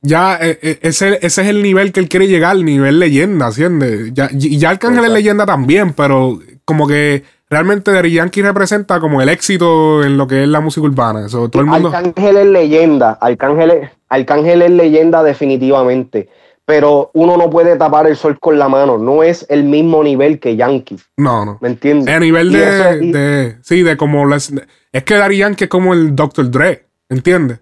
[0.00, 3.48] ya eh, eh, ese, ese es el nivel que él quiere llegar, el nivel leyenda,
[3.48, 4.12] ¿entiendes?
[4.14, 9.22] Ya, y ya Arcángel es leyenda también, pero como que realmente Daddy Yankee representa como
[9.22, 11.26] el éxito en lo que es la música urbana.
[11.26, 11.88] Eso, todo el mundo...
[11.94, 16.28] Arcángel es leyenda, Arcángel es, Arcángel es leyenda definitivamente,
[16.64, 20.38] pero uno no puede tapar el sol con la mano, no es el mismo nivel
[20.38, 21.58] que Yankee, No, no.
[21.60, 22.14] ¿me entiendes?
[22.14, 24.26] A nivel de, de- Sí, de como...
[24.26, 24.52] las-
[24.92, 26.50] es que Daddy Yankee es como el Dr.
[26.50, 27.58] Dre, ¿entiendes?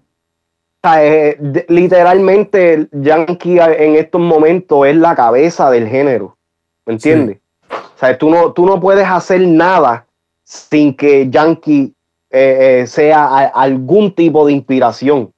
[0.83, 1.37] o sea, eh,
[1.69, 6.37] literalmente Yankee en estos momentos es la cabeza del género,
[6.85, 7.39] ¿me entiendes?
[7.69, 10.05] O sea, tú no, tú no puedes hacer nada
[10.43, 11.93] sin que Yankee
[12.29, 15.33] eh, eh, sea a- algún tipo de inspiración.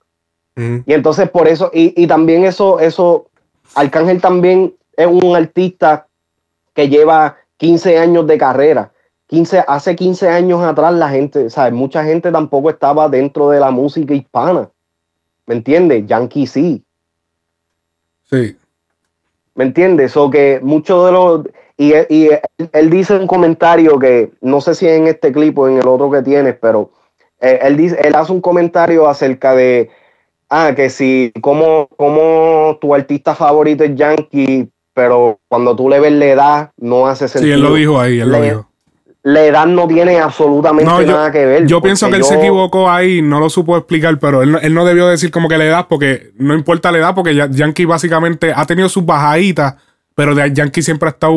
[0.85, 3.27] Y entonces por eso, y, y también eso, eso,
[3.75, 6.05] Arcángel también es un artista
[6.73, 8.91] que lleva 15 años de carrera.
[9.27, 11.71] 15, hace 15 años atrás la gente, ¿sabes?
[11.71, 14.69] Mucha gente tampoco estaba dentro de la música hispana.
[15.45, 16.05] ¿Me entiendes?
[16.07, 16.83] Yankee sí.
[18.29, 18.57] Sí.
[19.55, 20.17] ¿Me entiendes?
[20.17, 21.41] O que muchos de los...
[21.79, 22.41] Y, él- y él,
[22.73, 26.11] él dice un comentario que no sé si en este clip o en el otro
[26.11, 26.91] que tienes, pero
[27.39, 29.89] eh, él, dice, él hace un comentario acerca de,
[30.49, 36.11] ah, que si, como, como tu artista favorito es Yankee, pero cuando tú le ves
[36.11, 37.55] la edad, no hace Sí, sentido.
[37.55, 38.65] él lo dijo ahí, él lo dijo.
[39.23, 41.65] La edad no tiene absolutamente No, yo, nada que ver.
[41.65, 44.73] yo pienso que él se equivocó ahí, no lo supo explicar, pero él, no- él
[44.73, 47.85] no debió decir como que la edad, porque no importa la edad, porque ya- Yankee
[47.85, 49.75] básicamente ha tenido sus bajaditas,
[50.19, 51.33] pero de Yankee siempre ha estado,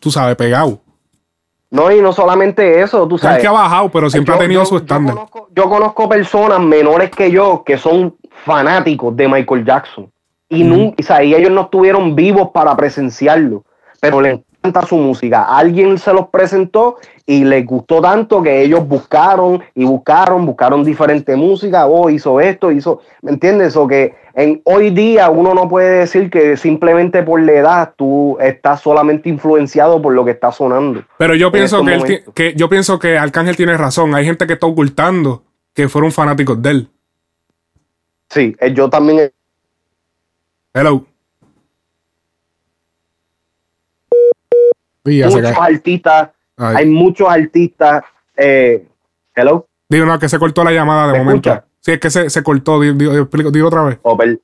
[0.00, 0.78] tú sabes, pegado.
[1.72, 3.38] No, y no solamente eso, tú sabes.
[3.42, 5.16] Yankee ha bajado, pero siempre Yo- ha tenido yo- su yo estándar.
[5.56, 10.08] yo conozco personas menores que yo que son fanáticos de Michael Jackson
[10.48, 13.64] y, nun- o sea, y ellos no estuvieron vivos para presenciarlo,
[14.00, 15.42] pero les encanta su música.
[15.44, 21.34] Alguien se los presentó y les gustó tanto que ellos buscaron y buscaron, buscaron diferente
[21.34, 23.74] música, oh, hizo esto, hizo, ¿me entiendes?
[23.76, 28.38] O que en hoy día uno no puede decir que simplemente por la edad tú
[28.40, 31.04] estás solamente influenciado por lo que está sonando.
[31.18, 34.14] Pero yo en pienso que, él que yo pienso que Arcángel tiene razón.
[34.14, 35.42] Hay gente que está ocultando
[35.74, 36.88] que fueron fanáticos de él.
[38.28, 39.30] Sí, eh, yo también
[40.74, 41.04] Hello.
[45.04, 46.76] Muchos artistas, Ay.
[46.78, 48.04] hay muchos artistas.
[48.36, 48.86] Eh,
[49.34, 49.66] hello.
[49.88, 51.50] Digo, no, que se cortó la llamada de ¿Me momento.
[51.50, 51.71] escucha?
[51.82, 52.80] Sí, es que se, se cortó.
[52.80, 53.98] Digo, digo, otra vez.
[54.16, 54.40] Per-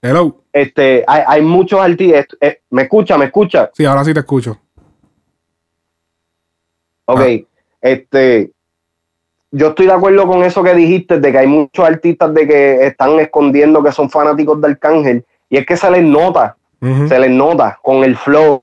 [0.00, 0.42] Hello.
[0.52, 2.26] Este, hay, hay muchos artistas.
[2.40, 3.16] eh, ¿Me escucha?
[3.18, 3.70] ¿Me escucha?
[3.74, 4.58] Sí, ahora sí te escucho.
[7.04, 7.20] Ok.
[7.80, 8.50] Este,
[9.50, 12.86] yo estoy de acuerdo con eso que dijiste, de que hay muchos artistas de que
[12.86, 15.24] están escondiendo que son fanáticos de Arcángel.
[15.50, 18.62] Y es que se les nota, se les nota con el flow,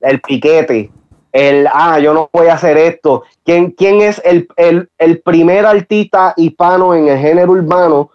[0.00, 0.90] el piquete,
[1.36, 3.24] el, ah, yo no voy a hacer esto.
[3.44, 8.10] ¿Quién, quién es el, el, el primer artista hispano en el género urbano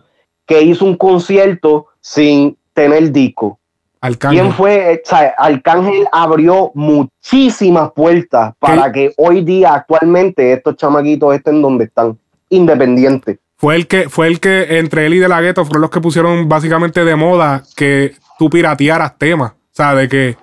[0.47, 3.59] que hizo un concierto sin tener disco?
[4.01, 4.39] Arcángel.
[4.39, 4.93] ¿Quién fue?
[4.93, 11.61] Eh, o sea, Arcángel abrió muchísimas puertas para que hoy día, actualmente, estos chamaquitos estén
[11.61, 12.17] donde están,
[12.49, 13.37] independientes.
[13.55, 16.01] Fue el que, fue el que entre él y De La Ghetto fueron los que
[16.01, 19.51] pusieron básicamente de moda que tú piratearas temas.
[19.51, 20.37] O sea, de que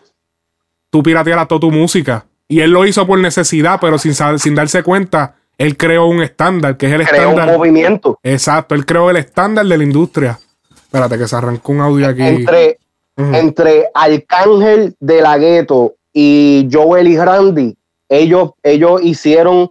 [0.90, 2.24] tú piratearas toda tu música.
[2.48, 6.76] Y él lo hizo por necesidad, pero sin, sin darse cuenta, él creó un estándar,
[6.76, 7.58] que es el Creó un estándar.
[7.58, 8.18] movimiento.
[8.22, 10.38] Exacto, él creó el estándar de la industria.
[10.74, 12.22] Espérate, que se arrancó un audio aquí.
[12.22, 12.78] Entre,
[13.16, 17.76] entre Arcángel de la Gueto y Joel y Randy,
[18.08, 19.70] ellos, ellos hicieron,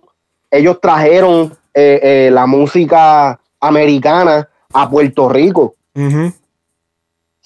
[0.52, 5.74] ellos trajeron eh, eh, la música americana a Puerto Rico.
[5.96, 6.32] Ujú.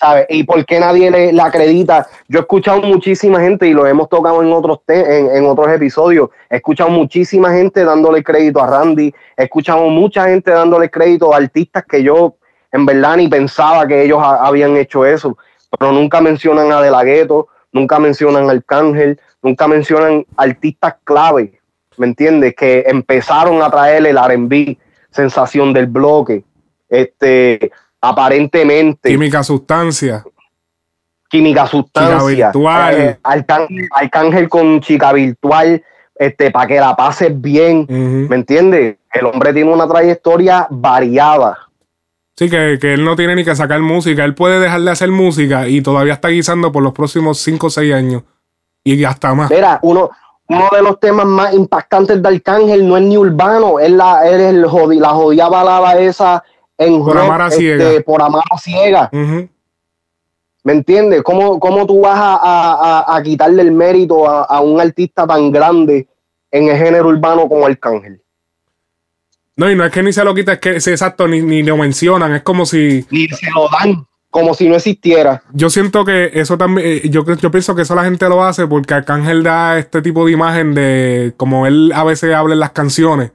[0.01, 0.25] ¿Sabes?
[0.29, 2.07] ¿Y por qué nadie le, le acredita?
[2.27, 5.69] Yo he escuchado muchísima gente y lo hemos tocado en otros, te- en, en otros
[5.71, 6.29] episodios.
[6.49, 9.13] He escuchado muchísima gente dándole crédito a Randy.
[9.37, 12.35] He escuchado mucha gente dándole crédito a artistas que yo
[12.71, 15.37] en verdad ni pensaba que ellos ha- habían hecho eso.
[15.77, 21.59] Pero nunca mencionan a De La Ghetto, nunca mencionan a Arcángel, nunca mencionan artistas clave,
[21.97, 22.55] ¿me entiendes?
[22.55, 24.77] Que empezaron a traer el R&B,
[25.11, 26.43] sensación del bloque.
[26.89, 27.71] Este,
[28.01, 30.23] aparentemente Química sustancia.
[31.29, 32.17] química sustancia.
[32.29, 32.95] Chica virtual.
[32.99, 35.83] Eh, Arcángel, Arcángel con chica virtual,
[36.15, 37.85] este, para que la pases bien.
[37.87, 38.97] ¿Me entiendes?
[39.13, 41.57] El hombre tiene una trayectoria variada.
[42.35, 44.25] Sí, que, que él no tiene ni que sacar música.
[44.25, 47.69] Él puede dejar de hacer música y todavía está guisando por los próximos 5 o
[47.69, 48.23] 6 años.
[48.83, 49.51] Y hasta más.
[49.51, 50.09] Mira, uno,
[50.47, 54.39] uno de los temas más impactantes de Arcángel no es ni urbano, es la, es
[54.41, 56.43] el la jodida balada esa
[56.85, 58.01] en Por rock, amar a este, ciega.
[58.05, 59.09] por amar a ciega.
[59.13, 59.47] Ujú.
[60.63, 61.21] ¿Me entiendes?
[61.23, 65.51] ¿Cómo, cómo tú vas a, a- a- quitarle el mérito a, a un artista tan
[65.51, 66.07] grande
[66.51, 68.21] en el género urbano como Arcángel?
[69.55, 71.61] No, y no es que ni se lo quita, es que sí, exacto, ni, ni
[71.63, 72.33] lo mencionan.
[72.33, 73.05] Es como si.
[73.11, 75.43] Ni se lo dan, como si no existiera.
[75.53, 76.87] Yo siento que eso también.
[76.87, 80.25] eh, Yo, yo pienso que eso la gente lo hace porque Arcángel da este tipo
[80.25, 81.33] de imagen de.
[81.37, 83.31] Como él a veces habla en las canciones.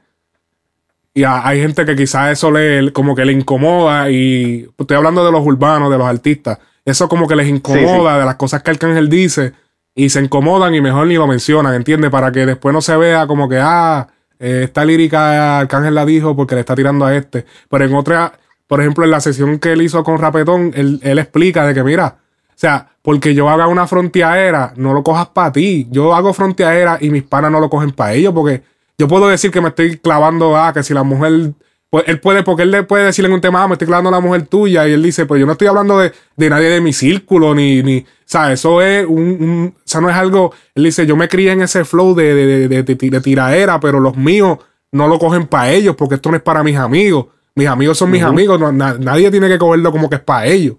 [1.17, 4.11] Y a- hay gente que quizás eso le, como que le incomoda.
[4.11, 6.59] Y estoy hablando de los urbanos, de los artistas.
[6.85, 9.53] Eso como que les incomoda de las cosas que Arcángel dice.
[9.95, 12.11] Y se incomodan y mejor ni lo mencionan, ¿entiendes?
[12.11, 14.07] Para que después no se vea como que, ah,
[14.39, 17.47] eh, esta lírica Arcángel la dijo porque le está tirando a este.
[17.71, 18.35] Pero en otra,
[18.67, 21.83] por ejemplo, en la sesión que él hizo con Rapetón, él, él explica de que,
[21.83, 22.19] mira,
[22.51, 25.89] o sea, porque yo haga una fronteadera, no lo cojas para ti.
[25.91, 28.63] Yo hago fronteadera y mis panas no lo cogen para ellos porque
[28.99, 31.53] yo puedo decir que me estoy clavando, ah, que si la mujer,
[31.91, 34.09] pues él puede, porque él le puede decir en un tema, ah, me estoy clavando
[34.09, 36.69] a la mujer tuya y él dice, pues yo no estoy hablando de, de nadie
[36.69, 40.17] de mi círculo, ni, ni, o sea, eso es un, un- o sea, no es
[40.17, 44.01] algo, él dice, yo me crié en ese flow de, de, de, de, tiraera, pero
[44.01, 44.59] los míos
[44.93, 47.27] no lo cogen para ellos porque esto no es para mis amigos.
[47.55, 50.47] Mis amigos son mis amigos, no- na- nadie tiene que cogerlo como que es para
[50.47, 50.77] ellos.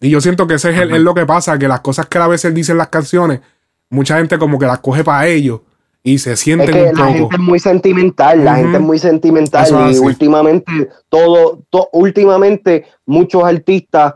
[0.00, 2.18] Y yo siento que ese es, el- es lo que pasa, que las cosas que
[2.18, 3.40] a veces dicen las canciones,
[3.88, 5.60] mucha gente como que las coge para ellos
[6.02, 7.12] y se Es sienten que un la poco.
[7.12, 10.06] gente es muy sentimental, la gente es muy sentimental Eso es y así.
[10.06, 14.14] últimamente todo, to- últimamente muchos artistas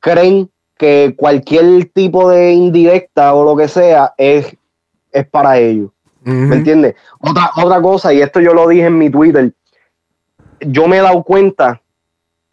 [0.00, 4.56] creen que cualquier tipo de indirecta o lo que sea es,
[5.12, 5.90] es para ellos.
[6.22, 6.96] ¿Me entiendes?
[7.20, 9.52] Otra, otra cosa, y esto yo lo dije en mi Twitter,
[10.60, 11.80] yo me he dado cuenta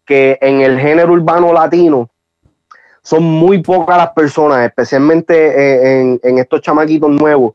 [0.06, 2.08] que en el género urbano latino
[3.02, 7.54] son muy pocas las personas, especialmente eh, en, en estos chamaquitos nuevos,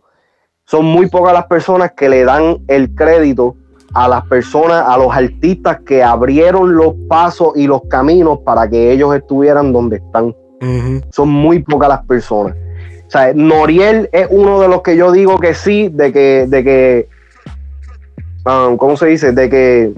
[0.66, 3.56] son muy pocas las personas que le dan el crédito
[3.94, 8.92] a las personas, a los artistas que abrieron los pasos y los caminos para que
[8.92, 10.36] ellos estuvieran donde están.
[11.12, 12.56] Son muy pocas las personas.
[13.08, 16.64] O sea, Noriel es uno de los que yo digo que sí, de que, de
[16.64, 17.10] que,
[18.46, 19.34] um, ¿cómo se dice?
[19.34, 19.94] De que,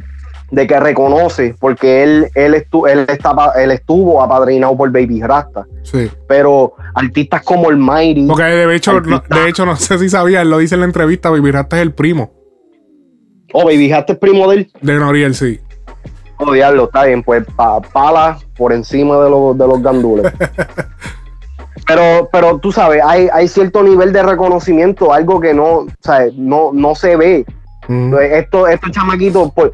[0.51, 5.65] de que reconoce, porque él, él, estu- él, estaba, él estuvo apadrinado por Baby Rasta.
[5.83, 6.09] Sí.
[6.27, 8.27] Pero artistas como el Mighty.
[8.27, 10.87] Porque de hecho, no, de hecho, no sé si sabía, él lo dice en la
[10.87, 12.31] entrevista, Baby Rasta es el primo
[13.53, 14.71] Oh, Baby Rasta es primo de él.
[14.81, 15.59] de Noriel, sí.
[16.37, 20.31] Oh, diablo, está bien, pues pa- pala por encima de los, de los gandules.
[21.87, 26.25] pero, pero tú sabes, hay, hay cierto nivel de reconocimiento, algo que no, o sea,
[26.35, 27.45] no, no se ve.
[28.31, 29.71] Estos, estos chamaquitos pues,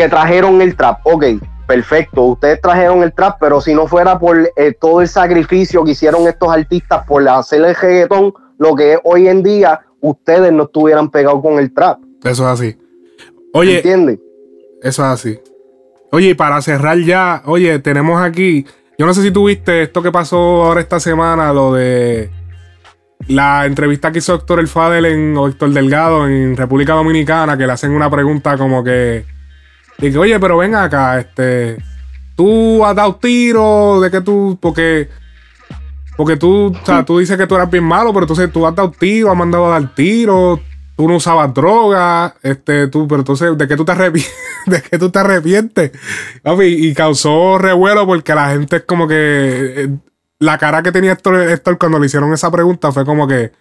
[0.00, 1.24] que trajeron el trap, ok,
[1.66, 5.90] perfecto, ustedes trajeron el trap, pero si no fuera por eh, todo el sacrificio que
[5.90, 10.62] hicieron estos artistas por hacer el reggaetón, lo que es hoy en día, ustedes no
[10.62, 11.98] estuvieran pegados con el trap.
[12.24, 12.78] Eso es así.
[13.52, 14.18] Oye, ¿Entiendes?
[14.80, 15.38] Eso es así.
[16.12, 18.64] Oye, y para cerrar ya, oye, tenemos aquí.
[18.96, 22.30] Yo no sé si tuviste esto que pasó ahora esta semana, lo de
[23.28, 27.66] la entrevista que hizo Héctor El Fadel en, o Héctor Delgado en República Dominicana, que
[27.66, 29.39] le hacen una pregunta como que.
[30.00, 31.76] Dice, oye, pero ven acá, este.
[32.36, 34.58] Tú has dado tiro, de que tú.
[34.60, 35.08] Porque.
[36.16, 38.74] Porque tú, o sea, tú dices que tú eras bien malo, pero entonces tú has
[38.74, 40.60] dado tiro, has mandado a dar tiro,
[40.94, 44.34] tú no usabas droga, este, tú, pero entonces, ¿de qué tú te arrepientes?
[44.66, 45.92] ¿De qué tú te arrepientes?
[46.60, 49.14] Y causó revuelo porque la gente es como que.
[49.76, 49.88] eh,
[50.38, 53.52] la cara que tenía Héctor, Héctor cuando le hicieron esa pregunta fue como que.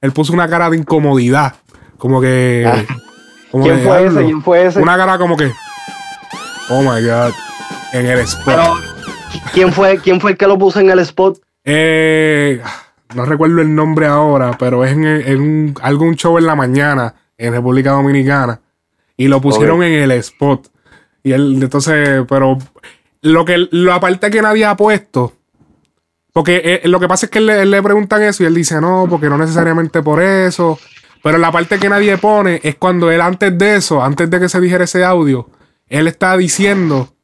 [0.00, 1.54] Él puso una cara de incomodidad.
[1.98, 2.70] Como que.
[3.50, 4.24] como ¿Quién que, fue ese?
[4.24, 4.80] ¿Quién fue ese?
[4.80, 5.50] Una cara como que.
[6.70, 7.32] Oh my god.
[7.92, 8.44] En el spot.
[8.46, 8.74] Pero,
[9.52, 11.38] ¿quién fue, ¿quién fue el que lo puso en el spot?
[11.64, 12.60] Eh,
[13.14, 17.14] no recuerdo el nombre ahora, pero es en, en un, algún show en la mañana
[17.38, 18.60] en República Dominicana.
[19.16, 20.68] Y lo pusieron en el spot.
[21.22, 22.58] Y él, entonces, pero
[23.22, 25.32] lo que la parte que nadie ha puesto.
[26.32, 28.54] Porque eh, lo que pasa es que él le, él le preguntan eso y él
[28.54, 30.78] dice, no, porque no necesariamente por eso.
[31.22, 34.48] Pero la parte que nadie pone es cuando él antes de eso, antes de que
[34.48, 35.48] se dijera ese audio,
[35.88, 37.14] él está diciendo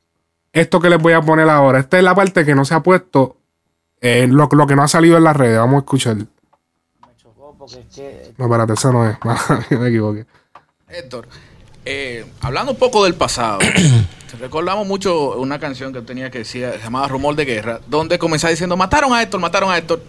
[0.52, 1.80] esto que les voy a poner ahora.
[1.80, 3.36] Esta es la parte que no se ha puesto,
[4.00, 5.58] eh, lo, lo que no ha salido en las redes.
[5.58, 6.16] Vamos a escuchar.
[6.16, 6.26] No,
[8.46, 9.16] espérate, eso no es.
[9.70, 10.26] me equivoqué.
[10.88, 11.28] Héctor,
[11.84, 13.60] eh, hablando un poco del pasado,
[14.40, 18.50] recordamos mucho una canción que tenía que decía, se llamaba Rumor de Guerra, donde comenzaba
[18.50, 20.02] diciendo, mataron a Héctor, mataron a Héctor.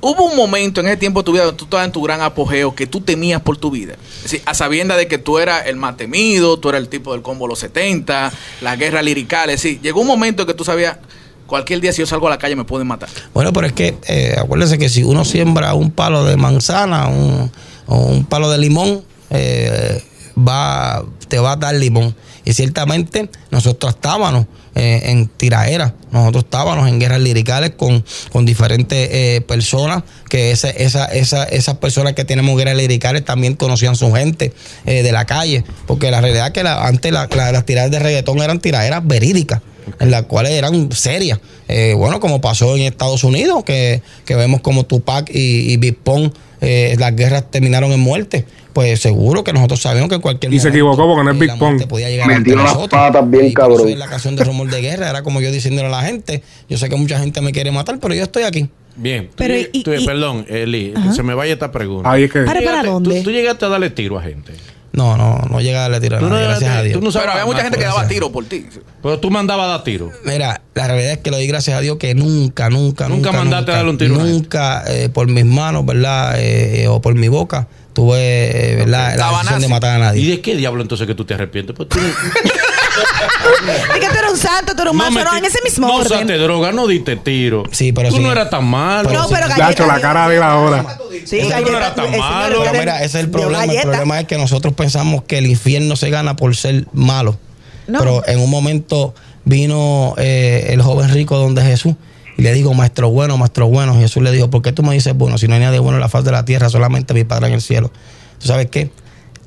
[0.00, 2.20] Hubo un momento en ese tiempo de tu vida donde tú estabas en tu gran
[2.20, 3.94] apogeo que tú temías por tu vida.
[4.18, 7.12] Es decir, a sabienda de que tú eras el más temido, tú eras el tipo
[7.12, 9.50] del combo los 70, la guerra lirical.
[9.50, 10.98] Es decir, llegó un momento en que tú sabías,
[11.46, 13.08] cualquier día si yo salgo a la calle me pueden matar.
[13.32, 17.50] Bueno, pero es que eh, acuérdense que si uno siembra un palo de manzana un,
[17.86, 20.02] o un palo de limón, eh,
[20.36, 22.14] va, te va a dar limón.
[22.44, 24.46] Y ciertamente nosotros estábamos
[24.76, 30.70] eh, en tiraera, nosotros estábamos en guerras liricales con, con diferentes eh, personas, que esa,
[30.70, 34.52] esa, esa, esas personas que tenemos guerras liricales también conocían su gente
[34.84, 37.90] eh, de la calle, porque la realidad es que la- antes la- la- las tiraderas
[37.90, 39.60] de reggaetón eran tiraderas verídicas
[40.00, 41.38] en las cuales eran serias.
[41.68, 45.96] Eh, bueno, como pasó en Estados Unidos, que, que vemos como Tupac y, y Big
[45.96, 46.30] Pong,
[46.60, 48.46] eh, las guerras terminaron en muerte.
[48.76, 51.38] Pues seguro que nosotros sabemos que en cualquier Y se momento equivocó porque no es
[51.38, 51.82] Big Pong.
[51.88, 52.88] podía llegar Metió las nosotros.
[52.90, 53.88] patas bien Y por eso cabrón.
[53.88, 56.76] en la canción de Rumor de Guerra era como yo diciéndole a la gente, yo
[56.76, 58.68] sé que mucha gente me quiere matar, pero yo estoy aquí.
[58.94, 59.30] Bien.
[59.34, 62.10] Pero Tú- y- tú- y- perdón, Eli, se me vaya esta pregunta.
[62.12, 63.16] Ahí es que- ¿Tú ¿Para- dónde?
[63.20, 64.52] Tú, tú llegaste a darle tiro a gente.
[64.92, 66.98] No, no, no llega a darle tiro a Tú no nadie, gracias llegaste- a Dios.
[66.98, 68.66] tú no sabes Pero había mucha gente que daba tiro por ti.
[69.02, 70.10] Pero tú mandabas a dar tiro.
[70.26, 73.32] Mira, la realidad es que lo doy gracias a Dios que nunca, nunca, Nunca nunca.
[73.32, 76.34] mandaste a darle un tiro Nunca eh, por mis manos, ¿verdad?
[76.38, 79.16] Eh, o por mi boca, tuve, eh, ¿verdad?
[79.16, 80.20] La decisión de matar a nadie.
[80.20, 81.74] ¿Y de qué diablo entonces que tú te arrepientes?
[81.74, 81.98] Pues tú
[83.94, 85.86] Es que tú eres un santo, tú eres un no, macho, no, en ese mismo
[85.86, 86.12] no orden.
[86.12, 87.64] usaste droga, no diste tiro.
[87.70, 88.22] Sí, pero Tú sí.
[88.22, 89.10] no eras tan malo.
[89.10, 90.98] No, pero Gacho, galleta la cara de la hora.
[91.24, 92.58] Sí, no galleta, era tan malo.
[92.64, 93.64] Pero mira, ese es el problema.
[93.64, 97.38] El problema es que nosotros pensamos que el infierno se gana por ser malo.
[97.86, 97.98] No.
[98.00, 99.14] Pero en un momento
[99.44, 101.94] vino eh, el joven rico donde Jesús
[102.36, 103.94] y le dijo, maestro bueno, maestro bueno.
[103.94, 105.38] Jesús le dijo, ¿por qué tú me dices bueno?
[105.38, 107.54] Si no hay nadie bueno en la faz de la tierra, solamente mi Padre en
[107.54, 107.90] el cielo.
[108.38, 108.90] ¿Tú sabes qué?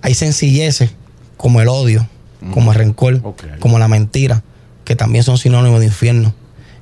[0.02, 0.92] Hay sencilleces
[1.38, 2.08] como el odio,
[2.54, 3.22] como el rencor,
[3.60, 4.44] como la mentira,
[4.86, 6.34] que también son sinónimos de infierno.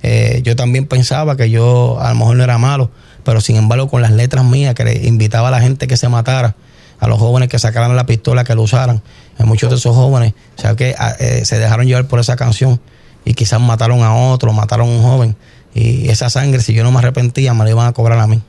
[0.04, 2.90] Eh, yo también pensaba que yo a lo mejor no era malo,
[3.24, 6.08] pero sin embargo con las letras mías que le invitaba a la gente que se
[6.08, 6.56] matara,
[7.00, 9.02] a los jóvenes que sacaran la pistola, que lo usaran,
[9.40, 12.80] muchos de esos jóvenes o sea, que, ah, eh, se dejaron llevar por esa canción
[13.26, 15.36] y quizás mataron a otro, mataron a un joven.
[15.78, 18.42] Y esa sangre, si yo no me arrepentía, me la iban a cobrar a mí.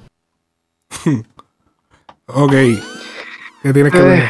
[2.30, 2.52] Ok.
[3.62, 4.24] ¿Qué tienes que ver?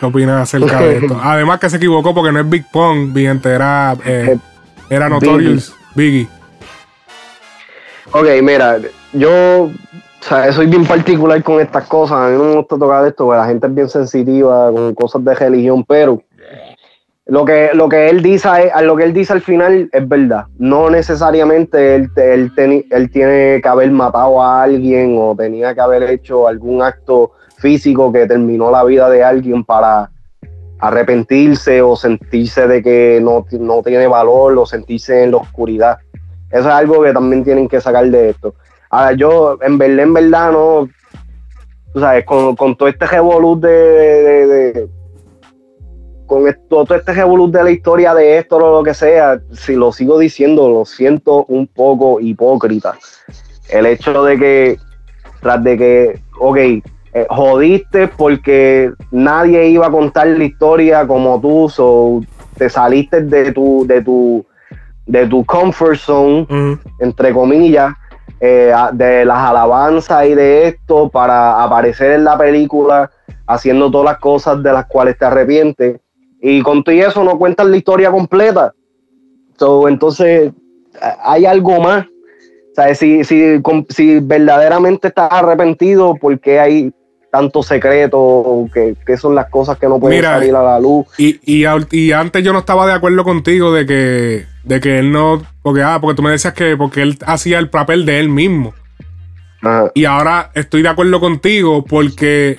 [0.00, 1.20] ¿Qué opinas acerca de esto?
[1.22, 4.38] Además que se equivocó porque no es Big Pong, vigente, era, eh,
[4.88, 6.26] era Notorious Biggie.
[8.12, 8.78] Ok, mira,
[9.12, 9.64] yo
[10.20, 12.18] o sea, soy bien particular con estas cosas.
[12.18, 15.24] A mí no me gusta tocar esto, porque la gente es bien sensitiva con cosas
[15.24, 16.22] de religión, pero
[17.28, 18.48] lo que, lo que él dice
[18.82, 20.46] lo que él dice al final es verdad.
[20.58, 22.50] No necesariamente él, él,
[22.90, 28.10] él tiene que haber matado a alguien o tenía que haber hecho algún acto físico
[28.10, 30.10] que terminó la vida de alguien para
[30.80, 35.98] arrepentirse o sentirse de que no, no tiene valor o sentirse en la oscuridad.
[36.50, 38.54] Eso es algo que también tienen que sacar de esto.
[38.88, 40.88] Ahora, yo, en verdad, en verdad, no.
[41.92, 43.66] Tú sabes, con, con todo este de,
[44.46, 44.88] de-
[46.28, 49.74] con esto, todo este revolú de la historia de esto o lo que sea, si
[49.74, 52.96] lo sigo diciendo, lo siento un poco hipócrita.
[53.68, 54.76] El hecho de que,
[55.40, 61.68] tras de que, ok, eh, jodiste porque nadie iba a contar la historia como tú,
[61.68, 62.20] so
[62.56, 64.46] te saliste de tu, de tu,
[65.06, 66.46] de tu comfort zone,
[67.00, 67.94] entre comillas,
[68.40, 73.10] eh, de las alabanzas y de esto para aparecer en la película
[73.46, 76.00] haciendo todas las cosas de las cuales te arrepientes.
[76.40, 78.72] Y con todo y eso no cuentas la historia completa.
[79.58, 80.52] So, entonces,
[81.22, 82.06] hay algo más.
[82.06, 86.92] O sea, si, si, si verdaderamente estás arrepentido, ¿por qué hay
[87.32, 88.68] tanto secreto?
[88.72, 91.06] que que son las cosas que no pueden Mira, salir a la luz?
[91.18, 95.10] Y, y, y antes yo no estaba de acuerdo contigo de que, de que él
[95.10, 95.42] no.
[95.62, 98.74] Porque, ah, porque tú me decías que porque él hacía el papel de él mismo.
[99.94, 102.58] Y ahora estoy de acuerdo contigo porque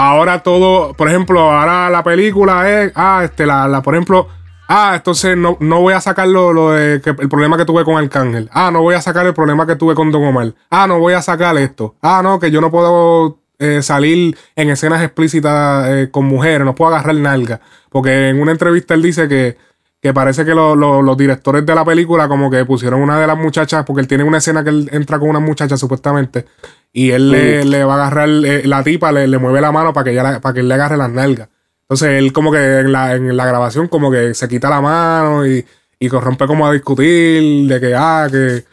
[0.00, 4.28] ahora todo, por ejemplo, ahora la película es, ah, este, la, la por ejemplo,
[4.68, 7.96] ah, entonces no, no voy a sacar lo, lo que, el problema que tuve con
[7.96, 8.48] Arcángel.
[8.52, 10.54] Ah, no voy a sacar el problema que tuve con Don Omar.
[10.70, 11.96] Ah, no voy a sacar esto.
[12.02, 16.74] Ah, no, que yo no puedo eh, salir en escenas explícitas eh, con mujeres, no
[16.74, 17.60] puedo agarrar nalga.
[17.90, 19.58] Porque en una entrevista él dice que,
[20.00, 23.26] que parece que lo- lo- los directores de la película como que pusieron una de
[23.26, 26.46] las muchachas, porque él tiene una escena que él entra con una muchacha supuestamente,
[26.92, 29.92] y él le, le va a agarrar, eh, la tipa le, le mueve la mano
[29.92, 31.48] para que, ella la- para que él le agarre las nalgas.
[31.82, 35.46] Entonces él como que en la, en la grabación como que se quita la mano
[35.46, 35.64] y,
[35.98, 38.64] y corrompe como a discutir de que, ah, que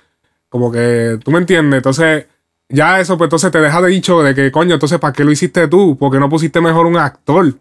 [0.50, 2.26] como que, tú me entiendes, entonces
[2.70, 5.32] ya eso pues entonces te deja de dicho de que coño, entonces ¿para qué lo
[5.32, 5.98] hiciste tú?
[5.98, 7.54] ¿Por qué no pusiste mejor un actor?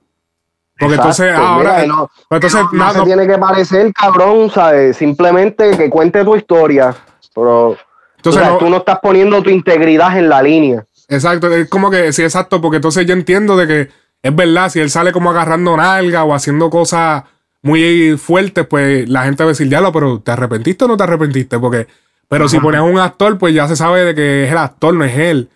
[0.78, 1.72] Porque entonces Exacto, ahora...
[1.82, 4.96] mira, no- pues entonces, no, se tiene que parecer, cabrón, ¿sabes?
[4.96, 6.94] Simplemente que cuente tu historia.
[7.34, 7.76] Pero
[8.16, 10.84] Entonces, o sea, no- tú no estás poniendo tu integridad en la línea.
[11.08, 13.88] Exacto, es como que, sí, exacto, porque entonces yo entiendo de que
[14.22, 17.22] es verdad, si él sale como agarrando nalga o haciendo cosas
[17.62, 20.96] muy fuertes, pues la gente va a decir, ya lo, pero ¿te arrepentiste o no
[20.96, 21.58] te arrepentiste?
[21.58, 21.86] Porque,
[22.28, 24.94] pero si pones a un actor, pues ya se sabe de que es el actor,
[24.94, 25.48] no es él.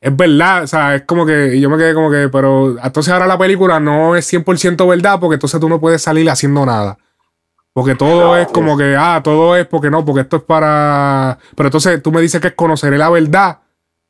[0.00, 3.12] Es verdad, o sea, es como que, y yo me quedé como que, pero entonces
[3.12, 6.98] ahora la película no es 100% verdad, porque entonces tú no puedes salir haciendo nada.
[7.72, 11.38] Porque todo es como que, ah, todo es porque no, porque esto es para.
[11.54, 13.58] Pero entonces tú me dices que conoceré la verdad.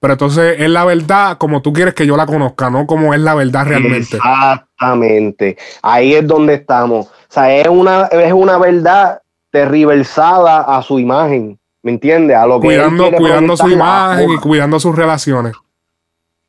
[0.00, 3.20] Pero entonces es la verdad como tú quieres que yo la conozca, no como es
[3.20, 4.16] la verdad realmente.
[4.16, 5.58] Exactamente.
[5.82, 7.06] Ahí es donde estamos.
[7.08, 9.20] O sea, es una, es una verdad
[9.50, 11.58] tergiversada a su imagen.
[11.82, 12.36] ¿Me entiendes?
[12.36, 15.54] A lo que Cuidando, cuidando su imagen y cuidando sus relaciones.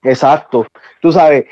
[0.03, 0.65] Exacto.
[1.01, 1.45] Tú sabes,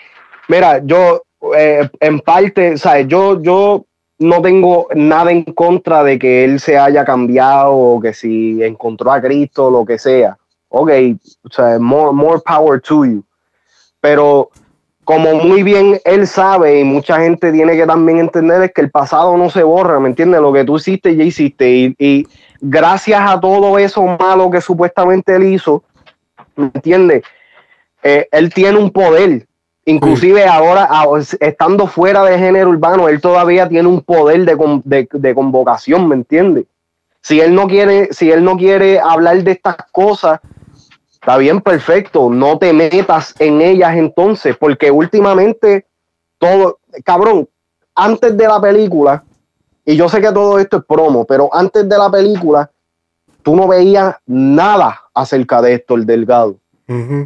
[0.48, 1.24] mira, yo
[1.56, 3.86] eh, en parte, sabes, yo, yo
[4.20, 9.12] no tengo nada en contra de que él se haya cambiado o que si encontró
[9.12, 10.38] a Cristo lo que sea.
[10.70, 10.92] Ok,
[11.44, 13.24] o sea, more, more power to you.
[14.02, 14.50] Pero
[15.04, 18.92] como muy bien él sabe y mucha gente tiene que también entender es que el
[18.92, 20.42] pasado no se borra, ¿me entiendes?
[20.42, 22.28] Lo que tú hiciste ya hiciste y, y
[22.60, 25.84] gracias a todo eso malo que supuestamente él hizo,
[26.58, 27.24] ¿me entiendes?
[28.04, 29.48] Eh, él tiene un poder.
[29.86, 30.90] Inclusive ahora,
[31.40, 36.08] estando fuera de género urbano, él todavía tiene un poder de, con- de- de convocación,
[36.10, 36.66] ¿me entiendes?
[37.22, 40.40] Si él no quiere, si él no quiere hablar de estas cosas,
[41.14, 42.30] está bien, perfecto.
[42.30, 45.86] No te metas en ellas entonces, porque últimamente
[46.38, 47.48] todo, cabrón,
[47.96, 49.24] antes de la película,
[49.86, 52.70] y yo sé que todo esto es promo, pero antes de la película,
[53.42, 56.58] tú no veías nada acerca de esto, el delgado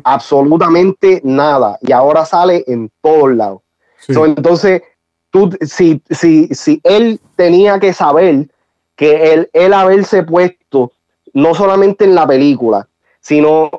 [0.04, 3.62] absolutamente nada y ahora sale en todos lados.
[4.00, 4.82] So, entonces,
[5.30, 8.48] tú, si, si, si él tenía que saber
[8.96, 10.92] que él, él haberse puesto
[11.34, 12.88] no solamente en la película,
[13.20, 13.70] sino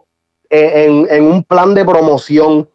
[0.48, 2.68] en, en un plan de promoción,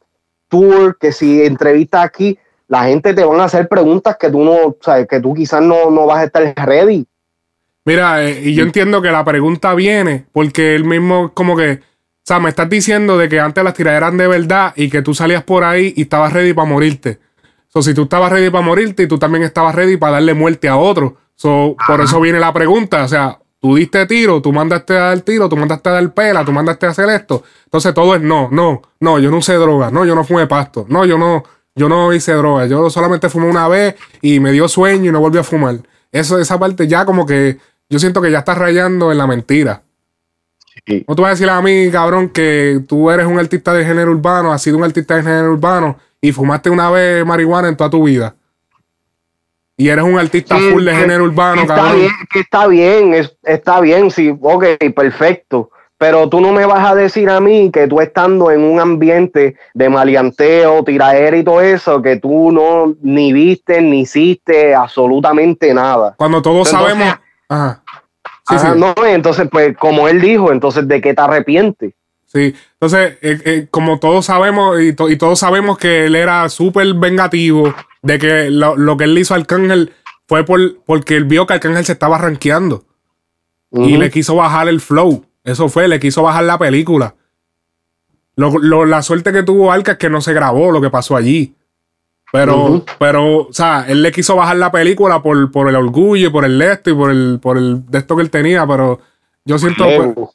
[0.49, 4.75] tour, que si entrevistas aquí, la gente te van a hacer preguntas que tú no,
[4.81, 7.05] sabes, que tú quizás no, no vas a estar ready.
[7.85, 11.79] Mira, eh, y yo entiendo que la pregunta viene porque él mismo como que,
[12.27, 15.01] o sea, me estás diciendo de que antes las tiradas eran de verdad y que
[15.01, 17.21] tú salías por ahí y estabas ready para morirte.
[17.69, 20.67] So, si tú estabas ready para morirte y tú también estabas ready para darle muerte
[20.67, 21.15] a otro.
[21.35, 25.21] So, por eso viene la pregunta, o sea, tú diste tiro, tú mandaste a dar
[25.21, 27.43] tiro, tú mandaste a dar pela, tú mandaste a hacer esto.
[27.63, 30.85] Entonces todo es no, no, no, yo no usé droga, no, yo no fumé pasto,
[30.89, 31.45] no, yo no,
[31.75, 35.21] yo no hice droga, yo solamente fumé una vez y me dio sueño y no
[35.21, 35.77] volví a fumar.
[36.11, 37.57] Eso, esa parte ya como que
[37.89, 39.83] yo siento que ya estás rayando en la mentira.
[41.07, 44.11] No tú vas a decir a mí, cabrón, que tú eres un artista de género
[44.11, 47.89] urbano, has sido un artista de género urbano y fumaste una vez marihuana en toda
[47.89, 48.35] tu vida.
[49.75, 51.99] Y eres un artista Sí, full de que- género urbano, está cabrón.
[51.99, 54.65] bien, que está bien, es- está bien, sí, ok,
[54.95, 55.69] perfecto.
[55.99, 59.55] pero tú no me vas a decir a mí que tú estando en un ambiente
[59.73, 66.13] de maleanteo, tiraera y todo eso, que tú no ni viste ni hiciste absolutamente nada.
[66.15, 67.19] Cuando todos Entonces, sabemos.
[67.49, 67.81] Ajá.
[68.47, 68.79] Sí, Ajá, sí.
[68.79, 71.93] no, entonces, pues, como él dijo, entonces, ¿de qué te arrepientes?
[72.25, 76.47] Sí, entonces, eh, eh, como todos sabemos, y, to- y todos sabemos que él era
[76.49, 79.93] súper vengativo, de que lo, lo que él le hizo a Arcángel
[80.27, 82.83] fue por, porque él vio que Arcángel se estaba rankeando
[83.71, 85.25] y le quiso bajar el flow.
[85.43, 87.15] Eso fue, le quiso bajar la película.
[88.35, 91.15] Lo- lo- la suerte que tuvo Arca es que no se grabó lo que pasó
[91.15, 91.53] allí.
[92.31, 96.31] Pero, pero, o sea, él le quiso bajar la película por, por el orgullo y
[96.31, 98.99] por el esto y por el, por el de esto que él tenía, pero
[99.45, 99.85] yo siento.
[99.85, 100.29] pues,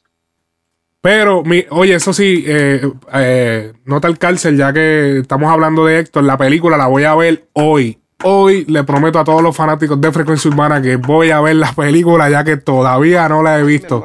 [0.99, 5.99] pero, mi, oye, eso sí, eh, eh, nota el cárcel, ya que estamos hablando de
[5.99, 7.99] Héctor, la película la voy a ver hoy.
[8.23, 11.73] Hoy le prometo a todos los fanáticos de Frecuencia Urbana que voy a ver la
[11.73, 14.01] película, ya que todavía no la he visto.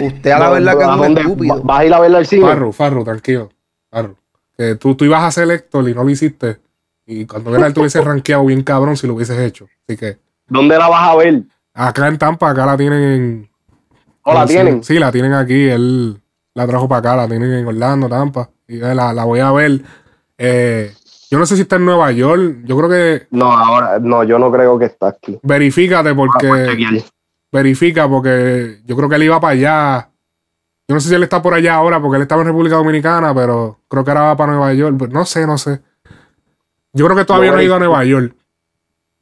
[0.00, 1.62] Usted a la verdad que es estúpido.
[1.62, 2.42] ¿Vas a ir a verla al cine?
[2.42, 3.50] Farru, Farru, tranquilo.
[3.88, 4.16] Farru.
[4.58, 6.58] Que tú, tú ibas a ser Héctor y no lo hiciste.
[7.10, 9.66] Y cuando era él, te hubiese rankeado bien cabrón si lo hubieses hecho.
[9.86, 11.42] Así que ¿Dónde la vas a ver?
[11.74, 13.50] acá en Tampa, acá la tienen en.
[14.22, 14.84] ¿O la tienen?
[14.84, 15.68] Sí, la tienen aquí.
[15.68, 16.20] Él
[16.54, 18.50] la trajo para acá, la tienen en Orlando, Tampa.
[18.68, 19.80] Y la, la voy a ver.
[20.38, 20.92] Eh,
[21.30, 22.58] yo no sé si está en Nueva York.
[22.64, 23.26] Yo creo que.
[23.30, 25.38] No, ahora, no, yo no creo que está aquí.
[25.42, 27.04] Verifícate porque.
[27.52, 30.10] Verifica porque yo creo que él iba para allá.
[30.86, 33.34] Yo no sé si él está por allá ahora porque él estaba en República Dominicana,
[33.34, 35.00] pero creo que ahora va para Nueva York.
[35.10, 35.80] No sé, no sé.
[36.92, 37.78] Yo creo que todavía No, no ha ido a.
[37.78, 38.34] Nueva York.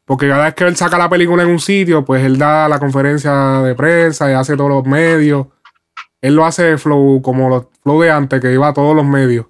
[0.04, 2.78] Porque cada vez que él saca la película en un sitio, pues él da la
[2.78, 5.48] conferencia de prensa y hace todos los medios.
[6.22, 9.46] Él lo hace flow como los flow de antes, que iba a todos los medios.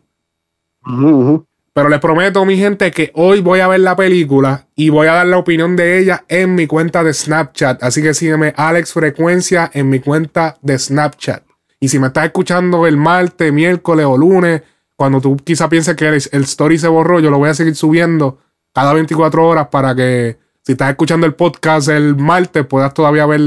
[1.72, 5.12] Pero les prometo, mi gente, que hoy voy a ver la película y voy a
[5.12, 7.82] dar la opinión de ella en mi cuenta de Snapchat.
[7.84, 11.44] Así que sígueme Alex Frecuencia en mi cuenta de Snapchat.
[11.78, 14.62] Y si me estás escuchando el martes, miércoles o lunes,
[14.98, 17.74] cuando tú quizá pienses que el, el story se borró, yo lo voy a seguir
[17.74, 18.38] subiendo
[18.74, 23.40] cada 24 horas para que si estás escuchando el podcast el martes puedas todavía ver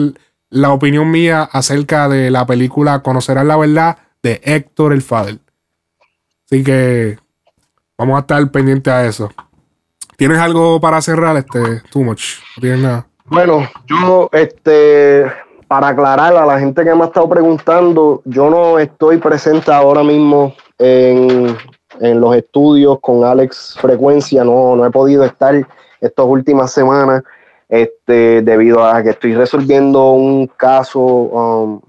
[0.49, 5.37] la opinión mía acerca de la película Conocerás la verdad de Héctor el Fader.
[6.45, 7.17] Así que
[8.01, 9.31] Vamos a estar pendientes a eso.
[10.17, 12.39] ¿Tienes algo para cerrar este Too Much?
[12.57, 13.05] ¿No tienes nada?
[13.25, 15.31] Bueno, yo, este,
[15.71, 20.03] para aclarar a la gente que me ha estado preguntando, yo no estoy presente ahora
[20.03, 21.55] mismo en,
[22.01, 25.55] en los estudios con Alex Frecuencia, no, no he podido estar
[26.01, 27.23] estas últimas semanas,
[27.69, 31.81] este, debido a que estoy resolviendo un caso um,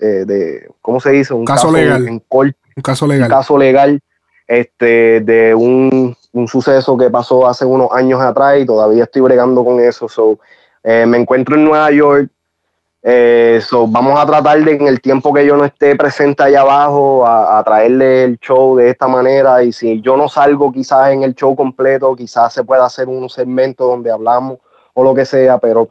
[0.00, 1.32] eh, de, ¿cómo se dice?
[1.32, 2.06] Un Caso legal.
[2.06, 3.30] en corte Un caso legal.
[3.32, 4.00] un caso legal
[4.46, 9.64] este, de un, un suceso que pasó hace unos años atrás y todavía estoy bregando
[9.64, 10.10] con eso.
[10.10, 10.38] So,
[10.82, 12.28] eh, me encuentro en Nueva York.
[13.06, 16.62] Eh, so, vamos a tratar de en el tiempo que yo no esté presente allá
[16.62, 19.62] abajo a, a traerle el show de esta manera.
[19.62, 23.28] Y si yo no salgo quizás en el show completo quizás se pueda hacer un
[23.28, 24.58] segmento donde hablamos
[24.94, 25.90] o lo que sea pero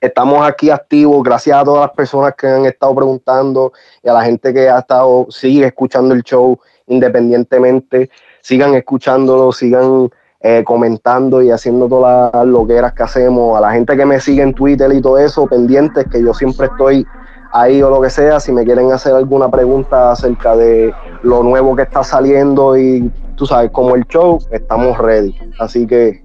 [0.00, 4.22] estamos aquí activos gracias a todas las personas que han estado preguntando y a la
[4.24, 8.08] gente que ha estado sigue escuchando el show independientemente.
[8.40, 10.08] Sigan escuchándolo sigan
[10.48, 14.42] eh, comentando y haciendo todas las loqueras que hacemos a la gente que me sigue
[14.42, 17.04] en Twitter y todo eso pendientes que yo siempre estoy
[17.52, 21.74] ahí o lo que sea si me quieren hacer alguna pregunta acerca de lo nuevo
[21.74, 26.24] que está saliendo y tú sabes como el show estamos ready así que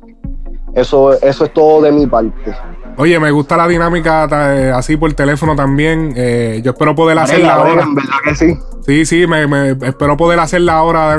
[0.73, 2.55] eso, eso es todo de mi parte.
[2.97, 6.13] Oye, me gusta la dinámica eh, así por teléfono también.
[6.15, 7.81] Eh, yo espero poder hacerla ahora.
[7.83, 8.57] en verdad que sí.
[8.85, 11.17] Sí, sí, me, me- espero poder hacerla ahora.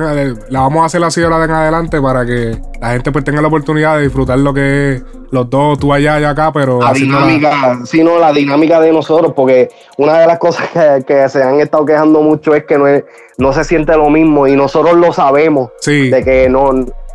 [0.48, 3.40] La vamos a hacer así ahora de en adelante para que la gente pues tenga
[3.40, 6.92] la oportunidad de disfrutar lo que es los dos, tú allá y acá, pero La
[6.92, 11.42] dinámica, sí, no, la dinámica de nosotros, porque una de las cosas que, que se
[11.42, 13.04] han estado quejando mucho es que no, es-
[13.38, 15.70] no se siente lo mismo y nosotros lo sabemos,
[16.10, 16.70] de que no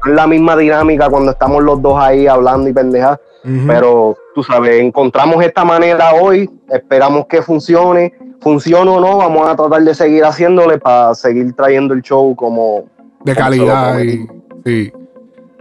[0.08, 3.20] es la misma dinámica cuando estamos los dos ahí hablando y pendejas,
[3.66, 9.56] pero tú sabes, encontramos esta manera hoy, esperamos que funcione, funcione o no, vamos a
[9.56, 12.86] tratar de seguir haciéndole para seguir trayendo el show como
[13.24, 14.00] de como calidad.
[14.00, 14.28] Y,
[14.66, 14.94] sí.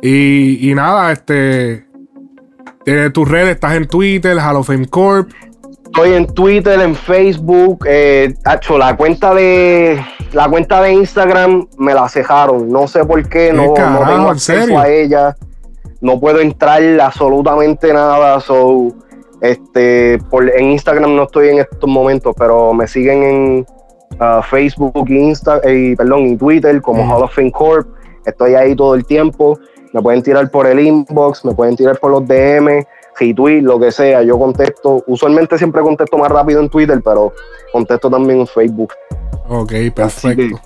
[0.03, 1.87] y, y nada, este.
[3.13, 5.31] Tus redes, estás en Twitter, Hall of Fame Corp.
[5.97, 9.99] Estoy en Twitter, en Facebook, eh, tacho, la cuenta de
[10.35, 14.25] la cuenta de Instagram me la cejaron, no sé por qué, no, no carajo, tengo
[14.25, 15.35] en acceso a ella,
[16.03, 18.93] no puedo entrar absolutamente nada, so,
[19.41, 23.67] este, por, en Instagram no estoy en estos momentos, pero me siguen en
[24.21, 27.89] ah, Facebook y Insta, y, perdón, y Twitter como Hall of Fame Corp,
[28.27, 29.59] estoy ahí todo el tiempo,
[29.95, 32.85] me pueden tirar por el inbox, me pueden tirar por los DM,
[33.19, 37.33] retweet, lo que sea, yo contesto, usualmente siempre contesto más rápido en Twitter, pero
[37.73, 38.93] contesto también en Facebook.
[39.49, 40.61] Ok, perfecto.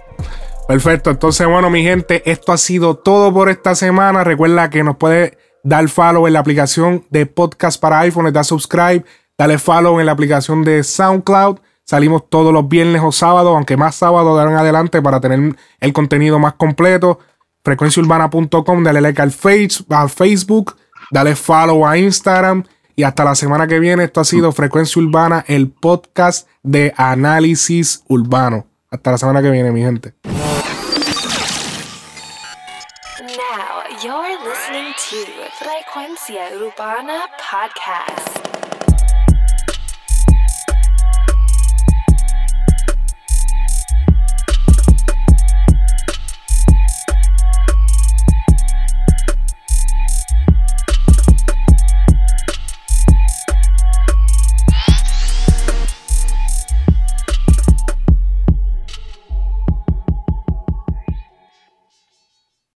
[0.67, 1.11] Perfecto.
[1.11, 4.23] Entonces, bueno, mi gente, esto ha sido todo por esta semana.
[4.23, 9.05] Recuerda que nos puede dar follow en la aplicación de podcast para iPhone, da subscribe,
[9.37, 11.59] dale follow en la aplicación de SoundCloud.
[11.85, 16.39] Salimos todos los viernes o sábados, aunque más sábados en adelante para tener el contenido
[16.39, 17.19] más completo.
[17.65, 20.77] Frecuenciaurbana.com, dale like al, face, al Facebook,
[21.11, 22.65] dale follow a Instagram.
[22.97, 28.05] Y hasta la semana que viene, esto ha sido Frecuencia Urbana, el podcast de análisis
[28.09, 28.67] urbano.
[28.91, 30.15] Hasta la semana que viene, mi gente.
[34.03, 35.17] You're listening to
[35.59, 38.70] Frecuencia Urbana Podcast.